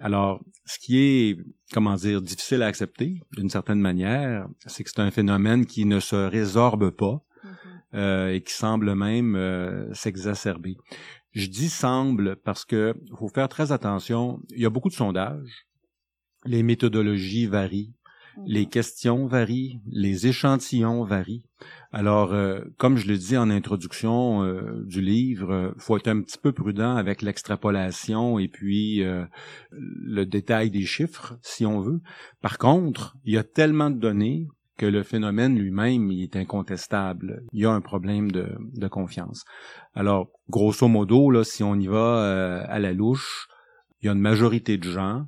Alors, 0.00 0.40
ce 0.64 0.78
qui 0.78 0.98
est, 0.98 1.38
comment 1.72 1.94
dire, 1.94 2.22
difficile 2.22 2.62
à 2.62 2.66
accepter, 2.66 3.20
d'une 3.36 3.50
certaine 3.50 3.80
manière, 3.80 4.48
c'est 4.66 4.82
que 4.82 4.90
c'est 4.90 5.00
un 5.00 5.10
phénomène 5.10 5.66
qui 5.66 5.84
ne 5.84 6.00
se 6.00 6.16
résorbe 6.16 6.90
pas 6.90 7.22
mhm. 7.44 7.50
euh, 7.94 8.34
et 8.34 8.40
qui 8.40 8.54
semble 8.54 8.94
même 8.94 9.36
euh, 9.36 9.92
s'exacerber. 9.92 10.76
Je 11.32 11.46
dis 11.46 11.68
semble 11.68 12.36
parce 12.36 12.64
que 12.64 12.94
faut 13.16 13.28
faire 13.28 13.48
très 13.48 13.72
attention. 13.72 14.40
Il 14.50 14.60
y 14.60 14.66
a 14.66 14.70
beaucoup 14.70 14.88
de 14.88 14.94
sondages. 14.94 15.66
Les 16.44 16.62
méthodologies 16.62 17.46
varient. 17.46 17.94
Les 18.46 18.62
mhm. 18.62 18.70
questions 18.70 19.26
varient, 19.26 19.80
les 19.86 20.26
échantillons 20.26 21.04
varient. 21.04 21.44
Alors, 21.92 22.32
euh, 22.32 22.60
comme 22.78 22.96
je 22.96 23.08
le 23.08 23.18
dis 23.18 23.36
en 23.36 23.50
introduction 23.50 24.44
euh, 24.44 24.82
du 24.86 25.00
livre, 25.00 25.52
euh, 25.52 25.72
faut 25.78 25.96
être 25.96 26.08
un 26.08 26.22
petit 26.22 26.38
peu 26.38 26.52
prudent 26.52 26.96
avec 26.96 27.22
l'extrapolation 27.22 28.38
et 28.38 28.48
puis 28.48 29.02
le 29.70 30.24
détail 30.24 30.70
des 30.70 30.86
chiffres, 30.86 31.38
si 31.42 31.66
on 31.66 31.80
veut. 31.80 32.00
Par 32.40 32.58
contre, 32.58 33.16
il 33.24 33.34
y 33.34 33.38
a 33.38 33.44
tellement 33.44 33.90
de 33.90 33.98
données 33.98 34.46
que 34.80 34.86
le 34.86 35.02
phénomène 35.02 35.58
lui-même 35.58 36.10
est 36.10 36.36
incontestable. 36.36 37.42
Il 37.52 37.60
y 37.60 37.66
a 37.66 37.70
un 37.70 37.82
problème 37.82 38.32
de, 38.32 38.56
de 38.72 38.88
confiance. 38.88 39.44
Alors, 39.92 40.30
grosso 40.48 40.88
modo, 40.88 41.30
là, 41.30 41.44
si 41.44 41.62
on 41.62 41.74
y 41.74 41.86
va 41.86 42.24
euh, 42.24 42.64
à 42.66 42.78
la 42.78 42.94
louche, 42.94 43.46
il 44.00 44.06
y 44.06 44.08
a 44.08 44.12
une 44.12 44.20
majorité 44.20 44.78
de 44.78 44.88
gens 44.90 45.26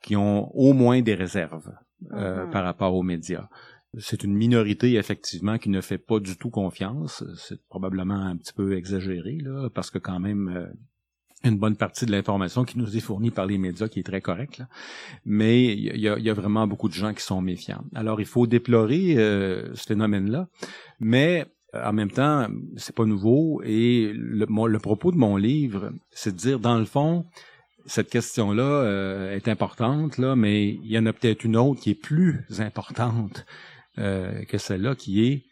qui 0.00 0.14
ont 0.14 0.48
au 0.54 0.74
moins 0.74 1.02
des 1.02 1.16
réserves 1.16 1.72
euh, 2.12 2.46
mm-hmm. 2.46 2.50
par 2.50 2.62
rapport 2.62 2.94
aux 2.94 3.02
médias. 3.02 3.48
C'est 3.98 4.22
une 4.22 4.34
minorité, 4.34 4.94
effectivement, 4.94 5.58
qui 5.58 5.70
ne 5.70 5.80
fait 5.80 5.98
pas 5.98 6.20
du 6.20 6.36
tout 6.36 6.50
confiance. 6.50 7.24
C'est 7.36 7.60
probablement 7.68 8.22
un 8.26 8.36
petit 8.36 8.52
peu 8.52 8.76
exagéré, 8.76 9.38
là, 9.42 9.70
parce 9.74 9.90
que 9.90 9.98
quand 9.98 10.20
même, 10.20 10.50
euh, 10.56 10.68
une 11.44 11.58
bonne 11.58 11.76
partie 11.76 12.04
de 12.04 12.12
l'information 12.12 12.64
qui 12.64 12.78
nous 12.78 12.96
est 12.96 13.00
fournie 13.00 13.30
par 13.30 13.46
les 13.46 13.58
médias 13.58 13.88
qui 13.88 14.00
est 14.00 14.04
très 14.04 14.20
correcte. 14.20 14.62
Mais 15.24 15.66
il 15.66 16.00
y 16.00 16.08
a, 16.08 16.18
y 16.18 16.30
a, 16.30 16.34
vraiment 16.34 16.66
beaucoup 16.66 16.88
de 16.88 16.94
gens 16.94 17.14
qui 17.14 17.22
sont 17.22 17.40
méfiants. 17.40 17.84
Alors, 17.94 18.20
il 18.20 18.26
faut 18.26 18.46
déplorer 18.46 19.16
euh, 19.16 19.74
ce 19.74 19.84
phénomène-là, 19.86 20.48
mais 20.98 21.46
en 21.74 21.92
même 21.92 22.10
temps, 22.10 22.48
c'est 22.76 22.94
pas 22.94 23.04
nouveau. 23.04 23.62
Et 23.64 24.12
le, 24.14 24.46
le, 24.46 24.78
propos 24.78 25.12
de 25.12 25.16
mon 25.16 25.36
livre, 25.36 25.92
c'est 26.10 26.32
de 26.32 26.36
dire, 26.36 26.58
dans 26.58 26.78
le 26.78 26.86
fond, 26.86 27.26
cette 27.86 28.10
question-là 28.10 28.62
euh, 28.62 29.34
est 29.34 29.48
importante, 29.48 30.18
là, 30.18 30.34
mais 30.34 30.68
il 30.68 30.90
y 30.90 30.98
en 30.98 31.06
a 31.06 31.12
peut-être 31.12 31.44
une 31.44 31.56
autre 31.56 31.80
qui 31.80 31.90
est 31.90 31.94
plus 31.94 32.44
importante 32.58 33.46
euh, 33.98 34.44
que 34.44 34.58
celle-là, 34.58 34.94
qui 34.94 35.26
est 35.26 35.44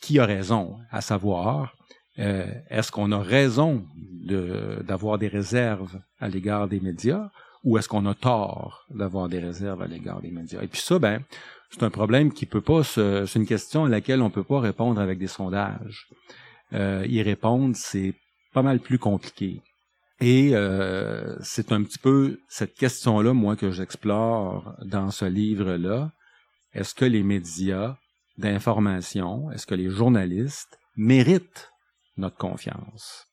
qui 0.00 0.18
a 0.18 0.26
raison, 0.26 0.78
à 0.90 1.00
savoir 1.00 1.76
euh, 2.18 2.46
est-ce 2.68 2.92
qu'on 2.92 3.12
a 3.12 3.18
raison 3.18 3.84
d'avoir 4.24 5.18
des 5.18 5.28
réserves 5.28 6.00
à 6.20 6.28
l'égard 6.28 6.68
des 6.68 6.80
médias 6.80 7.30
ou 7.64 7.78
est-ce 7.78 7.88
qu'on 7.88 8.06
a 8.06 8.14
tort 8.14 8.86
d'avoir 8.90 9.28
des 9.28 9.38
réserves 9.38 9.82
à 9.82 9.86
l'égard 9.86 10.20
des 10.20 10.30
médias? 10.30 10.62
Et 10.62 10.68
puis 10.68 10.80
ça, 10.80 10.98
ben, 10.98 11.22
c'est 11.70 11.82
un 11.82 11.90
problème 11.90 12.32
qui 12.32 12.46
peut 12.46 12.60
pas 12.60 12.82
c'est 12.84 13.34
une 13.34 13.46
question 13.46 13.84
à 13.84 13.88
laquelle 13.88 14.20
on 14.20 14.30
peut 14.30 14.44
pas 14.44 14.60
répondre 14.60 15.00
avec 15.00 15.18
des 15.18 15.26
sondages. 15.26 16.08
euh, 16.74 17.04
y 17.08 17.22
répondre, 17.22 17.74
c'est 17.76 18.14
pas 18.52 18.62
mal 18.62 18.80
plus 18.80 18.98
compliqué. 18.98 19.60
Et 20.20 20.50
euh, 20.54 21.36
c'est 21.42 21.72
un 21.72 21.82
petit 21.82 21.98
peu 21.98 22.38
cette 22.48 22.74
question-là, 22.74 23.32
moi, 23.32 23.56
que 23.56 23.72
j'explore 23.72 24.74
dans 24.84 25.10
ce 25.10 25.24
livre-là. 25.24 26.12
Est-ce 26.74 26.94
que 26.94 27.04
les 27.04 27.22
médias 27.22 27.96
d'information, 28.38 29.50
est-ce 29.50 29.66
que 29.66 29.74
les 29.74 29.90
journalistes 29.90 30.78
méritent 30.96 31.71
notre 32.16 32.36
confiance? 32.36 33.26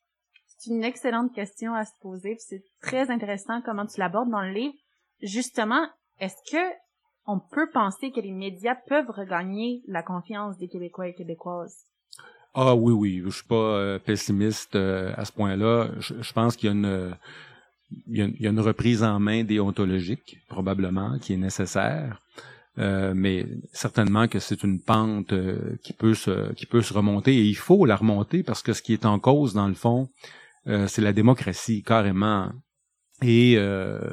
C'est 0.46 0.70
une 0.70 0.84
excellente 0.84 1.34
question 1.34 1.74
à 1.74 1.84
se 1.84 1.92
poser. 2.00 2.36
C'est 2.38 2.62
très 2.82 3.10
intéressant 3.10 3.62
comment 3.62 3.86
tu 3.86 3.98
l'abordes 3.98 4.30
dans 4.30 4.42
le 4.42 4.52
livre. 4.52 4.74
Justement, 5.22 5.86
est-ce 6.18 6.36
que 6.50 6.62
on 7.26 7.38
peut 7.38 7.68
penser 7.72 8.10
que 8.10 8.20
les 8.20 8.32
médias 8.32 8.76
peuvent 8.88 9.10
regagner 9.10 9.82
la 9.86 10.02
confiance 10.02 10.58
des 10.58 10.68
Québécois 10.68 11.08
et 11.08 11.14
Québécoises? 11.14 11.86
Ah 12.52 12.74
oui, 12.74 12.92
oui, 12.92 13.22
je 13.24 13.30
suis 13.30 13.46
pas 13.46 13.54
euh, 13.54 13.98
pessimiste 13.98 14.74
euh, 14.74 15.12
à 15.16 15.24
ce 15.24 15.32
point-là. 15.32 15.90
Je, 15.98 16.32
pense 16.32 16.56
qu'il 16.56 16.66
y 16.66 16.72
a 16.72 16.74
une 16.74 17.16
il 18.06 18.40
y 18.40 18.46
a, 18.46 18.50
une 18.50 18.60
reprise 18.60 19.02
en 19.02 19.18
main 19.18 19.44
déontologique, 19.44 20.38
probablement, 20.48 21.18
qui 21.18 21.34
est 21.34 21.38
nécessaire. 21.38 22.20
Euh, 22.80 23.12
mais 23.14 23.46
certainement 23.72 24.26
que 24.26 24.38
c'est 24.38 24.62
une 24.62 24.80
pente 24.80 25.34
qui 25.82 25.92
peut 25.92 26.14
se 26.14 26.52
qui 26.54 26.66
peut 26.66 26.82
se 26.82 26.94
remonter 26.94 27.36
et 27.36 27.42
il 27.42 27.56
faut 27.56 27.84
la 27.84 27.96
remonter 27.96 28.42
parce 28.42 28.62
que 28.62 28.72
ce 28.72 28.80
qui 28.80 28.94
est 28.94 29.04
en 29.04 29.18
cause 29.18 29.52
dans 29.54 29.68
le 29.68 29.74
fond 29.74 30.08
c'est 30.64 31.00
la 31.02 31.12
démocratie 31.12 31.82
carrément 31.82 32.52
et 33.22 33.58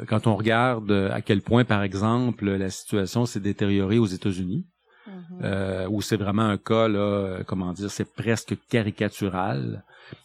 quand 0.07 0.27
on 0.27 0.35
regarde 0.35 0.91
à 0.91 1.21
quel 1.21 1.41
point 1.41 1.65
par 1.65 1.83
exemple 1.83 2.49
la 2.49 2.69
situation 2.69 3.25
s'est 3.25 3.39
détériorée 3.39 3.99
aux 3.99 4.07
États-Unis 4.07 4.65
Mm-hmm. 5.07 5.43
euh, 5.43 5.87
où 5.89 6.01
c'est 6.01 6.17
vraiment 6.17 6.43
un 6.43 6.57
cas, 6.57 6.87
là, 6.87 7.43
comment 7.45 7.71
dire, 7.71 7.89
c'est 7.89 8.13
presque 8.13 8.55
caricatural. 8.69 9.83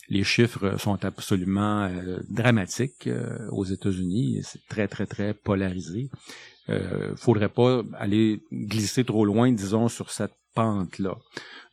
Les 0.08 0.24
chiffres 0.24 0.76
sont 0.78 1.04
absolument 1.04 1.84
euh, 1.84 2.18
dramatiques 2.28 3.06
euh, 3.06 3.48
aux 3.50 3.64
États-Unis. 3.64 4.40
C'est 4.42 4.66
très, 4.68 4.88
très, 4.88 5.06
très 5.06 5.34
polarisé. 5.34 6.10
Euh, 6.68 7.14
faudrait 7.16 7.48
pas 7.48 7.82
aller 7.98 8.40
glisser 8.52 9.04
trop 9.04 9.24
loin, 9.24 9.50
disons, 9.52 9.88
sur 9.88 10.10
cette 10.10 10.34
pente-là. 10.54 11.16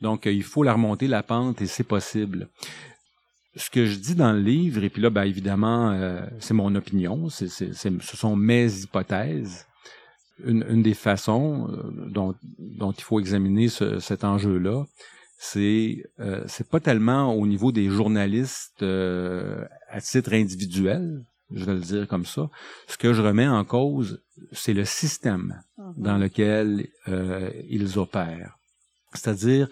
Donc, 0.01 0.25
il 0.25 0.43
faut 0.43 0.63
la 0.63 0.73
remonter, 0.73 1.07
la 1.07 1.23
pente, 1.23 1.61
et 1.61 1.67
c'est 1.67 1.83
possible. 1.83 2.49
Ce 3.55 3.69
que 3.69 3.85
je 3.85 3.97
dis 3.97 4.15
dans 4.15 4.31
le 4.31 4.39
livre, 4.39 4.83
et 4.83 4.89
puis 4.89 5.01
là, 5.01 5.09
ben, 5.09 5.23
évidemment, 5.23 5.91
euh, 5.91 6.21
c'est 6.39 6.53
mon 6.53 6.73
opinion, 6.75 7.29
c'est, 7.29 7.49
c'est, 7.49 7.73
ce 7.73 8.17
sont 8.17 8.35
mes 8.35 8.81
hypothèses 8.81 9.65
une, 10.45 10.65
une, 10.69 10.81
des 10.81 10.93
façons 10.93 11.69
euh, 11.71 12.09
dont, 12.09 12.35
dont, 12.57 12.91
il 12.91 13.03
faut 13.03 13.19
examiner 13.19 13.67
ce, 13.67 13.99
cet 13.99 14.23
enjeu-là, 14.23 14.85
c'est 15.37 16.03
euh, 16.19 16.43
c'est 16.47 16.67
pas 16.67 16.79
tellement 16.79 17.33
au 17.33 17.47
niveau 17.47 17.71
des 17.71 17.89
journalistes 17.89 18.83
euh, 18.83 19.63
à 19.89 20.01
titre 20.01 20.33
individuel, 20.33 21.23
je 21.53 21.65
vais 21.65 21.73
le 21.73 21.79
dire 21.79 22.07
comme 22.07 22.25
ça. 22.25 22.49
Ce 22.87 22.97
que 22.97 23.13
je 23.13 23.21
remets 23.21 23.47
en 23.47 23.63
cause, 23.65 24.21
c'est 24.51 24.73
le 24.73 24.85
système 24.85 25.61
mhm. 25.77 25.93
dans 25.97 26.17
lequel 26.17 26.87
euh, 27.07 27.49
ils 27.69 27.97
opèrent. 27.97 28.57
C'est-à-dire, 29.13 29.67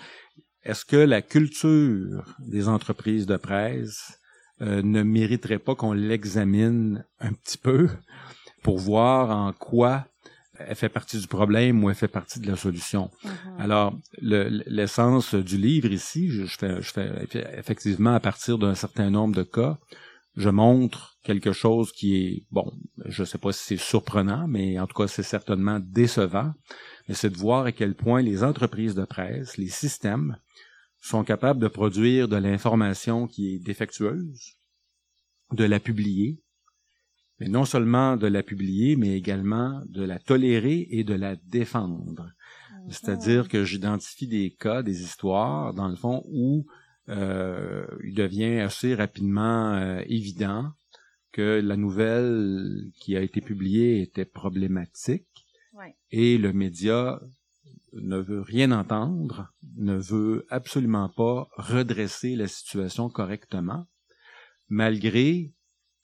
est-ce 0.63 0.85
que 0.85 0.97
la 0.97 1.21
culture 1.21 2.35
des 2.39 2.67
entreprises 2.67 3.25
de 3.25 3.37
presse 3.37 4.19
euh, 4.61 4.81
ne 4.81 5.03
mériterait 5.03 5.59
pas 5.59 5.75
qu'on 5.75 5.93
l'examine 5.93 7.05
un 7.19 7.33
petit 7.33 7.57
peu 7.57 7.89
pour 8.63 8.79
voir 8.79 9.29
en 9.29 9.53
quoi 9.53 10.07
elle 10.59 10.75
fait 10.75 10.89
partie 10.89 11.19
du 11.19 11.27
problème 11.27 11.83
ou 11.83 11.89
elle 11.91 11.95
fait 11.95 12.07
partie 12.07 12.39
de 12.39 12.47
la 12.47 12.57
solution? 12.57 13.11
Mm-hmm. 13.23 13.59
Alors, 13.59 13.95
l'essence 14.19 15.35
du 15.35 15.57
livre 15.57 15.91
ici, 15.91 16.29
je, 16.29 16.45
fais, 16.45 16.81
je 16.81 16.91
fais 16.91 17.27
effectivement 17.55 18.15
à 18.15 18.19
partir 18.19 18.57
d'un 18.57 18.73
certain 18.73 19.11
nombre 19.11 19.35
de 19.35 19.43
cas, 19.43 19.77
je 20.37 20.49
montre 20.49 21.17
quelque 21.23 21.51
chose 21.51 21.91
qui 21.91 22.15
est, 22.15 22.45
bon, 22.51 22.71
je 23.05 23.23
sais 23.23 23.39
pas 23.39 23.51
si 23.51 23.63
c'est 23.63 23.83
surprenant, 23.83 24.47
mais 24.47 24.79
en 24.79 24.85
tout 24.85 24.93
cas, 24.93 25.07
c'est 25.07 25.23
certainement 25.23 25.79
décevant, 25.79 26.53
mais 27.07 27.15
c'est 27.15 27.31
de 27.31 27.37
voir 27.37 27.65
à 27.65 27.71
quel 27.71 27.95
point 27.95 28.21
les 28.21 28.43
entreprises 28.43 28.93
de 28.93 29.03
presse, 29.03 29.57
les 29.57 29.67
systèmes, 29.67 30.37
sont 31.01 31.23
capables 31.23 31.59
de 31.59 31.67
produire 31.67 32.27
de 32.27 32.35
l'information 32.35 33.25
qui 33.25 33.55
est 33.55 33.59
défectueuse, 33.59 34.57
de 35.53 35.63
la 35.63 35.79
publier, 35.79 36.39
mais 37.39 37.47
non 37.47 37.65
seulement 37.65 38.15
de 38.15 38.27
la 38.27 38.43
publier, 38.43 38.95
mais 38.95 39.17
également 39.17 39.81
de 39.89 40.03
la 40.03 40.19
tolérer 40.19 40.87
et 40.91 41.03
de 41.03 41.15
la 41.15 41.35
défendre. 41.35 42.31
Mhm. 42.83 42.91
C'est-à-dire 42.91 43.47
que 43.47 43.63
j'identifie 43.63 44.27
des 44.27 44.51
cas, 44.51 44.83
des 44.83 45.01
histoires, 45.01 45.73
dans 45.73 45.87
le 45.87 45.95
fond, 45.95 46.23
où 46.27 46.67
il 47.09 48.13
devient 48.13 48.59
assez 48.59 48.93
rapidement 48.95 49.73
euh, 49.75 50.01
évident 50.07 50.71
que 51.31 51.61
la 51.61 51.77
nouvelle 51.77 52.91
qui 52.99 53.15
a 53.15 53.21
été 53.21 53.41
publiée 53.41 54.01
était 54.01 54.25
problématique 54.25 55.27
et 56.09 56.37
le 56.37 56.53
média 56.53 57.19
ne 57.93 58.17
veut 58.17 58.41
rien 58.41 58.71
entendre, 58.71 59.53
ne 59.75 59.95
veut 59.95 60.45
absolument 60.49 61.09
pas 61.09 61.47
redresser 61.57 62.35
la 62.35 62.47
situation 62.47 63.09
correctement, 63.09 63.85
malgré 64.69 65.53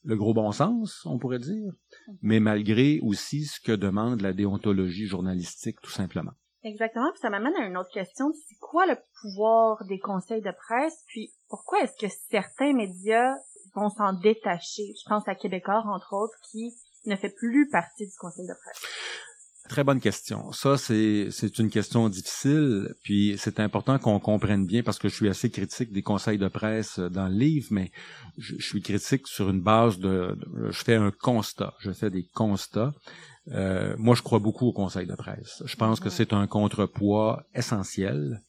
le 0.04 0.16
gros 0.16 0.34
bon 0.34 0.52
sens, 0.52 1.06
on 1.06 1.18
pourrait 1.18 1.40
dire, 1.40 1.72
mhm. 2.08 2.18
mais 2.22 2.40
malgré 2.40 3.00
aussi 3.02 3.46
ce 3.46 3.60
que 3.60 3.72
demande 3.72 4.22
la 4.22 4.34
déontologie 4.34 5.08
journalistique, 5.08 5.80
tout 5.82 5.92
simplement. 5.92 6.34
Exactement, 6.64 7.12
puis 7.12 7.20
ça 7.20 7.30
m'amène 7.30 7.56
à 7.56 7.66
une 7.66 7.78
autre 7.78 7.92
question. 7.92 8.32
C'est 8.48 8.58
quoi 8.60 8.86
le 8.86 8.96
pouvoir 9.22 9.84
des 9.86 10.00
conseils 10.00 10.42
de 10.42 10.52
presse, 10.52 11.04
puis 11.08 11.34
pourquoi 11.50 11.82
est-ce 11.82 11.98
que 12.00 12.12
certains 12.30 12.74
médias 12.74 13.34
vont 13.76 13.90
s'en 13.90 14.14
détacher? 14.14 14.94
Je 14.98 15.10
pense 15.10 15.28
à 15.28 15.36
Québécois, 15.36 15.84
entre 15.86 16.14
autres, 16.14 16.38
qui 16.52 16.74
ne 17.06 17.16
fait 17.18 17.30
plus 17.36 17.70
partie 17.70 18.06
du 18.06 18.16
conseil 18.18 18.48
de 18.48 18.54
presse. 18.54 18.82
Très 19.70 19.86
bonne 19.86 20.02
question. 20.02 20.52
Ça, 20.52 20.78
c'est, 20.78 21.30
c'est 21.32 21.58
une 21.58 21.70
question 21.70 22.10
difficile, 22.10 22.94
puis 23.02 23.36
c'est 23.38 23.62
important 23.62 23.98
qu'on 23.98 24.20
comprenne 24.20 24.66
bien 24.66 24.84
parce 24.84 25.00
que 25.00 25.08
je 25.08 25.16
suis 25.16 25.30
assez 25.30 25.50
critique 25.50 25.94
des 25.94 26.02
conseils 26.02 26.38
de 26.38 26.50
presse 26.50 27.00
dans 27.00 27.28
le 27.28 27.36
livre, 27.36 27.68
mais 27.72 27.92
je, 28.38 28.56
suis 28.60 28.82
critique 28.82 29.26
sur 29.26 29.50
une 29.50 29.62
base 29.62 30.00
de, 30.00 30.38
je 30.70 30.84
fais 30.84 30.96
un 30.96 31.12
constat, 31.12 31.74
je 31.80 31.92
fais 31.92 32.10
des 32.10 32.26
constats. 32.34 32.94
Euh, 33.52 33.96
moi, 33.98 34.16
je 34.16 34.22
crois 34.22 34.40
beaucoup 34.40 34.68
au 34.68 34.74
conseil 34.74 35.06
de 35.06 35.16
presse. 35.16 35.64
Je 35.66 35.76
pense 35.76 36.00
que 36.00 36.10
c'est 36.10 36.34
un 36.34 36.48
contrepoids 36.48 37.44
essentiel. 37.54 38.42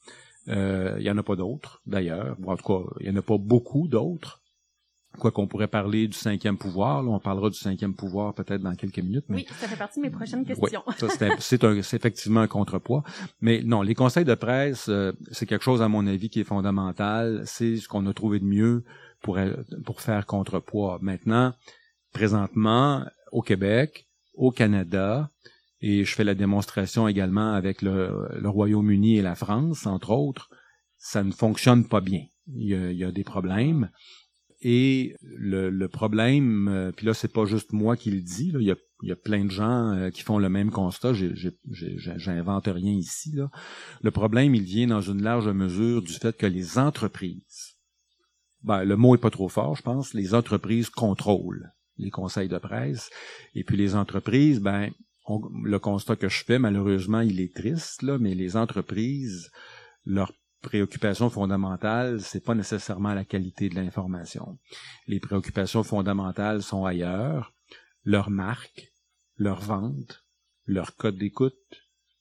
Euh, 0.49 0.97
il 0.99 1.05
y 1.05 1.11
en 1.11 1.19
a 1.19 1.23
pas 1.23 1.37
d'autres, 1.37 1.81
d'ailleurs. 1.87 2.37
en 2.47 2.57
tout 2.57 2.65
cas, 2.65 2.91
il 3.01 3.07
y 3.07 3.11
en 3.11 3.17
a 3.17 3.23
pas 3.23 3.39
beaucoup 3.39 3.89
d'autres. 3.89 4.41
Quoi 5.19 5.31
qu'on 5.31 5.47
pourrait 5.47 5.69
parler 5.69 6.09
du 6.09 6.19
cinquième 6.19 6.59
pouvoir, 6.59 7.05
là, 7.05 7.11
on 7.11 7.21
parlera 7.21 7.49
du 7.49 7.57
cinquième 7.57 7.95
pouvoir 7.95 8.35
peut-être 8.35 8.63
dans 8.63 8.75
quelques 8.75 8.99
minutes. 8.99 9.25
Mais... 9.29 9.37
Oui, 9.37 9.47
ça 9.61 9.69
fait 9.69 9.77
partie 9.77 10.01
de 10.01 10.07
mes 10.07 10.11
prochaines 10.11 10.45
questions. 10.45 10.83
c'est 11.39 11.97
effectivement 11.97 12.41
un 12.41 12.49
contrepoids. 12.49 13.05
Mais 13.41 13.63
non, 13.63 13.83
les 13.83 13.95
conseils 13.95 14.25
de 14.25 14.35
presse, 14.35 14.89
euh, 14.89 15.13
c'est 15.31 15.47
quelque 15.47 15.63
chose 15.63 15.83
à 15.83 15.89
mon 15.89 16.09
avis 16.09 16.31
qui 16.31 16.41
est 16.41 16.45
fondamental. 16.45 17.43
C'est 17.47 17.77
ce 17.77 17.87
qu'on 17.87 18.05
a 18.07 18.13
trouvé 18.13 18.41
de 18.41 18.45
mieux 18.45 18.85
pour 19.23 19.39
pour 19.85 20.01
faire 20.01 20.27
contrepoids. 20.27 20.99
Maintenant, 21.01 21.55
présentement, 22.13 23.05
au 23.31 23.41
Québec, 23.41 24.09
au 24.35 24.51
Canada, 24.51 25.31
et 25.87 26.05
je 26.05 26.15
fais 26.15 26.25
la 26.25 26.35
démonstration 26.35 27.09
également 27.09 27.53
avec 27.53 27.83
le, 27.83 28.29
Royaume-Uni 28.43 29.19
et 29.19 29.23
la 29.23 29.35
France, 29.35 29.87
entre 29.87 30.11
autres, 30.11 30.49
ça 30.97 31.23
ne 31.23 31.31
fonctionne 31.31 31.87
pas 31.87 32.01
bien. 32.01 32.25
Il 32.47 32.67
y 32.67 33.05
a, 33.05 33.13
des 33.13 33.23
problèmes. 33.25 33.91
Et 34.63 35.15
le, 35.21 35.87
problème, 35.89 36.69
euh, 36.69 36.91
puis 36.91 37.05
là 37.05 37.13
c'est 37.13 37.33
pas 37.33 37.45
juste 37.45 37.73
moi 37.73 37.99
qui 37.99 38.11
le 38.11 38.23
dis, 38.23 38.51
là, 38.51 38.61
il, 38.61 38.67
y 38.67 38.71
a, 38.71 38.77
il 39.03 39.11
y 39.11 39.13
a 39.13 39.17
plein 39.17 39.45
de 39.45 39.51
gens 39.51 39.91
euh, 39.93 40.09
qui 40.09 40.23
font 40.23 40.39
le 40.39 40.49
même 40.49 40.71
constat. 40.71 41.13
J'invente 41.13 42.67
rien 42.67 42.93
ici. 42.93 43.33
Là. 43.35 43.51
Le 44.01 44.11
problème, 44.11 44.55
il 44.55 44.63
vient 44.63 44.87
dans 44.87 45.03
une 45.03 45.23
large 45.23 45.49
mesure 45.49 46.01
du 46.01 46.15
fait 46.15 46.35
que 46.35 46.47
les 46.47 46.79
entreprises, 46.79 47.77
ben, 48.63 48.85
le 48.85 48.97
mot 48.97 49.15
est 49.15 49.19
pas 49.21 49.29
trop 49.29 49.51
fort, 49.51 49.77
je 49.77 49.83
pense, 49.83 50.15
les 50.15 50.33
entreprises 50.33 50.89
contrôlent 50.89 51.74
les 51.99 52.11
conseils 52.11 52.49
de 52.49 52.59
presse. 52.59 53.11
Et 53.55 53.65
puis 53.65 53.77
les 53.77 53.95
entreprises, 53.95 54.61
ben, 54.61 54.91
le 55.63 55.79
constat 55.79 56.17
que 56.17 56.29
je 56.29 56.45
fais, 56.45 56.59
malheureusement, 56.59 57.21
il 57.21 57.41
est 57.41 57.55
triste, 57.55 58.03
là, 58.03 58.19
mais 58.19 58.35
les 58.35 58.57
entreprises, 58.57 59.51
leur 60.05 60.33
préoccupations 60.61 61.31
fondamentales, 61.31 62.21
c'est 62.21 62.45
pas 62.45 62.55
nécessairement 62.55 63.15
la 63.15 63.25
qualité 63.25 63.69
de 63.69 63.75
l'information. 63.75 64.59
Les 65.07 65.21
préoccupations 65.21 65.83
fondamentales 65.83 66.63
sont 66.63 66.85
ailleurs, 66.85 67.53
leur 68.05 68.31
marque, 68.31 68.93
leur 69.37 69.61
vente, 69.61 70.25
leur 70.67 70.97
code 70.97 71.19
d'écoute, 71.19 71.55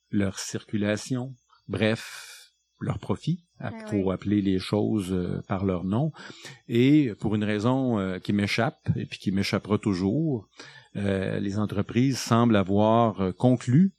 leur 0.10 0.40
circulation, 0.40 1.36
bref, 1.68 2.33
leur 2.84 3.00
profit, 3.00 3.44
pour 3.90 4.12
ah 4.12 4.16
appeler 4.16 4.42
les 4.42 4.60
choses 4.60 5.12
euh, 5.12 5.42
par 5.48 5.66
leur 5.66 5.84
nom. 5.84 6.12
Et 6.68 7.14
pour 7.20 7.36
une 7.36 7.44
raison 7.44 8.00
euh, 8.00 8.20
qui 8.20 8.34
m'échappe 8.34 8.90
et 8.96 9.06
puis 9.06 9.20
qui 9.20 9.32
m'échappera 9.32 9.78
toujours, 9.78 10.48
euh, 10.96 11.40
les 11.40 11.58
entreprises 11.58 12.20
semblent 12.20 12.56
avoir 12.56 13.34
conclu 13.36 13.94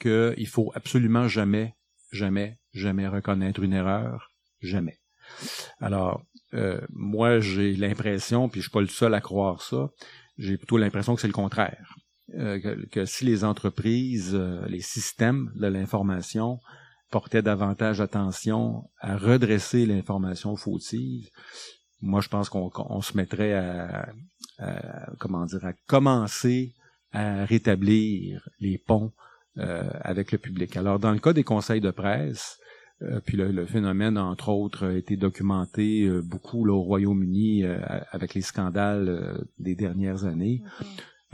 qu'il 0.00 0.46
faut 0.48 0.72
absolument 0.74 1.28
jamais, 1.28 1.74
jamais 2.12 2.58
jamais 2.72 3.06
reconnaître 3.06 3.62
une 3.62 3.72
erreur, 3.72 4.32
jamais. 4.60 4.98
Alors, 5.80 6.22
moi, 6.90 7.38
j'ai 7.38 7.74
l'impression, 7.74 8.48
puis 8.48 8.60
je 8.60 8.66
suis 8.66 8.72
pas 8.72 8.80
le 8.80 8.88
seul 8.88 9.14
à 9.14 9.20
croire 9.20 9.62
ça, 9.62 9.90
j'ai 10.38 10.56
plutôt 10.56 10.76
l'impression 10.76 11.14
que 11.14 11.20
c'est 11.20 11.28
le 11.28 11.32
contraire. 11.32 11.94
Que, 12.32 12.86
que, 12.86 13.04
si 13.04 13.24
les 13.24 13.44
entreprises, 13.44 14.34
les 14.68 14.80
systèmes 14.80 15.52
de 15.54 15.68
l'information 15.68 16.58
portaient 17.14 17.42
davantage 17.42 18.00
attention 18.00 18.90
à 18.98 19.16
redresser 19.16 19.86
l'information 19.86 20.56
fautive, 20.56 21.30
moi, 22.00 22.20
je 22.20 22.28
pense 22.28 22.48
qu'on 22.48 22.72
on 22.74 23.02
se 23.02 23.16
mettrait 23.16 23.54
à, 23.54 24.08
comment 25.20 25.46
dire, 25.46 25.64
à 25.64 25.74
commencer 25.86 26.74
à 27.12 27.44
rétablir 27.44 28.48
les 28.58 28.78
ponts 28.78 29.12
euh, 29.58 29.88
avec 30.00 30.32
le 30.32 30.38
public. 30.38 30.76
Alors, 30.76 30.98
dans 30.98 31.12
le 31.12 31.20
cas 31.20 31.32
des 31.32 31.44
conseils 31.44 31.80
de 31.80 31.92
presse, 31.92 32.58
euh, 33.02 33.20
puis 33.24 33.36
le, 33.36 33.52
le, 33.52 33.64
phénomène, 33.64 34.18
entre 34.18 34.48
autres, 34.48 34.88
a 34.88 34.94
été 34.94 35.16
documenté 35.16 36.06
euh, 36.06 36.20
beaucoup 36.20 36.68
au 36.68 36.82
Royaume-Uni 36.82 37.62
avec 38.10 38.34
les 38.34 38.42
scandales 38.42 39.46
des 39.60 39.76
dernières 39.76 40.24
années. 40.24 40.64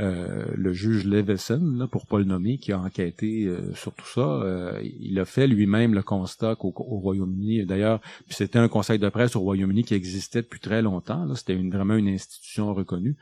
Le 0.01 0.73
juge 0.73 1.05
Leveson, 1.05 1.87
pour 1.91 2.07
pas 2.07 2.19
le 2.19 2.25
nommer, 2.25 2.59
qui 2.59 2.73
a 2.73 2.81
enquêté 2.81 3.49
sur 3.75 3.93
tout 3.93 4.07
ça, 4.07 4.43
il 4.83 5.19
a 5.19 5.25
fait 5.25 5.47
lui-même 5.47 5.95
le 5.95 6.03
constat 6.03 6.57
qu'au 6.57 6.73
Royaume-Uni, 6.73 7.67
d'ailleurs, 7.67 8.01
c'était 8.29 8.59
un 8.59 8.69
conseil 8.69 8.99
de 8.99 9.09
presse 9.09 9.37
au 9.37 9.41
Royaume-Uni 9.41 9.85
qui 9.85 9.95
existait 9.95 10.43
depuis 10.43 10.61
très 10.61 10.81
longtemps. 10.81 11.35
C'était 11.35 11.55
vraiment 11.55 11.97
une 11.97 12.09
institution 12.09 12.73
reconnue 12.73 13.17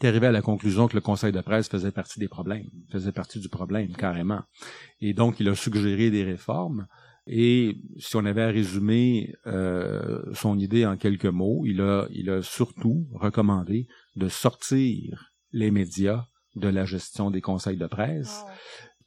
est 0.00 0.04
arrivé 0.06 0.26
à 0.26 0.32
la 0.32 0.42
conclusion 0.42 0.88
que 0.88 0.94
le 0.94 1.00
conseil 1.00 1.32
de 1.32 1.40
presse 1.40 1.68
faisait 1.68 1.90
partie 1.90 2.18
des 2.18 2.28
problèmes, 2.28 2.68
faisait 2.90 3.12
partie 3.12 3.40
du 3.40 3.48
problème 3.48 3.92
carrément. 3.92 4.42
Et 5.00 5.14
donc, 5.14 5.40
il 5.40 5.48
a 5.48 5.54
suggéré 5.54 6.10
des 6.10 6.24
réformes. 6.24 6.86
Et 7.26 7.76
si 7.98 8.16
on 8.16 8.24
avait 8.24 8.42
à 8.42 8.48
résumer 8.48 9.34
euh, 9.46 10.22
son 10.32 10.58
idée 10.58 10.86
en 10.86 10.96
quelques 10.96 11.26
mots, 11.26 11.62
il 11.66 11.80
a, 11.80 12.06
il 12.10 12.30
a 12.30 12.42
surtout 12.42 13.06
recommandé 13.12 13.86
de 14.16 14.28
sortir 14.28 15.31
les 15.52 15.70
médias 15.70 16.24
de 16.56 16.68
la 16.68 16.84
gestion 16.84 17.30
des 17.30 17.40
conseils 17.40 17.76
de 17.76 17.86
presse 17.86 18.44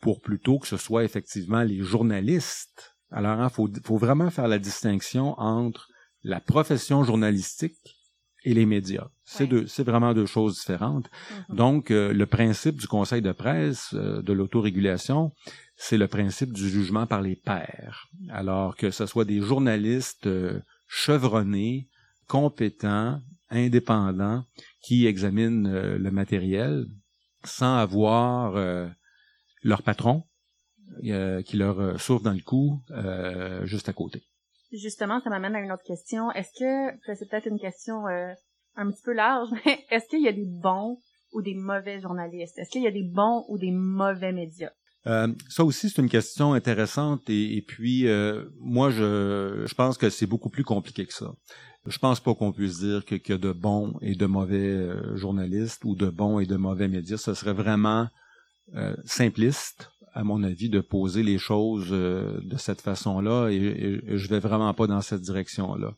pour 0.01 0.21
plutôt 0.21 0.59
que 0.59 0.67
ce 0.67 0.77
soit 0.77 1.03
effectivement 1.03 1.63
les 1.63 1.81
journalistes. 1.81 2.95
Alors, 3.11 3.37
il 3.37 3.41
hein, 3.43 3.49
faut, 3.49 3.69
faut 3.83 3.97
vraiment 3.97 4.29
faire 4.29 4.47
la 4.47 4.59
distinction 4.59 5.39
entre 5.39 5.87
la 6.23 6.39
profession 6.39 7.03
journalistique 7.03 7.95
et 8.43 8.53
les 8.53 8.65
médias. 8.65 9.07
C'est 9.23 9.47
deux, 9.47 9.65
c'est 9.67 9.83
vraiment 9.83 10.13
deux 10.13 10.25
choses 10.25 10.59
différentes. 10.59 11.07
Mm-hmm. 11.07 11.55
Donc, 11.55 11.91
euh, 11.91 12.13
le 12.13 12.25
principe 12.25 12.79
du 12.79 12.87
conseil 12.87 13.21
de 13.21 13.31
presse, 13.31 13.93
euh, 13.93 14.21
de 14.21 14.33
l'autorégulation, 14.33 15.31
c'est 15.75 15.97
le 15.97 16.07
principe 16.07 16.53
du 16.53 16.69
jugement 16.69 17.07
par 17.07 17.21
les 17.21 17.35
pairs. 17.35 18.07
Alors 18.29 18.75
que 18.75 18.91
ce 18.91 19.05
soit 19.05 19.25
des 19.25 19.41
journalistes 19.41 20.27
euh, 20.27 20.59
chevronnés, 20.87 21.89
compétents, 22.27 23.19
indépendants, 23.49 24.43
qui 24.85 25.05
examinent 25.07 25.97
le 25.97 26.11
matériel 26.11 26.85
sans 27.43 27.77
avoir 27.77 28.53
leur 29.63 29.83
patron 29.83 30.23
qui 31.01 31.57
leur 31.57 31.99
souffle 31.99 32.23
dans 32.23 32.33
le 32.33 32.41
cou 32.41 32.81
juste 33.65 33.89
à 33.89 33.93
côté. 33.93 34.21
Justement, 34.71 35.19
ça 35.21 35.29
m'amène 35.29 35.55
à 35.55 35.59
une 35.59 35.71
autre 35.71 35.83
question. 35.85 36.31
Est-ce 36.31 36.51
que, 36.59 37.13
c'est 37.15 37.29
peut-être 37.29 37.47
une 37.47 37.59
question 37.59 38.07
euh, 38.07 38.33
un 38.75 38.91
petit 38.91 39.01
peu 39.03 39.13
large, 39.13 39.49
mais 39.65 39.85
est-ce 39.89 40.07
qu'il 40.09 40.21
y 40.21 40.27
a 40.27 40.33
des 40.33 40.47
bons 40.47 40.97
ou 41.31 41.41
des 41.41 41.53
mauvais 41.53 41.99
journalistes? 41.99 42.57
Est-ce 42.57 42.69
qu'il 42.69 42.83
y 42.83 42.87
a 42.87 42.91
des 42.91 43.03
bons 43.03 43.45
ou 43.47 43.57
des 43.57 43.71
mauvais 43.71 44.31
médias? 44.31 44.71
Euh, 45.07 45.27
ça 45.49 45.63
aussi, 45.63 45.89
c'est 45.89 46.01
une 46.01 46.09
question 46.09 46.53
intéressante 46.53 47.29
et, 47.29 47.63
puis 47.67 48.07
euh, 48.07 48.45
moi, 48.59 48.89
je, 48.89 49.63
je 49.67 49.73
pense 49.75 49.99
que 49.99 50.09
c'est 50.09 50.25
beaucoup 50.25 50.49
plus 50.49 50.63
compliqué 50.63 51.05
que 51.05 51.13
ça. 51.13 51.31
Je 51.87 51.99
pense 51.99 52.19
pas 52.19 52.33
qu'on 52.33 52.51
puisse 52.51 52.79
dire 52.79 53.05
qu'il 53.05 53.21
y 53.29 53.31
a 53.33 53.37
de 53.37 53.51
bons 53.51 53.93
et 54.01 54.15
de 54.15 54.25
mauvais 54.25 54.87
journalistes 55.15 55.83
ou 55.85 55.95
de 55.95 56.09
bons 56.09 56.39
et 56.39 56.45
de 56.45 56.55
mauvais 56.55 56.87
médias. 56.87 57.17
Ce 57.17 57.33
serait 57.33 57.53
vraiment 57.53 58.07
simpliste 59.05 59.91
à 60.15 60.23
mon 60.23 60.43
avis, 60.43 60.69
de 60.69 60.79
poser 60.79 61.23
les 61.23 61.37
choses 61.37 61.89
euh, 61.91 62.39
de 62.41 62.57
cette 62.57 62.81
façon-là 62.81 63.49
et, 63.49 63.57
et, 63.57 64.17
je 64.17 64.27
vais 64.29 64.39
vraiment 64.39 64.73
pas 64.73 64.87
dans 64.87 65.01
cette 65.01 65.21
direction-là. 65.21 65.93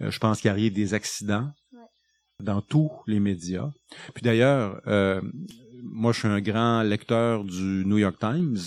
Euh, 0.00 0.10
je 0.10 0.18
pense 0.18 0.40
qu'il 0.40 0.50
arrive 0.50 0.72
des 0.72 0.92
accidents 0.92 1.48
dans 2.42 2.60
tous 2.60 2.90
les 3.06 3.20
médias. 3.20 3.70
Puis 4.12 4.22
d'ailleurs, 4.22 4.80
euh, 4.88 5.22
moi, 5.84 6.12
je 6.12 6.18
suis 6.18 6.28
un 6.28 6.40
grand 6.40 6.82
lecteur 6.82 7.44
du 7.44 7.84
New 7.86 7.98
York 7.98 8.18
Times, 8.18 8.58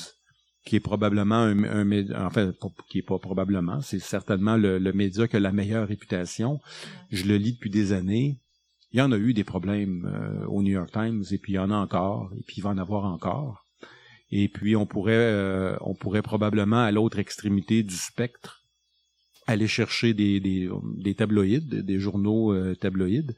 qui 0.68 0.76
est 0.76 0.82
probablement 0.82 1.36
un, 1.36 1.64
un 1.64 2.26
enfin, 2.26 2.54
qui 2.90 3.00
est 3.00 3.02
pas 3.02 3.18
probablement, 3.18 3.82
c'est 3.82 4.00
certainement 4.00 4.58
le, 4.58 4.78
le, 4.78 4.94
média 4.94 5.28
qui 5.28 5.38
a 5.38 5.40
la 5.40 5.52
meilleure 5.52 5.88
réputation. 5.88 6.60
Je 7.10 7.26
le 7.26 7.38
lis 7.38 7.54
depuis 7.54 7.70
des 7.70 7.94
années. 7.94 8.38
Il 8.92 9.00
y 9.00 9.02
en 9.02 9.12
a 9.12 9.18
eu 9.18 9.34
des 9.34 9.44
problèmes 9.44 10.06
au 10.48 10.62
New 10.62 10.72
York 10.72 10.92
Times, 10.92 11.24
et 11.32 11.38
puis 11.38 11.54
il 11.54 11.56
y 11.56 11.60
en 11.60 11.72
a 11.72 11.76
encore, 11.76 12.32
et 12.38 12.44
puis 12.46 12.58
il 12.58 12.64
va 12.64 12.70
en 12.70 12.78
avoir 12.78 13.06
encore. 13.06 13.68
Et 14.32 14.50
puis 14.50 14.76
on 14.76 14.86
pourrait, 14.86 15.14
euh, 15.16 15.78
on 15.82 15.96
pourrait 15.96 16.22
probablement 16.22 16.84
à 16.84 16.92
l'autre 16.92 17.20
extrémité 17.20 17.84
du 17.84 17.96
spectre 17.96 18.64
aller 19.46 19.68
chercher 19.68 20.14
des, 20.14 20.42
des, 20.42 20.70
des 20.98 21.16
tabloïds, 21.16 21.62
des 21.62 22.00
journaux 22.00 22.54
euh, 22.54 22.76
tabloïds 22.76 23.36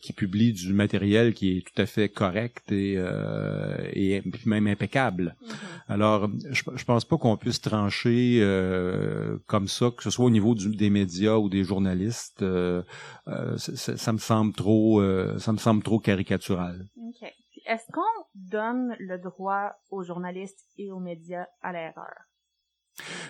qui 0.00 0.12
publient 0.12 0.52
du 0.52 0.72
matériel 0.72 1.34
qui 1.34 1.58
est 1.58 1.60
tout 1.60 1.80
à 1.80 1.86
fait 1.86 2.08
correct 2.08 2.72
et, 2.72 2.94
euh, 2.96 3.76
et 3.92 4.22
même 4.46 4.66
impeccable. 4.66 5.36
Mm-hmm. 5.42 5.54
Alors, 5.88 6.30
je, 6.50 6.62
je 6.74 6.84
pense 6.84 7.04
pas 7.04 7.18
qu'on 7.18 7.36
puisse 7.36 7.60
trancher 7.60 8.40
euh, 8.40 9.38
comme 9.46 9.68
ça, 9.68 9.90
que 9.96 10.02
ce 10.02 10.10
soit 10.10 10.24
au 10.24 10.30
niveau 10.30 10.54
du, 10.54 10.74
des 10.74 10.90
médias 10.90 11.36
ou 11.36 11.48
des 11.48 11.64
journalistes. 11.64 12.42
Euh, 12.42 12.82
ça, 13.56 13.96
ça, 13.96 14.12
me 14.12 14.18
semble 14.18 14.52
trop, 14.52 15.02
ça 15.38 15.52
me 15.52 15.58
semble 15.58 15.82
trop 15.82 15.98
caricatural. 15.98 16.86
Okay. 17.10 17.32
Est-ce 17.66 17.84
qu'on 17.92 18.24
donne 18.34 18.96
le 18.98 19.18
droit 19.18 19.72
aux 19.90 20.02
journalistes 20.02 20.64
et 20.78 20.90
aux 20.90 20.98
médias 20.98 21.46
à 21.62 21.72
l'erreur? 21.72 22.29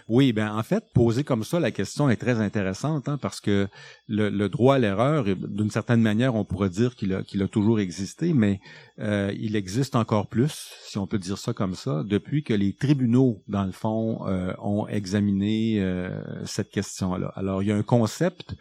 Oui, 0.09 0.33
ben 0.33 0.53
en 0.55 0.63
fait, 0.63 0.85
poser 0.93 1.25
comme 1.25 1.45
ça 1.45 1.61
la 1.61 1.71
question 1.71 2.11
est 2.11 2.17
très 2.17 2.41
intéressante 2.41 3.09
hein, 3.09 3.17
parce 3.17 3.41
que 3.41 3.69
le, 4.09 4.49
droit 4.49 4.75
à 4.77 4.79
l'erreur, 4.79 5.25
d'une 5.25 5.71
certaine 5.71 6.01
manière, 6.01 6.35
on 6.35 6.45
pourrait 6.45 6.71
dire 6.71 6.97
qu'il 6.97 7.13
a, 7.13 7.49
toujours 7.49 7.81
existé, 7.81 8.33
mais 8.33 8.61
euh, 8.99 9.33
il 9.39 9.57
existe 9.57 9.97
encore 9.97 10.29
plus, 10.29 10.73
si 10.83 10.99
on 10.99 11.07
peut 11.07 11.19
dire 11.19 11.39
ça 11.39 11.53
comme 11.53 11.75
ça, 11.75 12.03
depuis 12.05 12.43
que 12.43 12.55
les 12.55 12.75
tribunaux, 12.75 13.43
dans 13.49 13.65
le 13.65 13.73
fond, 13.73 14.27
euh, 14.27 14.53
ont 14.59 14.87
examiné 14.89 15.81
euh, 15.81 16.21
cette 16.45 16.71
question-là. 16.71 17.33
Alors, 17.37 17.63
il 17.63 17.69
y 17.69 17.73
a 17.73 17.77
un 17.77 17.83
concept 17.83 18.57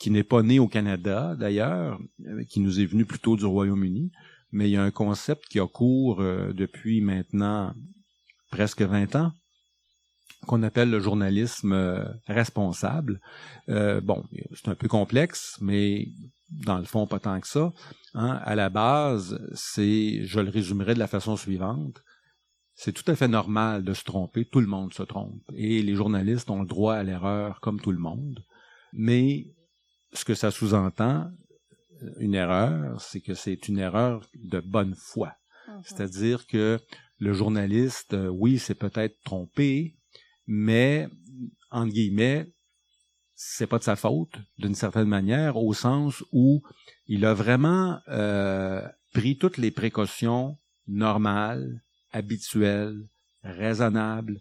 qui 0.00 0.10
n'est 0.10 0.24
pas 0.24 0.42
né 0.42 0.58
au 0.58 0.68
Canada, 0.68 1.36
d'ailleurs, 1.38 1.98
qui 2.48 2.60
nous 2.60 2.80
est 2.80 2.86
venu 2.86 3.04
plutôt 3.04 3.36
du 3.36 3.44
Royaume-Uni, 3.44 4.12
mais 4.52 4.68
il 4.68 4.72
y 4.72 4.76
a 4.76 4.82
un 4.82 4.90
concept 4.90 5.44
qui 5.48 5.58
a 5.58 5.66
cours 5.66 6.22
depuis 6.22 7.00
maintenant 7.00 7.74
presque 8.50 8.82
20 8.82 9.16
ans 9.16 9.32
qu'on 10.46 10.62
appelle 10.62 10.90
le 10.90 11.00
journalisme 11.00 11.72
euh, 11.72 12.04
responsable. 12.26 13.20
Euh, 13.68 14.00
bon, 14.00 14.24
c'est 14.54 14.68
un 14.68 14.74
peu 14.74 14.88
complexe, 14.88 15.58
mais 15.60 16.08
dans 16.50 16.78
le 16.78 16.84
fond, 16.84 17.06
pas 17.06 17.18
tant 17.18 17.40
que 17.40 17.46
ça. 17.46 17.72
Hein. 18.14 18.40
À 18.44 18.54
la 18.54 18.70
base, 18.70 19.40
c'est, 19.54 20.24
je 20.24 20.40
le 20.40 20.50
résumerai 20.50 20.94
de 20.94 20.98
la 20.98 21.06
façon 21.06 21.36
suivante, 21.36 22.02
c'est 22.74 22.92
tout 22.92 23.10
à 23.10 23.16
fait 23.16 23.28
normal 23.28 23.82
de 23.82 23.92
se 23.92 24.04
tromper, 24.04 24.44
tout 24.44 24.60
le 24.60 24.68
monde 24.68 24.94
se 24.94 25.02
trompe, 25.02 25.42
et 25.52 25.82
les 25.82 25.94
journalistes 25.96 26.48
ont 26.48 26.60
le 26.60 26.68
droit 26.68 26.94
à 26.94 27.02
l'erreur 27.02 27.60
comme 27.60 27.80
tout 27.80 27.92
le 27.92 27.98
monde. 27.98 28.44
Mais 28.92 29.46
ce 30.12 30.24
que 30.24 30.34
ça 30.34 30.50
sous-entend, 30.50 31.30
une 32.18 32.34
erreur, 32.34 33.00
c'est 33.00 33.20
que 33.20 33.34
c'est 33.34 33.68
une 33.68 33.78
erreur 33.78 34.24
de 34.34 34.60
bonne 34.60 34.94
foi. 34.94 35.32
Mhm. 35.68 35.82
C'est-à-dire 35.84 36.46
que 36.46 36.78
le 37.18 37.32
journaliste, 37.32 38.14
euh, 38.14 38.28
oui, 38.28 38.58
c'est 38.58 38.74
peut-être 38.74 39.16
trompé, 39.24 39.97
mais, 40.48 41.08
entre 41.70 41.92
guillemets, 41.92 42.50
c'est 43.34 43.68
pas 43.68 43.78
de 43.78 43.84
sa 43.84 43.94
faute, 43.94 44.34
d'une 44.58 44.74
certaine 44.74 45.06
manière, 45.06 45.56
au 45.58 45.74
sens 45.74 46.24
où 46.32 46.62
il 47.06 47.24
a 47.24 47.34
vraiment 47.34 48.00
euh, 48.08 48.82
pris 49.12 49.36
toutes 49.36 49.58
les 49.58 49.70
précautions 49.70 50.56
normales, 50.88 51.82
habituelles, 52.12 52.98
raisonnables. 53.44 54.40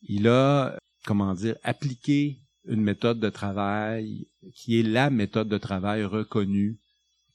Il 0.00 0.28
a, 0.28 0.78
comment 1.04 1.34
dire, 1.34 1.56
appliqué 1.64 2.38
une 2.64 2.82
méthode 2.82 3.18
de 3.18 3.28
travail 3.28 4.28
qui 4.54 4.78
est 4.78 4.84
la 4.84 5.10
méthode 5.10 5.48
de 5.48 5.58
travail 5.58 6.04
reconnue 6.04 6.78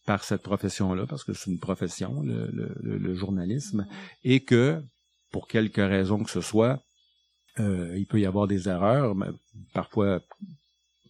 par 0.06 0.24
cette 0.24 0.42
profession-là, 0.42 1.06
parce 1.08 1.24
que 1.24 1.34
c'est 1.34 1.52
une 1.52 1.60
profession, 1.60 2.22
le, 2.22 2.50
le, 2.52 2.98
le 2.98 3.16
journalisme, 3.16 3.86
et 4.24 4.40
que, 4.40 4.82
pour 5.32 5.48
quelque 5.48 5.82
raison 5.82 6.24
que 6.24 6.32
ce 6.32 6.42
soit, 6.42 6.82
euh, 7.60 7.94
il 7.98 8.06
peut 8.06 8.20
y 8.20 8.26
avoir 8.26 8.48
des 8.48 8.68
erreurs, 8.68 9.16
parfois 9.74 10.22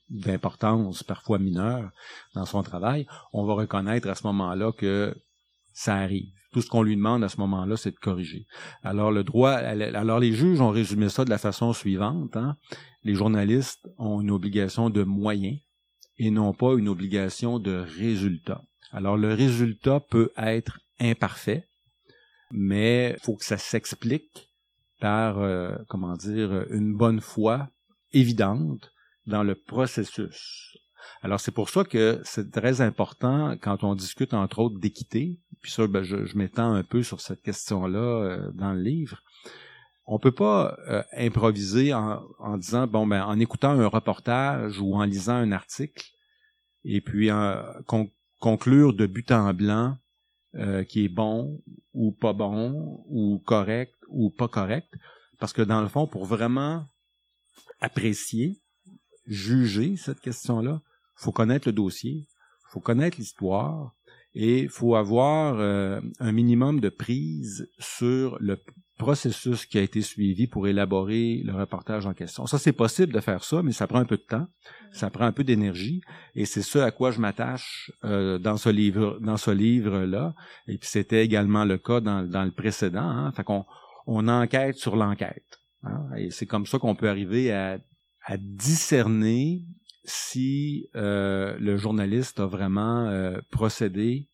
d'importance, 0.09 1.03
parfois 1.03 1.39
mineures, 1.39 1.89
dans 2.35 2.45
son 2.45 2.63
travail. 2.63 3.07
On 3.31 3.45
va 3.45 3.53
reconnaître 3.53 4.07
à 4.09 4.15
ce 4.15 4.27
moment-là 4.27 4.71
que 4.71 5.15
ça 5.73 5.95
arrive. 5.95 6.29
Tout 6.51 6.61
ce 6.61 6.69
qu'on 6.69 6.83
lui 6.83 6.95
demande 6.95 7.23
à 7.23 7.29
ce 7.29 7.37
moment-là, 7.37 7.77
c'est 7.77 7.91
de 7.91 7.97
corriger. 7.97 8.45
Alors 8.83 9.11
le 9.11 9.23
droit, 9.23 9.51
alors 9.51 10.19
les 10.19 10.33
juges 10.33 10.61
ont 10.61 10.69
résumé 10.69 11.09
ça 11.09 11.25
de 11.25 11.31
la 11.31 11.39
façon 11.39 11.73
suivante. 11.73 12.37
Hein. 12.37 12.57
Les 13.03 13.15
journalistes 13.15 13.87
ont 13.97 14.21
une 14.21 14.29
obligation 14.29 14.91
de 14.91 15.03
moyens 15.03 15.57
et 16.19 16.29
non 16.29 16.53
pas 16.53 16.75
une 16.75 16.89
obligation 16.89 17.57
de 17.57 17.83
résultat. 17.97 18.61
Alors 18.91 19.17
le 19.17 19.33
résultat 19.33 19.99
peut 19.99 20.31
être 20.37 20.79
imparfait, 20.99 21.67
mais 22.51 23.17
faut 23.23 23.35
que 23.35 23.45
ça 23.45 23.57
s'explique 23.57 24.52
par, 25.03 25.39
euh, 25.39 25.75
comment 25.89 26.15
dire, 26.15 26.65
une 26.71 26.95
bonne 26.95 27.19
foi 27.19 27.67
évidente 28.13 28.93
dans 29.27 29.43
le 29.43 29.53
processus. 29.53 30.77
Alors 31.21 31.41
c'est 31.41 31.51
pour 31.51 31.67
ça 31.67 31.83
que 31.83 32.21
c'est 32.23 32.51
très 32.51 32.79
important 32.79 33.57
quand 33.59 33.83
on 33.83 33.95
discute 33.95 34.33
entre 34.33 34.59
autres 34.59 34.79
d'équité, 34.79 35.41
puis 35.61 35.73
ça 35.73 35.87
ben, 35.87 36.03
je, 36.03 36.37
m'étends 36.37 36.71
un 36.71 36.83
peu 36.83 37.03
sur 37.03 37.19
cette 37.19 37.41
question-là 37.41 37.99
euh, 37.99 38.51
dans 38.53 38.71
le 38.71 38.79
livre. 38.81 39.21
On 40.05 40.19
peut 40.19 40.31
pas 40.31 40.77
euh, 40.87 41.03
improviser 41.17 41.93
en, 41.93 42.57
disant 42.57 42.87
bon 42.87 43.05
ben 43.05 43.25
en 43.25 43.37
écoutant 43.39 43.71
un 43.71 43.87
reportage 43.87 44.79
ou 44.79 44.95
en 44.95 45.03
lisant 45.03 45.35
un 45.35 45.51
article 45.51 46.11
et 46.85 47.01
puis 47.01 47.29
conclure 48.39 48.93
de 48.93 49.05
but 49.05 49.33
en 49.33 49.53
blanc 49.53 49.97
euh, 50.55 50.83
qui 50.83 51.03
est 51.03 51.09
bon 51.09 51.59
ou 51.95 52.11
pas 52.11 52.31
bon 52.31 53.03
ou 53.09 53.41
correct 53.43 53.95
ou 54.13 54.29
pas 54.29 54.47
correct 54.47 54.87
parce 55.39 55.53
que 55.53 55.61
dans 55.61 55.81
le 55.81 55.87
fond 55.87 56.07
pour 56.07 56.25
vraiment 56.25 56.85
apprécier 57.81 58.61
juger 59.25 59.95
cette 59.97 60.19
question-là, 60.19 60.81
faut 61.15 61.31
connaître 61.31 61.67
le 61.67 61.73
dossier, 61.73 62.27
faut 62.69 62.79
connaître 62.79 63.17
l'histoire 63.17 63.93
et 64.33 64.67
faut 64.67 64.95
avoir 64.95 65.59
euh, 65.59 66.01
un 66.19 66.31
minimum 66.31 66.79
de 66.79 66.89
prise 66.89 67.69
sur 67.79 68.37
le 68.39 68.57
processus 68.97 69.65
qui 69.65 69.77
a 69.77 69.81
été 69.81 70.01
suivi 70.01 70.47
pour 70.47 70.67
élaborer 70.67 71.41
le 71.43 71.53
reportage 71.53 72.05
en 72.05 72.13
question. 72.13 72.45
Ça, 72.45 72.57
c'est 72.57 72.73
possible 72.73 73.11
de 73.11 73.19
faire 73.19 73.43
ça, 73.43 73.63
mais 73.63 73.71
ça 73.71 73.87
prend 73.87 73.99
un 73.99 74.05
peu 74.05 74.17
de 74.17 74.23
temps, 74.23 74.47
ça 74.91 75.09
prend 75.09 75.25
un 75.25 75.31
peu 75.31 75.43
d'énergie, 75.43 76.01
et 76.35 76.45
c'est 76.45 76.61
ce 76.61 76.79
à 76.79 76.91
quoi 76.91 77.11
je 77.11 77.19
m'attache 77.19 77.91
euh, 78.05 78.37
dans 78.37 78.57
ce 78.57 78.69
livre, 78.69 79.19
dans 79.21 79.37
ce 79.37 79.51
livre-là. 79.51 80.33
Et 80.67 80.77
puis 80.77 80.89
c'était 80.89 81.25
également 81.25 81.65
le 81.65 81.77
cas 81.77 82.01
dans, 82.01 82.23
dans 82.23 82.43
le 82.43 82.51
précédent. 82.51 83.01
Hein. 83.01 83.31
Fait 83.33 83.43
qu'on 83.43 83.65
on 84.05 84.27
enquête 84.27 84.75
sur 84.75 84.95
l'enquête. 84.95 85.59
Hein. 85.83 86.09
Et 86.17 86.31
c'est 86.31 86.45
comme 86.45 86.65
ça 86.65 86.79
qu'on 86.79 86.95
peut 86.95 87.09
arriver 87.09 87.51
à 87.51 87.79
discerner 88.37 89.65
si 90.05 90.89
euh, 90.95 91.57
le 91.59 91.77
journaliste 91.77 92.39
a 92.39 92.45
vraiment 92.45 93.05
euh, 93.05 93.39
procédé 93.51 94.29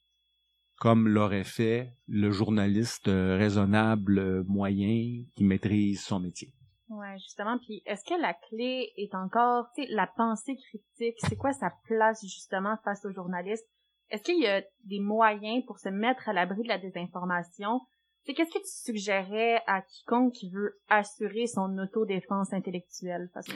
comme 0.79 1.09
l'aurait 1.09 1.43
fait 1.43 1.93
le 2.07 2.31
journaliste 2.31 3.09
euh, 3.09 3.37
raisonnable 3.37 4.43
moyen 4.45 5.23
qui 5.35 5.43
maîtrise 5.43 6.01
son 6.01 6.21
métier. 6.21 6.53
Ouais, 6.87 7.19
justement. 7.19 7.57
Puis, 7.59 7.83
est-ce 7.85 8.03
que 8.03 8.19
la 8.19 8.33
clé 8.33 8.91
est 8.95 9.13
encore, 9.13 9.67
tu 9.75 9.83
sais, 9.83 9.89
la 9.91 10.07
pensée 10.07 10.55
critique? 10.55 11.17
C'est 11.17 11.35
quoi 11.35 11.51
sa 11.51 11.71
place 11.83 12.21
justement 12.23 12.77
face 12.83 13.05
au 13.05 13.11
journaliste? 13.11 13.67
Est-ce 14.09 14.23
qu'il 14.23 14.41
y 14.41 14.47
a 14.47 14.63
des 14.85 14.99
moyens 14.99 15.63
pour 15.67 15.77
se 15.77 15.89
mettre 15.89 16.29
à 16.29 16.33
l'abri 16.33 16.63
de 16.63 16.67
la 16.69 16.79
désinformation? 16.79 17.81
C'est 18.29 18.35
qu'est-ce 18.35 18.51
que 18.51 18.59
tu 18.59 18.93
suggérais 18.93 19.59
à 19.65 19.81
quiconque 19.81 20.33
qui 20.33 20.51
veut 20.51 20.77
assurer 20.87 21.47
son 21.47 21.75
autodéfense 21.79 22.53
intellectuelle 22.53 23.27
face 23.33 23.47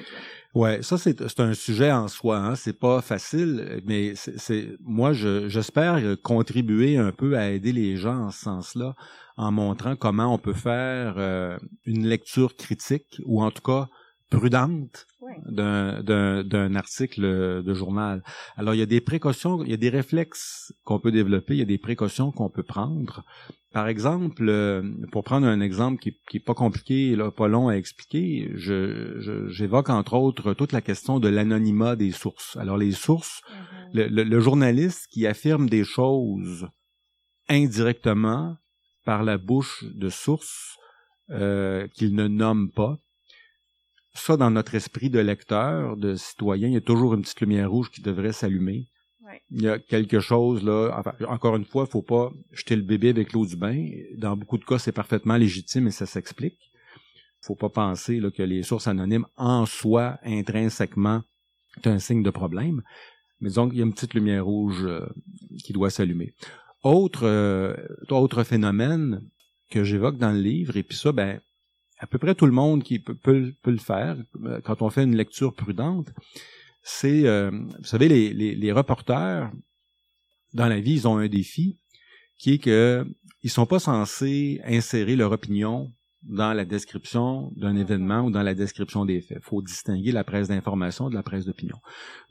Ouais, 0.56 0.82
ça 0.82 0.98
c'est 0.98 1.40
un 1.40 1.54
sujet 1.54 1.92
en 1.92 2.08
soi. 2.08 2.38
Hein. 2.38 2.56
C'est 2.56 2.80
pas 2.80 3.02
facile, 3.02 3.84
mais 3.86 4.16
c'est 4.16 4.70
moi 4.82 5.14
je 5.14 5.48
j'espère 5.48 6.02
contribuer 6.24 6.98
un 6.98 7.12
peu 7.12 7.38
à 7.38 7.52
aider 7.52 7.72
les 7.72 7.98
gens 7.98 8.18
en 8.18 8.32
ce 8.32 8.40
sens-là 8.40 8.96
en 9.38 9.52
montrant 9.52 9.96
comment 9.96 10.34
on 10.34 10.40
peut 10.40 10.54
faire 10.54 11.16
euh, 11.18 11.56
une 11.86 12.08
lecture 12.08 12.56
critique 12.56 13.22
ou 13.26 13.44
en 13.44 13.52
tout 13.52 13.62
cas 13.62 13.90
prudente 14.32 15.06
d'un 15.46 16.76
article 16.76 17.22
de 17.64 17.74
journal. 17.74 18.24
Alors, 18.58 18.74
il 18.74 18.80
y 18.80 18.84
a 18.84 18.88
des 18.88 19.02
précautions, 19.02 19.64
il 19.64 19.72
y 19.72 19.74
a 19.74 19.78
des 19.78 19.90
réflexes 19.90 20.74
qu'on 20.84 21.00
peut 21.00 21.12
développer, 21.12 21.54
il 21.54 21.60
y 21.60 21.64
a 21.64 21.66
des 21.66 21.78
précautions 21.78 22.32
qu'on 22.32 22.50
peut 22.50 22.64
prendre. 22.64 23.24
Par 23.74 23.88
exemple, 23.88 24.48
euh, 24.48 24.84
pour 25.12 25.24
prendre 25.24 25.48
un 25.48 25.60
exemple 25.60 26.00
qui, 26.00 26.16
qui 26.30 26.38
est 26.38 26.46
pas 26.46 26.54
compliqué, 26.54 27.16
là, 27.16 27.32
pas 27.32 27.48
long 27.48 27.70
à 27.70 27.74
expliquer, 27.74 28.52
j'évoque 28.56 29.90
entre 29.90 30.14
autres 30.14 30.54
toute 30.54 30.72
la 30.74 30.82
question 30.82 31.20
de 31.20 31.28
l'anonymat 31.28 31.96
des 31.96 32.12
sources. 32.12 32.56
Alors, 32.58 32.78
les 32.78 32.92
sources, 32.92 33.42
mm-hmm. 33.96 34.24
le, 34.24 34.40
journaliste 34.40 35.08
qui 35.12 35.26
affirme 35.26 35.68
des 35.70 35.84
choses 35.84 36.68
indirectement 37.50 38.58
par 39.06 39.24
la 39.24 39.40
bouche 39.40 39.84
de 39.96 40.10
sources 40.10 40.78
euh, 41.32 41.88
qu'il 41.96 42.16
ne 42.16 42.28
nomme 42.28 42.70
pas, 42.72 43.00
ça, 44.14 44.38
dans 44.38 44.51
notre 44.51 44.76
esprit 44.76 45.09
de 45.09 45.20
lecteur, 45.20 45.97
de 45.97 46.16
citoyen, 46.16 46.68
il 46.68 46.74
y 46.74 46.78
a 46.78 46.82
toujours 46.82 47.16
une 47.16 47.22
petite 47.22 47.41
lumière 47.41 47.70
rouge 47.70 47.89
qui 47.89 48.01
devrait 48.01 48.34
s'allumer. 48.34 48.88
Il 49.49 49.64
y 49.64 49.68
a 49.68 49.80
quelque 49.80 50.20
chose 50.20 50.64
là. 50.64 50.95
Enfin, 50.95 51.14
encore 51.28 51.55
une 51.55 51.66
fois, 51.66 51.86
il 51.88 51.91
faut 51.91 52.03
pas 52.03 52.32
jeter 52.51 52.76
le 52.76 52.84
bébé 52.84 53.09
avec 53.09 53.34
l'eau 53.34 53.45
du 53.45 53.55
bain. 53.55 53.89
Dans 54.18 54.38
beaucoup 54.38 54.59
de 54.59 54.66
cas, 54.66 54.78
c'est 54.78 54.91
parfaitement 54.91 55.38
légitime 55.38 55.88
et 55.88 55.91
ça 55.91 56.05
s'explique. 56.05 56.59
Faut 57.41 57.55
pas 57.55 57.70
penser 57.70 58.20
là, 58.20 58.30
que 58.30 58.43
les 58.43 58.64
sources 58.64 58.88
anonymes 58.88 59.26
en 59.36 59.66
soi, 59.66 60.20
intrinsèquement, 60.24 61.24
c'est 61.76 61.88
un 61.88 61.99
signe 61.99 62.24
de 62.24 62.30
problème. 62.30 62.84
Mais 63.41 63.49
donc, 63.49 63.72
il 63.74 63.80
y 63.80 63.82
a 63.82 63.86
une 63.86 63.93
petite 63.93 64.14
lumière 64.14 64.45
rouge 64.45 64.86
euh, 64.86 65.05
qui 65.64 65.74
doit 65.74 65.89
s'allumer. 65.89 66.34
Autre, 66.84 67.26
euh, 67.26 67.76
autre 68.09 68.43
phénomène 68.43 69.22
que 69.72 69.84
j'évoque 69.84 70.18
dans 70.18 70.32
le 70.32 70.39
livre, 70.39 70.78
et 70.78 70.84
puis 70.84 70.97
ça, 70.97 71.11
ben, 71.11 71.41
à 72.04 72.08
peu 72.08 72.18
près 72.18 72.36
tout 72.36 72.45
le 72.45 72.51
monde 72.51 72.84
qui 72.84 72.99
peut, 72.99 73.54
le 73.66 73.78
faire 73.78 74.18
euh, 74.43 74.60
quand 74.62 74.82
on 74.82 74.89
fait 74.89 75.04
une 75.04 75.16
lecture 75.16 75.54
prudente, 75.54 76.10
c'est, 76.84 77.26
euh, 77.26 77.49
vous 77.49 77.86
savez, 77.86 78.10
les, 78.10 78.72
reporters, 78.74 79.49
dans 80.54 80.68
la 80.68 80.82
vie, 80.82 80.95
ils 80.95 81.08
ont 81.08 81.18
un 81.18 81.30
défi 81.30 81.80
qui 82.38 82.56
est 82.56 82.58
que 82.58 83.06
ils 83.41 83.49
sont 83.49 83.66
pas 83.66 83.80
censés 83.80 84.60
insérer 84.66 85.16
leur 85.16 85.32
opinion 85.32 85.93
dans 86.24 86.54
la 86.54 86.66
description 86.66 87.51
d'un 87.56 87.76
événement 87.78 88.22
ou 88.22 88.32
dans 88.32 88.43
la 88.43 88.54
description 88.54 89.06
des 89.06 89.22
faits. 89.22 89.39
Il 89.41 89.45
faut 89.45 89.62
distinguer 89.62 90.12
la 90.12 90.26
presse 90.26 90.49
d'information 90.49 91.10
de 91.10 91.16
la 91.16 91.24
presse 91.24 91.45
d'opinion. 91.45 91.78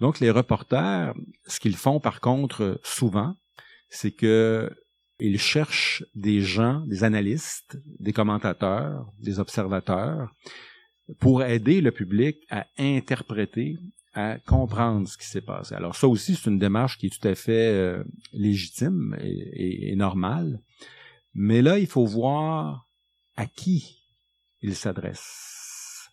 Donc, 0.00 0.20
les 0.20 0.30
reporters, 0.30 1.14
ce 1.46 1.60
qu'ils 1.60 1.76
font 1.76 1.98
par 1.98 2.20
contre 2.20 2.78
souvent, 2.82 3.34
c'est 3.88 4.12
que 4.12 4.70
il 5.22 5.38
cherche 5.38 6.04
des 6.14 6.40
gens, 6.40 6.80
des 6.86 7.04
analystes, 7.04 7.78
des 7.98 8.12
commentateurs, 8.12 9.06
des 9.20 9.38
observateurs 9.38 10.32
pour 11.20 11.42
aider 11.42 11.80
le 11.80 11.92
public 11.92 12.38
à 12.50 12.66
interpréter, 12.78 13.78
à 14.14 14.38
comprendre 14.38 15.08
ce 15.08 15.16
qui 15.16 15.26
s'est 15.26 15.42
passé. 15.42 15.74
Alors 15.74 15.96
ça 15.96 16.08
aussi, 16.08 16.34
c'est 16.34 16.50
une 16.50 16.58
démarche 16.58 16.98
qui 16.98 17.06
est 17.06 17.20
tout 17.20 17.26
à 17.26 17.34
fait 17.34 17.68
euh, 17.68 18.04
légitime 18.32 19.16
et, 19.20 19.94
normale. 19.96 20.60
Mais 21.34 21.62
là, 21.62 21.78
il 21.78 21.86
faut 21.86 22.04
voir 22.04 22.88
à 23.36 23.46
qui 23.46 23.98
il 24.60 24.74
s'adresse. 24.74 26.08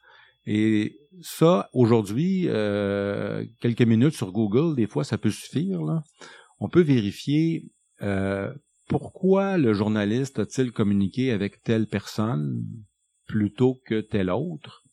Et 0.46 0.98
ça, 1.22 1.70
aujourd'hui, 1.74 2.46
euh, 2.48 3.46
quelques 3.60 3.82
minutes 3.82 4.16
sur 4.16 4.32
Google, 4.32 4.76
des 4.76 4.88
fois, 4.88 5.04
ça 5.04 5.18
peut 5.18 5.30
suffire. 5.30 5.84
Là. 5.84 6.04
On 6.60 6.70
peut 6.70 6.82
vérifier 6.82 7.70
euh, 8.02 8.52
pourquoi 8.90 9.58
le 9.60 9.72
journaliste 9.74 10.40
a-t-il 10.40 10.72
communiqué 10.72 11.32
avec 11.32 11.62
telle 11.62 11.88
personne 11.88 12.66
plutôt 13.28 13.80
que 13.86 14.02
telle 14.02 14.32
autre? 14.32 14.84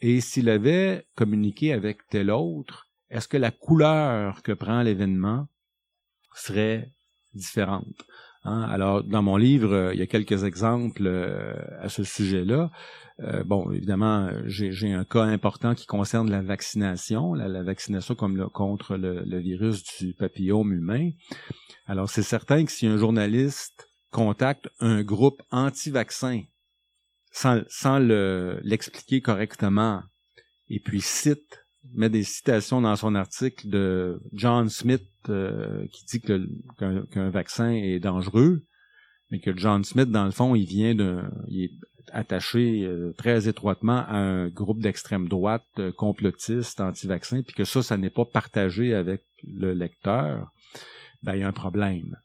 Et 0.00 0.20
s'il 0.20 0.50
avait 0.50 1.06
communiqué 1.16 1.72
avec 1.72 2.06
telle 2.08 2.30
autre, 2.30 2.90
est-ce 3.08 3.26
que 3.26 3.38
la 3.38 3.50
couleur 3.50 4.42
que 4.42 4.52
prend 4.52 4.82
l'événement 4.82 5.48
serait 6.34 6.92
différente? 7.32 8.04
Hein? 8.44 8.62
Alors, 8.62 9.02
dans 9.02 9.22
mon 9.22 9.36
livre, 9.36 9.72
euh, 9.72 9.94
il 9.94 10.00
y 10.00 10.02
a 10.02 10.06
quelques 10.06 10.44
exemples 10.44 11.06
euh, 11.06 11.54
à 11.80 11.88
ce 11.88 12.04
sujet-là. 12.04 12.70
Euh, 13.20 13.42
bon, 13.44 13.70
évidemment, 13.72 14.30
j'ai 14.46 14.92
un 14.92 15.04
cas 15.04 15.24
important 15.24 15.74
qui 15.74 15.86
concerne 15.86 16.30
la 16.30 16.40
vaccination, 16.40 17.34
la, 17.34 17.62
vaccination 17.62 18.14
comme 18.14 18.48
contre 18.50 18.96
le, 18.96 19.38
virus 19.38 19.82
du 19.98 20.14
papillome 20.14 20.72
humain. 20.72 21.10
Alors, 21.86 22.08
c'est 22.08 22.22
certain 22.22 22.64
que 22.64 22.70
si 22.70 22.86
un 22.86 22.96
journaliste 22.96 23.88
contacte 24.12 24.68
un 24.78 25.02
groupe 25.02 25.42
anti-vaccin 25.50 26.42
sans, 27.32 27.62
sans 27.68 27.98
l'expliquer 27.98 29.20
correctement 29.20 30.02
et 30.68 30.78
puis 30.78 31.00
cite 31.00 31.66
met 31.94 32.10
des 32.10 32.22
citations 32.22 32.80
dans 32.80 32.96
son 32.96 33.14
article 33.14 33.68
de 33.68 34.20
John 34.32 34.68
Smith 34.68 35.06
euh, 35.28 35.86
qui 35.92 36.04
dit 36.04 36.20
qu'un 36.20 37.30
vaccin 37.30 37.70
est 37.70 37.98
dangereux, 37.98 38.62
mais 39.30 39.40
que 39.40 39.56
John 39.56 39.84
Smith, 39.84 40.10
dans 40.10 40.24
le 40.24 40.30
fond, 40.30 40.54
il 40.54 40.66
vient 40.66 40.94
de, 40.94 41.22
il 41.48 41.64
est 41.64 41.70
attaché 42.12 42.84
euh, 42.84 43.12
très 43.16 43.48
étroitement 43.48 44.04
à 44.06 44.16
un 44.16 44.48
groupe 44.48 44.80
d'extrême 44.80 45.28
droite 45.28 45.66
euh, 45.78 45.92
complotiste 45.92 46.80
anti-vaccin, 46.80 47.42
puis 47.42 47.54
que 47.54 47.64
ça, 47.64 47.82
ça 47.82 47.96
n'est 47.96 48.10
pas 48.10 48.24
partagé 48.24 48.94
avec 48.94 49.22
le 49.44 49.72
lecteur, 49.72 50.50
ben 51.22 51.34
il 51.34 51.40
y 51.40 51.42
a 51.42 51.48
un 51.48 51.52
problème. 51.52 52.16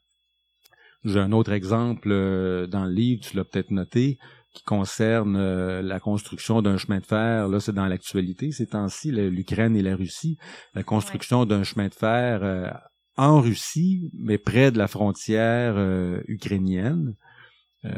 J'ai 1.04 1.20
un 1.20 1.32
autre 1.32 1.52
exemple 1.52 2.10
euh, 2.10 2.66
dans 2.66 2.84
le 2.84 2.92
livre, 2.92 3.22
tu 3.22 3.36
l'as 3.36 3.44
peut-être 3.44 3.70
noté, 3.70 4.18
qui 4.54 4.62
concerne 4.62 5.36
euh, 5.36 5.82
la 5.82 6.00
construction 6.00 6.62
d'un 6.62 6.78
chemin 6.78 7.00
de 7.00 7.06
fer. 7.06 7.48
Là, 7.48 7.60
c'est 7.60 7.74
dans 7.74 7.86
l'actualité 7.86 8.52
ces 8.52 8.68
temps-ci, 8.68 9.10
l'Ukraine 9.10 9.76
et 9.76 9.82
la 9.82 9.96
Russie. 9.96 10.38
La 10.74 10.82
construction 10.82 11.44
d'un 11.44 11.64
chemin 11.64 11.88
de 11.88 11.94
fer 11.94 12.40
euh, 12.42 12.70
en 13.16 13.40
Russie, 13.40 14.10
mais 14.18 14.38
près 14.38 14.70
de 14.70 14.78
la 14.78 14.88
frontière 14.88 15.76
ukrainienne. 16.26 17.14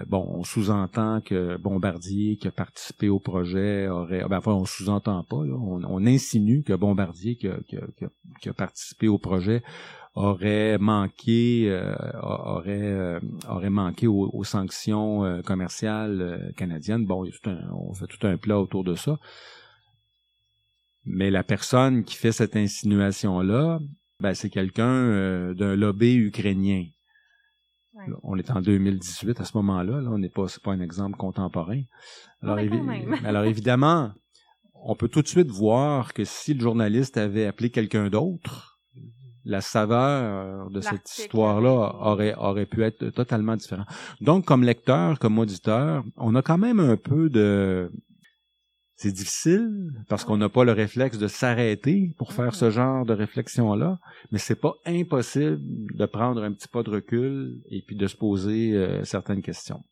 bon, 0.09 0.27
on 0.29 0.45
sous-entend 0.45 1.23
que 1.23 1.57
Bombardier, 1.57 2.37
qui 2.37 2.49
a 2.49 2.51
participé 2.51 3.09
au 3.09 3.19
projet, 3.19 3.89
aurait... 3.89 4.29
Ben, 4.29 4.37
enfin, 4.37 4.53
on 4.53 4.67
sous-entend 4.67 5.25
pas. 5.25 5.37
on, 5.37 6.07
insinue 6.07 6.63
que 6.65 6.75
Bombardier, 6.75 7.37
qui 7.37 7.49
qui 8.43 8.49
a 8.51 8.53
participé 8.53 9.09
au 9.09 9.17
projet, 9.17 9.63
aurait 10.17 10.79
manqué 10.79 11.67
euh, 11.69 11.95
aurait 12.23 12.81
euh, 12.83 13.21
aurait 13.49 13.71
manqué 13.71 14.07
aux, 14.07 14.45
sanctions 14.45 15.25
euh, 15.25 15.43
commerciales 15.43 16.53
canadiennes. 16.57 17.05
Bon, 17.05 17.29
on 17.73 17.93
fait 17.93 18.07
tout 18.07 18.27
un 18.27 18.39
plat 18.39 18.59
autour 18.59 18.83
de 18.83 18.95
ça. 18.95 19.19
Mais 21.05 21.31
la 21.31 21.45
personne 21.45 22.03
qui 22.03 22.17
fait 22.17 22.33
cette 22.33 22.57
insinuation 22.57 23.41
là, 23.41 23.79
ben, 24.19 24.35
c'est 24.35 24.51
quelqu'un 24.51 25.53
d'un 25.55 25.77
lobby 25.77 26.17
ukrainien. 26.17 26.85
On 28.23 28.37
est 28.37 28.51
en 28.51 28.61
2018 28.61 29.41
à 29.41 29.45
ce 29.45 29.57
moment-là. 29.59 30.01
Là, 30.01 30.11
on 30.11 30.19
n'est 30.19 30.29
pas, 30.29 30.49
c'est 30.49 30.63
pas 30.63 30.73
un 30.73 30.81
exemple 30.81 31.17
contemporain. 31.17 31.83
Alors, 32.43 32.59
alors 33.25 33.45
évidemment, 33.45 34.13
on 34.75 34.97
peut 34.97 35.09
tout 35.09 35.23
de 35.23 35.29
suite 35.29 35.51
voir 35.51 36.13
que 36.13 36.25
si 36.25 36.55
le 36.55 36.61
journaliste 36.61 37.17
avait 37.17 37.47
appelé 37.47 37.71
quelqu'un 37.71 38.09
d'autre, 38.09 38.76
la 39.47 39.61
saveur 39.61 40.71
de 40.71 40.81
cette 40.81 41.09
histoire-là 41.19 41.95
aurait, 42.01 42.35
aurait 42.35 42.67
pu 42.67 42.83
être 42.83 43.11
totalement 43.11 43.57
différente. 43.57 43.87
Donc, 44.21 44.45
comme 44.45 44.65
lecteur, 44.65 45.19
comme 45.19 45.39
auditeur, 45.39 46.05
on 46.17 46.35
a 46.35 46.43
quand 46.43 46.59
même 46.59 46.81
un 46.81 46.97
peu 46.97 47.31
de... 47.31 47.91
C'est 48.97 49.13
difficile 49.13 49.93
parce 50.09 50.25
qu'on 50.25 50.39
n'a 50.39 50.49
pas 50.49 50.65
le 50.65 50.73
réflexe 50.73 51.19
de 51.19 51.29
s'arrêter 51.29 52.15
pour 52.17 52.33
faire 52.33 52.55
ce 52.55 52.71
genre 52.71 53.05
de 53.05 53.13
réflexion-là, 53.13 53.99
mais 54.33 54.39
c'est 54.39 54.61
pas 54.61 54.75
impossible 54.87 55.61
de 55.95 56.07
prendre 56.07 56.43
un 56.43 56.53
petit 56.53 56.69
pas 56.69 56.83
de 56.83 56.91
recul 56.91 57.61
et 57.71 57.83
puis 57.87 57.95
de 57.95 58.07
se 58.07 58.17
poser 58.17 58.73
euh, 58.73 59.05
certaines 59.05 59.43
questions. 59.43 59.85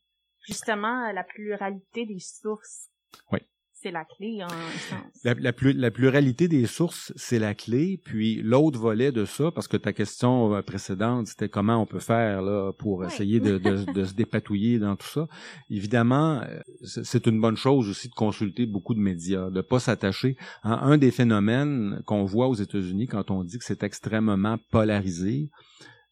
Justement, 0.46 1.12
la 1.12 1.22
pluralité 1.22 2.07
des 2.07 2.18
sources. 2.18 2.88
Oui 3.30 3.40
c'est 3.85 3.91
la 3.91 4.07
clé 4.07 4.43
en 4.43 4.49
sens. 4.49 5.24
La, 5.24 5.35
la, 5.35 5.91
pluralité 5.91 6.49
des 6.49 6.64
sources, 6.66 7.12
c'est 7.16 7.39
la 7.39 7.55
clé. 7.55 8.01
Puis 8.03 8.41
l'autre 8.43 8.78
volet 8.78 9.12
de 9.12 9.26
ça, 9.26 9.51
parce 9.51 9.68
que 9.68 9.76
ta 9.76 9.93
question 9.93 10.55
euh, 10.55 10.62
précédente, 10.62 11.26
c'était 11.26 11.51
comment 11.51 11.76
on 11.76 11.85
peut 11.85 11.99
faire 11.99 12.41
là 12.41 12.72
pour 12.72 13.05
essayer 13.05 13.41
de, 13.41 13.59
de, 13.59 14.05
se 14.05 14.14
dépatouiller 14.14 14.78
dans 14.78 14.97
tout 14.97 15.07
ça. 15.07 15.28
Évidemment, 15.68 16.41
euh, 16.41 16.61
c'est 16.82 17.26
une 17.26 17.39
bonne 17.39 17.59
chose 17.59 17.91
aussi 17.91 18.09
de 18.09 18.14
consulter 18.14 18.64
beaucoup 18.64 18.95
de 18.95 19.01
médias, 19.01 19.51
de 19.51 19.61
pas 19.61 19.80
s'attacher. 19.80 20.39
Un 20.62 20.97
des 20.97 21.11
phénomènes 21.11 22.01
qu'on 22.07 22.24
voit 22.24 22.49
aux 22.49 22.55
États-Unis 22.55 23.07
quand 23.07 23.30
on 23.30 23.45
dit 23.45 23.59
que 23.59 23.64
c'est 23.64 23.82
extrêmement 23.82 24.57
polarisé, 24.70 25.51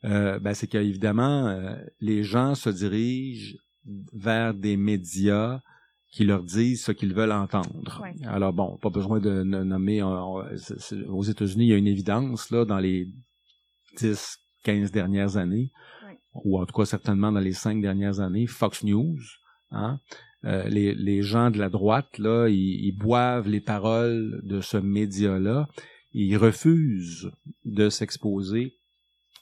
euh, 0.04 0.38
ben, 0.40 0.52
c'est 0.52 0.66
qu'évidemment, 0.66 1.46
euh, 1.46 1.74
les 2.00 2.22
gens 2.22 2.54
se 2.54 2.68
dirigent 2.68 3.56
vers 4.12 4.52
des 4.52 4.76
médias 4.76 5.60
qui 6.12 6.24
leur 6.24 6.42
disent 6.42 6.84
ce 6.84 6.92
qu'ils 6.92 7.14
veulent 7.14 7.32
entendre. 7.32 8.02
Alors 8.24 8.52
bon, 8.52 8.76
pas 8.76 8.90
besoin 8.90 9.18
de 9.18 9.42
nommer. 9.42 10.02
aux 10.02 11.22
États-Unis, 11.22 11.64
il 11.64 11.68
y 11.70 11.72
a 11.72 11.78
une 11.78 11.86
évidence 11.86 12.50
là 12.50 12.64
dans 12.66 12.78
les 12.78 13.08
10, 13.96 14.38
15 14.62 14.92
dernières 14.92 15.38
années, 15.38 15.72
ou 16.44 16.60
en 16.60 16.66
tout 16.66 16.74
cas 16.74 16.84
certainement 16.84 17.32
dans 17.32 17.40
les 17.40 17.54
cinq 17.54 17.80
dernières 17.80 18.20
années, 18.20 18.46
Fox 18.46 18.84
News. 18.84 19.18
Hein, 19.70 19.98
euh, 20.44 20.68
les, 20.68 20.94
les 20.94 21.22
gens 21.22 21.50
de 21.50 21.58
la 21.58 21.70
droite 21.70 22.18
là, 22.18 22.48
ils, 22.48 22.84
ils 22.84 22.96
boivent 22.96 23.48
les 23.48 23.60
paroles 23.60 24.42
de 24.44 24.60
ce 24.60 24.76
média-là. 24.76 25.66
Ils 26.12 26.36
refusent 26.36 27.30
de 27.64 27.88
s'exposer 27.88 28.74